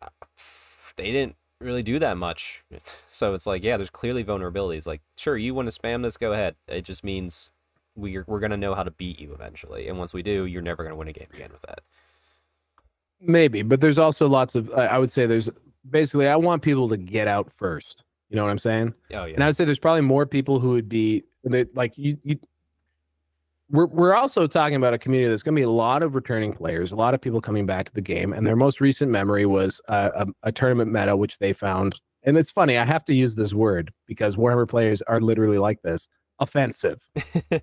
[0.00, 0.08] uh,
[0.96, 2.64] they didn't really do that much.
[3.14, 4.86] So it's like, yeah, there's clearly vulnerabilities.
[4.86, 6.56] Like, sure, you want to spam this, go ahead.
[6.66, 7.50] It just means
[7.94, 10.82] we're we're gonna know how to beat you eventually, and once we do, you're never
[10.82, 11.82] gonna win a game again with that.
[13.20, 14.72] Maybe, but there's also lots of.
[14.72, 15.50] I I would say there's
[15.88, 18.02] basically I want people to get out first.
[18.30, 18.94] You know what I'm saying?
[19.12, 21.22] Oh yeah, And I would say there's probably more people who would be
[21.74, 22.16] like you.
[22.24, 22.38] you
[23.72, 26.52] we're, we're also talking about a community that's going to be a lot of returning
[26.52, 29.46] players, a lot of people coming back to the game, and their most recent memory
[29.46, 32.00] was a, a, a tournament meta which they found.
[32.22, 35.82] And it's funny, I have to use this word because Warhammer players are literally like
[35.82, 36.06] this:
[36.38, 37.00] offensive.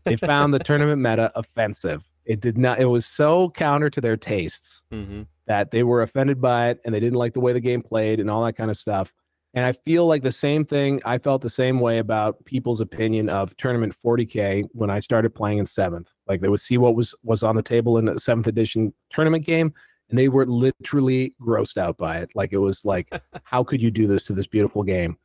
[0.03, 2.03] they found the tournament meta offensive.
[2.25, 2.79] It did not.
[2.79, 6.93] It was so counter to their tastes hmm that they were offended by it and
[6.93, 9.11] they didn't like the way the game played and all that kind of stuff.
[9.55, 11.01] And I feel like the same thing.
[11.05, 15.57] I felt the same way about people's opinion of tournament 40k when I started playing
[15.57, 16.07] in seventh.
[16.27, 19.45] Like they would see what was was on the table in the seventh edition tournament
[19.45, 19.73] game,
[20.09, 22.29] and they were literally grossed out by it.
[22.35, 23.09] Like it was like,
[23.43, 25.17] how could you do this to this beautiful game?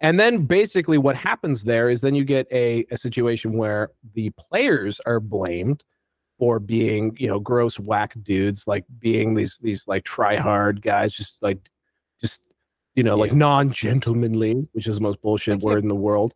[0.00, 4.30] And then basically what happens there is then you get a, a situation where the
[4.30, 5.84] players are blamed
[6.38, 11.12] for being, you know, gross whack dudes, like being these these like try hard guys,
[11.12, 11.70] just like
[12.20, 12.40] just
[12.94, 16.34] you know, like non-gentlemanly, which is the most bullshit word in the world.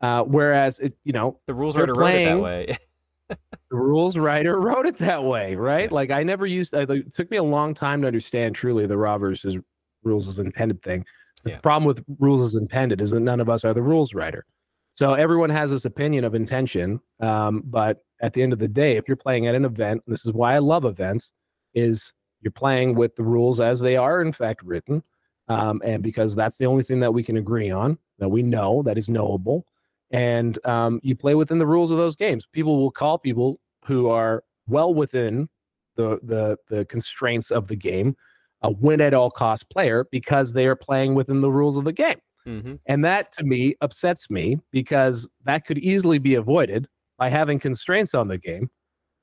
[0.00, 2.76] Uh, whereas it, you know, the rules writer wrote it that playing- way.
[3.28, 3.36] the
[3.76, 5.90] rules writer wrote it that way, right?
[5.90, 6.74] Like I never used.
[6.74, 9.56] I, like, it took me a long time to understand truly the raw versus
[10.02, 11.04] rules as intended thing.
[11.44, 11.58] The Yeah.
[11.60, 14.44] problem with rules as intended is that none of us are the rules writer.
[14.92, 18.96] So everyone has this opinion of intention, um, but at the end of the day,
[18.96, 21.32] if you're playing at an event, and this is why I love events,
[21.74, 22.12] is
[22.44, 25.02] you're playing with the rules as they are in fact written,
[25.48, 28.82] um, and because that's the only thing that we can agree on that we know
[28.84, 29.66] that is knowable
[30.10, 32.46] and um, you play within the rules of those games.
[32.52, 35.48] People will call people who are well within
[35.96, 38.16] the the the constraints of the game
[38.62, 41.92] a win at all cost player because they are playing within the rules of the
[41.92, 42.20] game.
[42.46, 46.88] hmm And that to me upsets me because that could easily be avoided
[47.18, 48.70] by having constraints on the game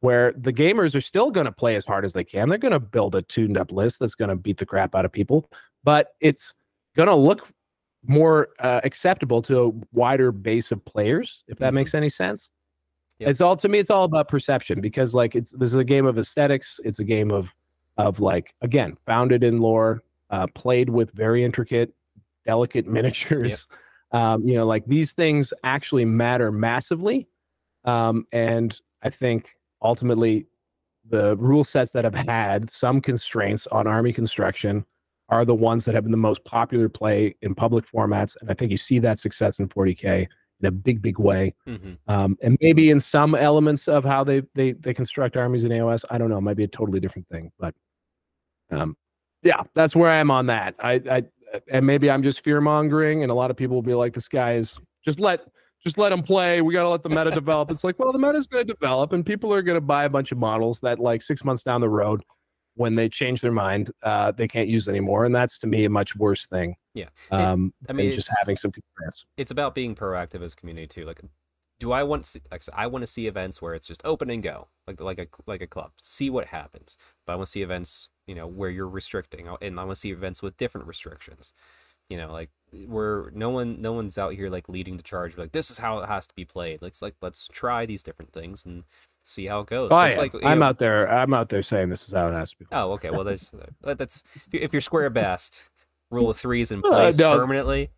[0.02, 2.50] where the gamers are still going to play as hard as they can.
[2.50, 5.06] They're going to build a tuned up list that's going to beat the crap out
[5.06, 5.50] of people,
[5.84, 6.54] but it's
[6.96, 7.48] going to look
[8.06, 11.76] more uh, acceptable to a wider base of players, if that Mhm.
[11.76, 12.52] makes any sense.
[13.20, 13.30] Yep.
[13.30, 13.78] It's all to me.
[13.78, 16.80] It's all about perception because like it's this is a game of aesthetics.
[16.84, 17.54] It's a game of
[17.98, 20.02] of like again founded in lore,
[20.32, 21.94] uh, played with very intricate,
[22.48, 23.68] delicate miniatures.
[24.12, 27.28] Um, you know, like these things actually matter massively,
[27.86, 30.48] um, and I think ultimately
[31.10, 34.86] the rule sets that have had some constraints on army construction
[35.30, 38.54] are the ones that have been the most popular play in public formats, and I
[38.54, 40.28] think you see that success in 40k
[40.60, 41.56] in a big, big way.
[41.66, 45.72] hmm Um, and maybe in some elements of how they, they they construct armies in
[45.72, 47.52] AOS, I don't know, it might be a totally different thing.
[47.58, 47.74] But
[48.72, 48.96] um,
[49.42, 50.76] yeah, that's where I am on that.
[50.82, 51.24] I, I
[51.72, 54.28] and maybe I'm just fear mongering, and a lot of people will be like, "This
[54.28, 55.42] guy is just let
[55.84, 56.62] just let them play.
[56.62, 58.74] We got to let the meta develop." It's like, well, the meta is going to
[58.74, 61.64] develop, and people are going to buy a bunch of models that, like six months
[61.64, 62.24] down the road,
[62.76, 65.90] when they change their mind, uh, they can't use anymore, and that's to me a
[65.90, 66.76] much worse thing.
[66.94, 67.10] Yeah.
[67.32, 69.26] It- Um, I mean, just having some constraints.
[69.38, 71.06] it's about being proactive as a community too.
[71.06, 71.22] Like
[71.80, 74.44] do I want see, like I want to see events where it's just open and
[74.44, 76.96] go, like like a like a club, see what happens.
[77.26, 80.00] But I want to see events, you know, where you're restricting, and I want to
[80.00, 81.54] see events with different restrictions.
[82.08, 82.52] You know, like
[82.88, 86.00] where no one no one's out here like leading the charge, like this is how
[86.00, 86.82] it has to be played.
[86.82, 88.84] Let's like let's try these different things and
[89.24, 89.92] see how it goes.
[89.92, 90.16] Oh, yeah.
[90.18, 91.08] like, you I'm know- out there.
[91.12, 92.66] I'm out there saying this is how it has to be.
[92.72, 93.10] Oh, okay.
[93.12, 95.70] Well, uh, that's if you- if you're Square Based,
[96.10, 97.38] rule of threes in Uh, place no.
[97.38, 97.90] permanently.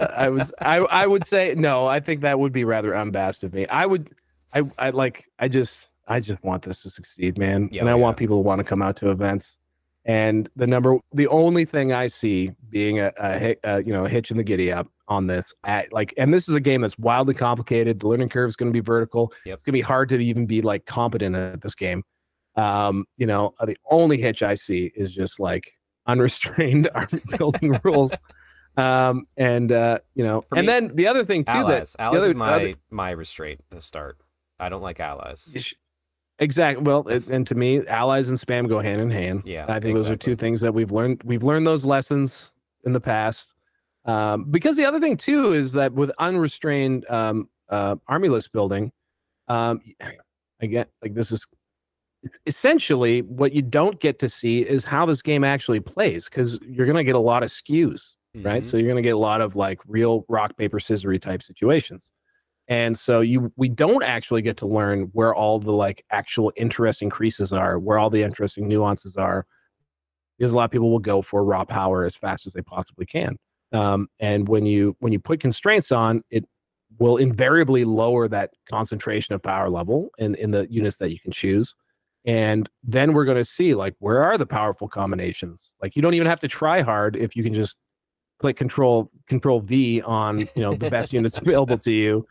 [0.00, 1.86] I was I I would say no.
[1.86, 3.66] I think that would be rather unbast of me.
[3.66, 4.10] I would
[4.54, 7.68] I I like I just I just want this to succeed, man.
[7.70, 9.58] Yeah, and I oh, want people to want to come out to events.
[10.04, 14.08] And the number the only thing I see being a, a, a you know a
[14.08, 16.98] hitch in the giddy up on this at like and this is a game that's
[16.98, 18.00] wildly complicated.
[18.00, 19.32] The learning curve is going to be vertical.
[19.44, 19.54] Yep.
[19.54, 22.02] It's going to be hard to even be like competent at this game.
[22.56, 25.70] Um, you know, the only hitch I see is just like
[26.06, 28.12] unrestrained army building rules.
[28.76, 31.92] Um, and uh, you know, For and me, then the other thing too Allies.
[31.92, 34.18] that Allies other- is my other- my restraint to start.
[34.58, 35.48] I don't like allies.
[36.42, 36.82] Exactly.
[36.82, 39.42] Well, it, and to me, allies and spam go hand in hand.
[39.44, 41.22] Yeah, I think those are two things that we've learned.
[41.24, 42.52] We've learned those lessons
[42.84, 43.54] in the past.
[44.04, 48.90] Um, because the other thing too is that with unrestrained um, uh, army list building,
[49.46, 49.80] um,
[50.60, 51.46] again, like this is
[52.46, 56.86] essentially what you don't get to see is how this game actually plays because you're
[56.86, 58.62] going to get a lot of skews right?
[58.62, 58.66] Mhm.
[58.66, 62.12] So you're going to get a lot of like real rock paper scissory type situations.
[62.72, 67.10] And so you we don't actually get to learn where all the like actual interesting
[67.10, 69.44] creases are, where all the interesting nuances are,
[70.38, 73.04] because a lot of people will go for raw power as fast as they possibly
[73.04, 73.36] can.
[73.72, 76.46] Um, and when you when you put constraints on, it
[76.98, 81.30] will invariably lower that concentration of power level in in the units that you can
[81.30, 81.74] choose.
[82.24, 85.74] And then we're going to see like where are the powerful combinations?
[85.82, 87.76] Like you don't even have to try hard if you can just
[88.40, 92.26] click control control V on you know the best units available to you.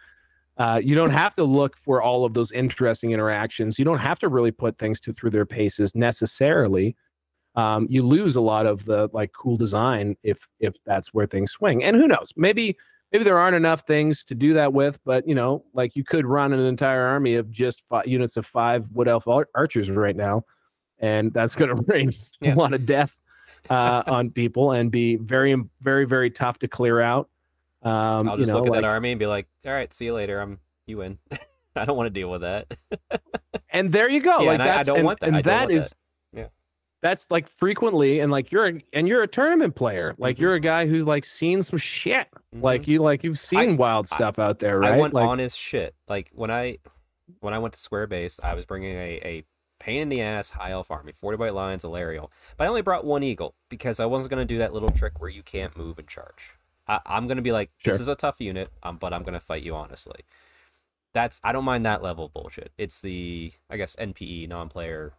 [0.57, 3.79] Uh, you don't have to look for all of those interesting interactions.
[3.79, 6.95] You don't have to really put things to through their paces necessarily.
[7.55, 11.51] Um, you lose a lot of the like cool design if if that's where things
[11.51, 11.83] swing.
[11.83, 12.31] And who knows?
[12.35, 12.77] Maybe
[13.11, 14.99] maybe there aren't enough things to do that with.
[15.03, 18.45] But you know, like you could run an entire army of just five units of
[18.45, 20.43] five wood elf ar- archers right now,
[20.99, 22.53] and that's going to rain Yeah.
[22.53, 23.17] a lot of death
[23.69, 27.29] uh, on people and be very, very, very tough to clear out.
[27.83, 29.91] Um, I'll you just know, look at like, that army and be like, "All right,
[29.93, 30.39] see you later.
[30.39, 31.17] I'm you win."
[31.75, 32.67] I don't want to deal with that.
[33.69, 34.39] and there you go.
[34.41, 35.29] Yeah, like and I- I don't and, want that.
[35.33, 35.95] and that is, that.
[36.41, 36.47] Yeah.
[37.01, 40.13] that's like frequently, and like you're, and you're a tournament player.
[40.17, 40.39] Like Mhm.
[40.41, 42.27] you're a guy who's like seen some shit.
[42.55, 42.61] Mhm.
[42.61, 44.93] Like you, like you've seen wild I- stuff out there, right?
[44.93, 45.95] I want like, honest shit.
[46.07, 46.77] Like when I
[47.39, 49.43] when I went to Square Base, I was bringing a, a
[49.79, 52.29] pain in the ass high elf army, 40 white lions, a Alarielle.
[52.57, 55.19] But I only brought one eagle because I wasn't going to do that little trick
[55.19, 56.51] where you can't move and charge.
[56.91, 58.01] I, I'm going to be like, this Sure.
[58.01, 60.21] is a tough unit, um, but I'm going to fight you honestly.
[61.13, 62.71] That's I don't mind that level of bullshit.
[62.77, 65.13] It's the I guess NPE non-player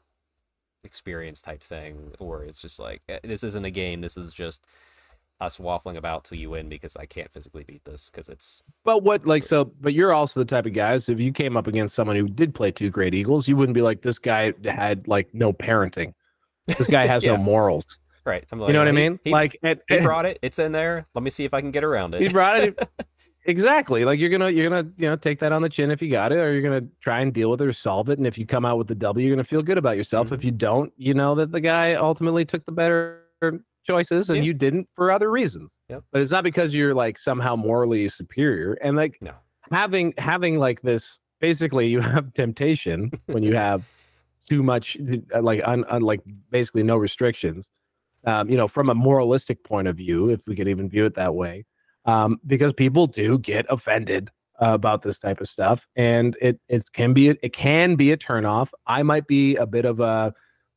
[0.85, 4.01] experience type thing, or it's just like eh, this isn't a game.
[4.03, 4.67] This is just
[5.41, 9.03] us waffling about till you win because I can't physically beat this because it's But
[9.03, 11.95] what like so but you're also the type of guys if you came up against
[11.95, 15.33] someone who did play two great eagles, you wouldn't be like this guy had like
[15.35, 16.15] no parenting.
[16.79, 17.33] This guy has Yeah.
[17.33, 17.99] no morals.
[18.25, 18.45] Right.
[18.51, 19.19] I'm like, You know what I mean?
[19.25, 20.39] He, like and, he brought it.
[20.43, 21.07] It's in there.
[21.15, 22.23] Let me see if I can get around it.
[22.23, 22.79] he brought it
[23.45, 24.05] exactly.
[24.05, 26.33] Like you're gonna you're gonna you know take that on the chin if you got
[26.33, 28.19] it, or you're gonna try and deal with it or solve it.
[28.19, 30.27] And if you come out with the W, you're gonna feel good about yourself.
[30.27, 30.35] Mm-hmm.
[30.35, 33.21] If you don't, you know that the guy ultimately took the better
[33.85, 34.45] choices and Yeah.
[34.45, 35.73] you didn't for other reasons.
[35.89, 36.05] Yep.
[36.13, 38.75] But it's not because you're like somehow morally superior.
[38.75, 39.33] And like No.
[39.73, 43.85] having having like this basically you have temptation when you have
[44.49, 44.97] too much
[45.35, 46.21] uh, like un, un, like
[46.51, 47.69] basically no restrictions
[48.25, 51.15] um, you know from a moralistic point of view if we could even view it
[51.15, 51.65] that way
[52.05, 54.31] um, because people do get offended
[54.61, 58.17] uh, about this type of stuff and it it can be it can be a
[58.17, 58.71] turnoff.
[58.87, 60.33] I might be a bit of a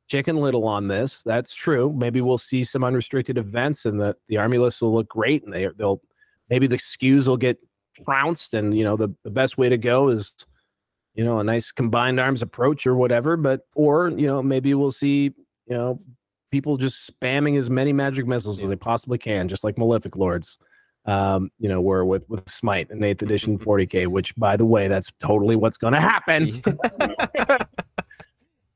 [0.08, 1.94] chicken little on this that's true.
[1.96, 5.54] Maybe we'll see some unrestricted events and the the army list will look great and
[5.54, 6.02] they they'll
[6.50, 7.58] maybe the skews will get
[8.04, 10.34] trounced and you know the, the best way to go is
[11.14, 14.92] you know a nice combined arms approach or whatever but or you know maybe we'll
[14.92, 15.32] see
[15.68, 16.00] you know
[16.56, 20.57] people just spamming as many magic missiles as they possibly can just like malefic lords
[21.06, 24.88] um you know were with with smite and 8th edition 40k which by the way
[24.88, 26.64] that's totally what's going to happen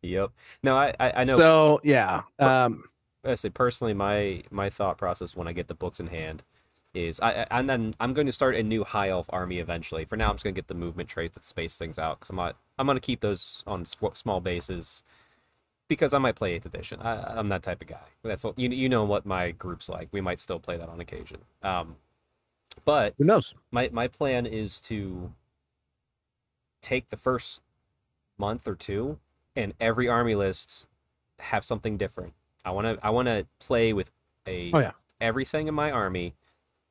[0.01, 0.31] yep.
[0.61, 1.37] No, I I, I know.
[1.37, 2.83] so yeah um
[3.23, 6.43] I say personally, my my thought process when I get the books in hand
[6.93, 10.05] is I, I and then I'm going to start a new high elf army eventually.
[10.05, 12.29] For now, I'm just going to get the movement traits that space things out because
[12.29, 15.03] I'm not I'm going to keep those on small bases
[15.89, 17.01] because I might play eighth edition.
[17.01, 17.99] I, I'm that type of guy.
[18.23, 20.07] That's what you you know what my group's like.
[20.13, 21.39] We might still play that on occasion.
[21.61, 21.97] Um,
[22.85, 23.53] But Who knows?
[23.71, 25.33] my my plan is to
[26.81, 27.61] take the first
[28.37, 29.19] month or two
[29.55, 30.85] and every army list
[31.39, 32.33] have something different.
[32.63, 34.11] I want to I want to play with
[34.47, 34.91] a Oh, yeah.
[35.19, 36.35] everything in my army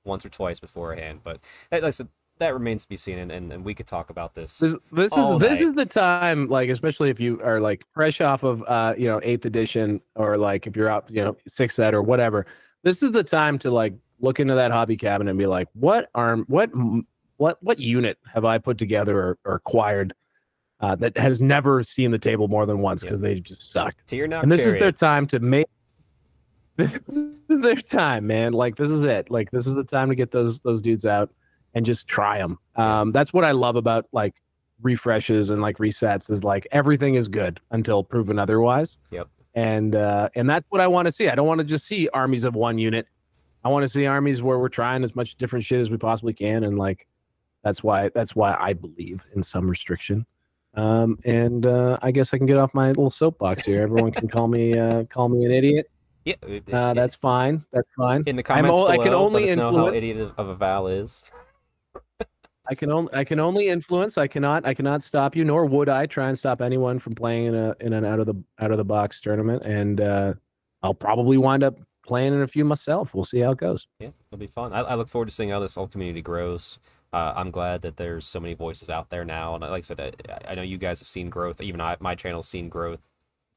[0.04, 2.08] once or twice beforehand, but that, like I said,
[2.38, 4.58] that remains to be seen and, and, and we could talk about this.
[4.58, 8.42] This this is this is the time, like especially if you are like fresh off
[8.42, 11.94] of uh you know eighth edition or like if you're up you know sixth set
[11.94, 12.46] or whatever.
[12.82, 16.10] This is the time to like look into that hobby cabinet and be like, what
[16.14, 16.70] arm, what
[17.36, 20.14] what what unit have I put together or, or acquired
[20.80, 23.10] uh, that has never seen the table more than once Yeah.
[23.10, 23.94] because they just suck.
[24.06, 25.66] Tier and this is their time to make.
[26.76, 26.94] This
[27.56, 28.52] is their time, man.
[28.52, 29.30] Like this is it.
[29.32, 31.30] Like this is the time to get those those dudes out
[31.78, 32.58] and just try them.
[32.76, 34.34] Um, that's what I love about like
[34.82, 38.98] refreshes and like resets is like everything is good until proven otherwise.
[39.12, 39.28] Yep.
[39.54, 41.28] And uh, and that's what I want to see.
[41.28, 43.06] I don't want to just see armies of one unit.
[43.64, 46.32] I want to see armies where we're trying as much different shit as we possibly
[46.32, 47.06] can, and like
[47.64, 50.26] that's why that's why I believe in some restriction.
[50.74, 53.82] Um, and uh, I guess I can get off my little soapbox here.
[53.82, 55.90] Everyone can call me uh, call me an idiot.
[56.24, 56.34] Yeah,
[56.72, 57.64] Uh, that's fine.
[57.72, 58.22] That's fine.
[58.26, 59.04] in the I'm comments o- I below.
[59.04, 61.24] can only let us know how influence- idiot of- of a Val is.
[62.70, 64.18] I can only I can only influence.
[64.18, 67.46] I cannot I cannot stop you, nor would I try and stop anyone from playing
[67.46, 69.62] in a in an out of the out of the box tournament.
[69.64, 70.34] And uh,
[70.82, 73.14] I'll probably wind up playing in a few myself.
[73.14, 73.86] We'll see how it goes.
[74.00, 74.72] Yeah, it'll be fun.
[74.72, 76.78] I, I look forward to seeing how this whole community grows.
[77.12, 80.00] Uh, I'm glad that there's so many voices out there now, and like I said,
[80.28, 81.60] I, I know you guys have seen growth.
[81.62, 83.00] Even I, my channel's seen growth.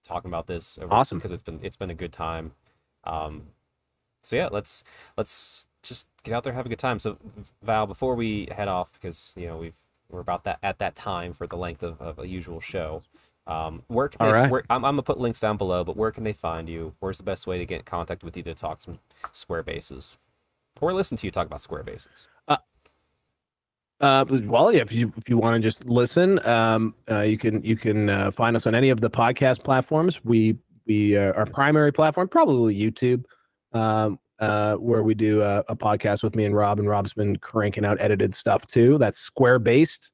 [0.05, 1.17] Talking about this, over- Awesome.
[1.17, 2.53] because it's been it's been a good time.
[3.03, 3.43] Um,
[4.23, 4.83] so yeah, let's
[5.17, 6.99] let's just get out there, have a good time.
[6.99, 7.17] So
[7.63, 9.73] Val, before we head off, because you know we've
[10.09, 13.01] we're about that at that time for the length of, of a usual show.
[13.47, 14.39] Um, where can All they?
[14.39, 14.51] right.
[14.51, 16.93] Where, I'm, I'm gonna put links down below, but where can they find you?
[16.99, 18.99] Where's the best way to get in contact with you to talk some
[19.31, 20.17] square bases,
[20.79, 22.27] or listen to you talk about square bases?
[24.01, 27.63] Uh, well, yeah, if you if you want to just listen, um, uh, you can
[27.63, 30.25] you can uh, find us on any of the podcast platforms.
[30.25, 33.23] We we uh, our primary platform probably YouTube,
[33.73, 37.37] um, uh, where we do a, a podcast with me and Rob, and Rob's been
[37.37, 38.97] cranking out edited stuff too.
[38.97, 40.11] That's Square Based,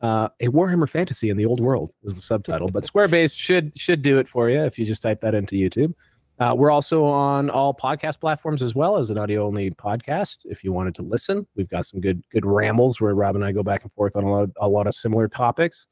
[0.00, 3.76] uh, a Warhammer Fantasy in the Old World is the subtitle, but Square Based should
[3.76, 5.92] should do it for you if you just type that into YouTube.
[6.38, 10.38] Uh, we're also on all podcast platforms as well as an audio only podcast.
[10.44, 13.50] If you wanted to listen, we've got some good good rambles where Rob and I
[13.50, 15.88] go back and forth on a lot of, a lot of similar topics.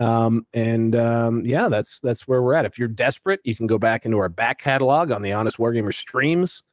[0.00, 2.64] Um, and um, yeah, that's that's where we're at.
[2.64, 5.94] If you're desperate, you can go back into our back catalog on the Honest Wargamer
[5.94, 6.64] streams.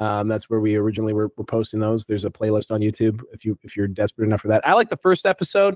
[0.00, 2.04] Um, that's where we originally were, were posting those.
[2.06, 4.66] There's a playlist on YouTube if you if you're desperate enough for that.
[4.66, 5.74] I like the first episode.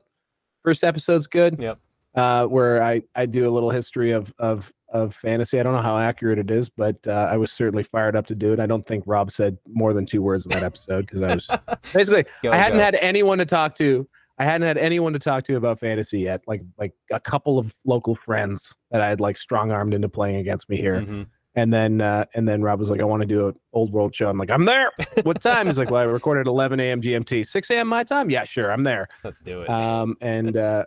[0.62, 1.78] First episode's good Yep.
[2.14, 5.58] uh, where I, I do a little history of, of, of fantasy.
[5.58, 8.36] I don't know how accurate it is, but uh, I was certainly fired up to
[8.36, 8.60] do it.
[8.60, 11.48] I don't think Rob said more than two words in that episode because I was
[11.92, 12.84] basically Go, I hadn't go.
[12.84, 14.06] had anyone to talk to.
[14.38, 16.42] I hadn't had anyone to talk to about fantasy yet.
[16.46, 20.36] Like like a couple of local friends that I had like strong armed into playing
[20.36, 21.00] against me here.
[21.00, 21.26] Mhm.
[21.54, 24.14] And then uh, and then Rob was like, I want to do an old world
[24.14, 24.28] show.
[24.28, 24.90] I'm like, I'm there.
[25.22, 25.66] What time?
[25.66, 27.02] He's like, Well, I recorded 11 a.m.
[27.02, 27.88] GMT, 6 a.m.
[27.88, 28.30] my time.
[28.30, 29.68] Yeah, sure, I'm there Let's do it.
[29.68, 30.86] um, and uh,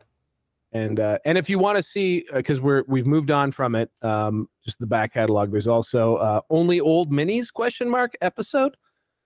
[0.76, 3.90] and uh, and if you want to see because we're we've moved on from it
[4.02, 8.76] um, just the back catalog there's also uh, only old minis question mark episode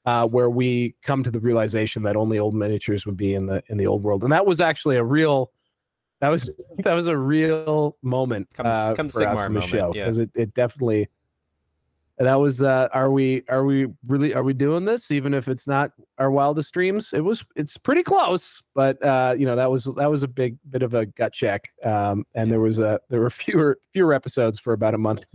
[0.05, 3.63] uh, where we come to the realization that only old miniatures would be in the
[3.69, 5.51] in the old world and that was actually a real
[6.21, 6.49] that was
[6.79, 10.03] that was a real moment Come uh, come to for us Sigmar moment, show yeah.
[10.03, 11.07] because it, it definitely
[12.19, 15.09] that was uh are we are we really are we doing this?
[15.09, 19.45] Even if it's not our wildest dreams it was it's pretty close but uh you
[19.45, 21.63] know that was that was a big bit of a gut check.
[21.83, 25.23] Um and there was a there were fewer fewer episodes for about a month.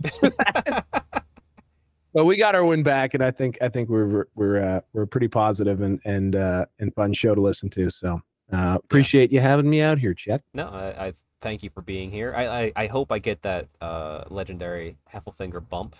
[2.13, 5.05] But we got our win back and i think i think we're we're uh, we're
[5.05, 7.89] pretty positive and and uh and fun show to listen to.
[7.89, 8.21] So
[8.53, 10.41] uh appreciate you having me out here chet.
[10.53, 12.33] No, I, I thank you for being here.
[12.35, 15.95] I, I, I hope I get that uh, legendary Heffelfinger bump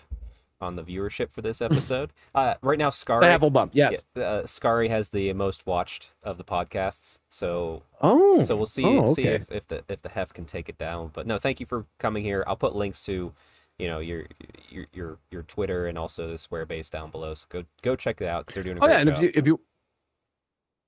[0.60, 2.12] on the viewership for this episode.
[2.34, 6.44] uh, right now, Scary, apple bump yes uh, Scary has the most watched of the
[6.44, 7.18] podcasts.
[7.30, 10.68] So oh so we'll see oh, see if, if the if the hef can take
[10.68, 11.10] it down.
[11.12, 12.44] But no, thank you for coming here.
[12.46, 13.32] I'll put links to,
[13.78, 14.24] you know, your
[14.70, 17.34] your your your Twitter and also the Square base down below.
[17.34, 19.16] So go go check it out because they're doing a Oh great yeah, and job.
[19.18, 19.60] if you if you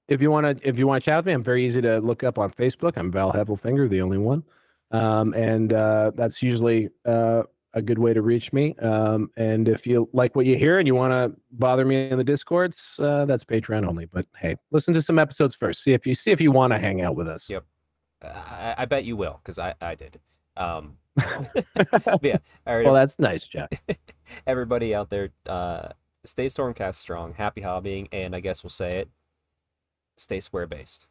[0.08, 1.98] if you want to if you want to chat with me, I'm very easy to
[2.00, 2.94] look up on Facebook.
[2.96, 4.42] I'm Val Heffelfinger, the only one,
[4.90, 7.42] um, and uh, that's usually uh,
[7.74, 8.74] a good way to reach me.
[8.76, 12.18] Um, and if you like what you hear and you want to bother me in
[12.18, 14.06] the discords, uh, that's Patreon only.
[14.06, 15.82] But hey, listen to some episodes first.
[15.82, 17.48] See if you see if you want to hang out with us.
[17.48, 17.64] Yep.
[18.22, 20.18] I, I bet you will because I I did.
[20.56, 20.96] Um,
[22.22, 22.38] yeah.
[22.66, 22.84] All right.
[22.84, 23.82] well, that's nice, Jack.
[24.46, 25.88] everybody out there, uh,
[26.24, 29.08] stay Stormcast strong, happy hobbying, and I guess we'll say it.
[30.16, 31.06] stay square based.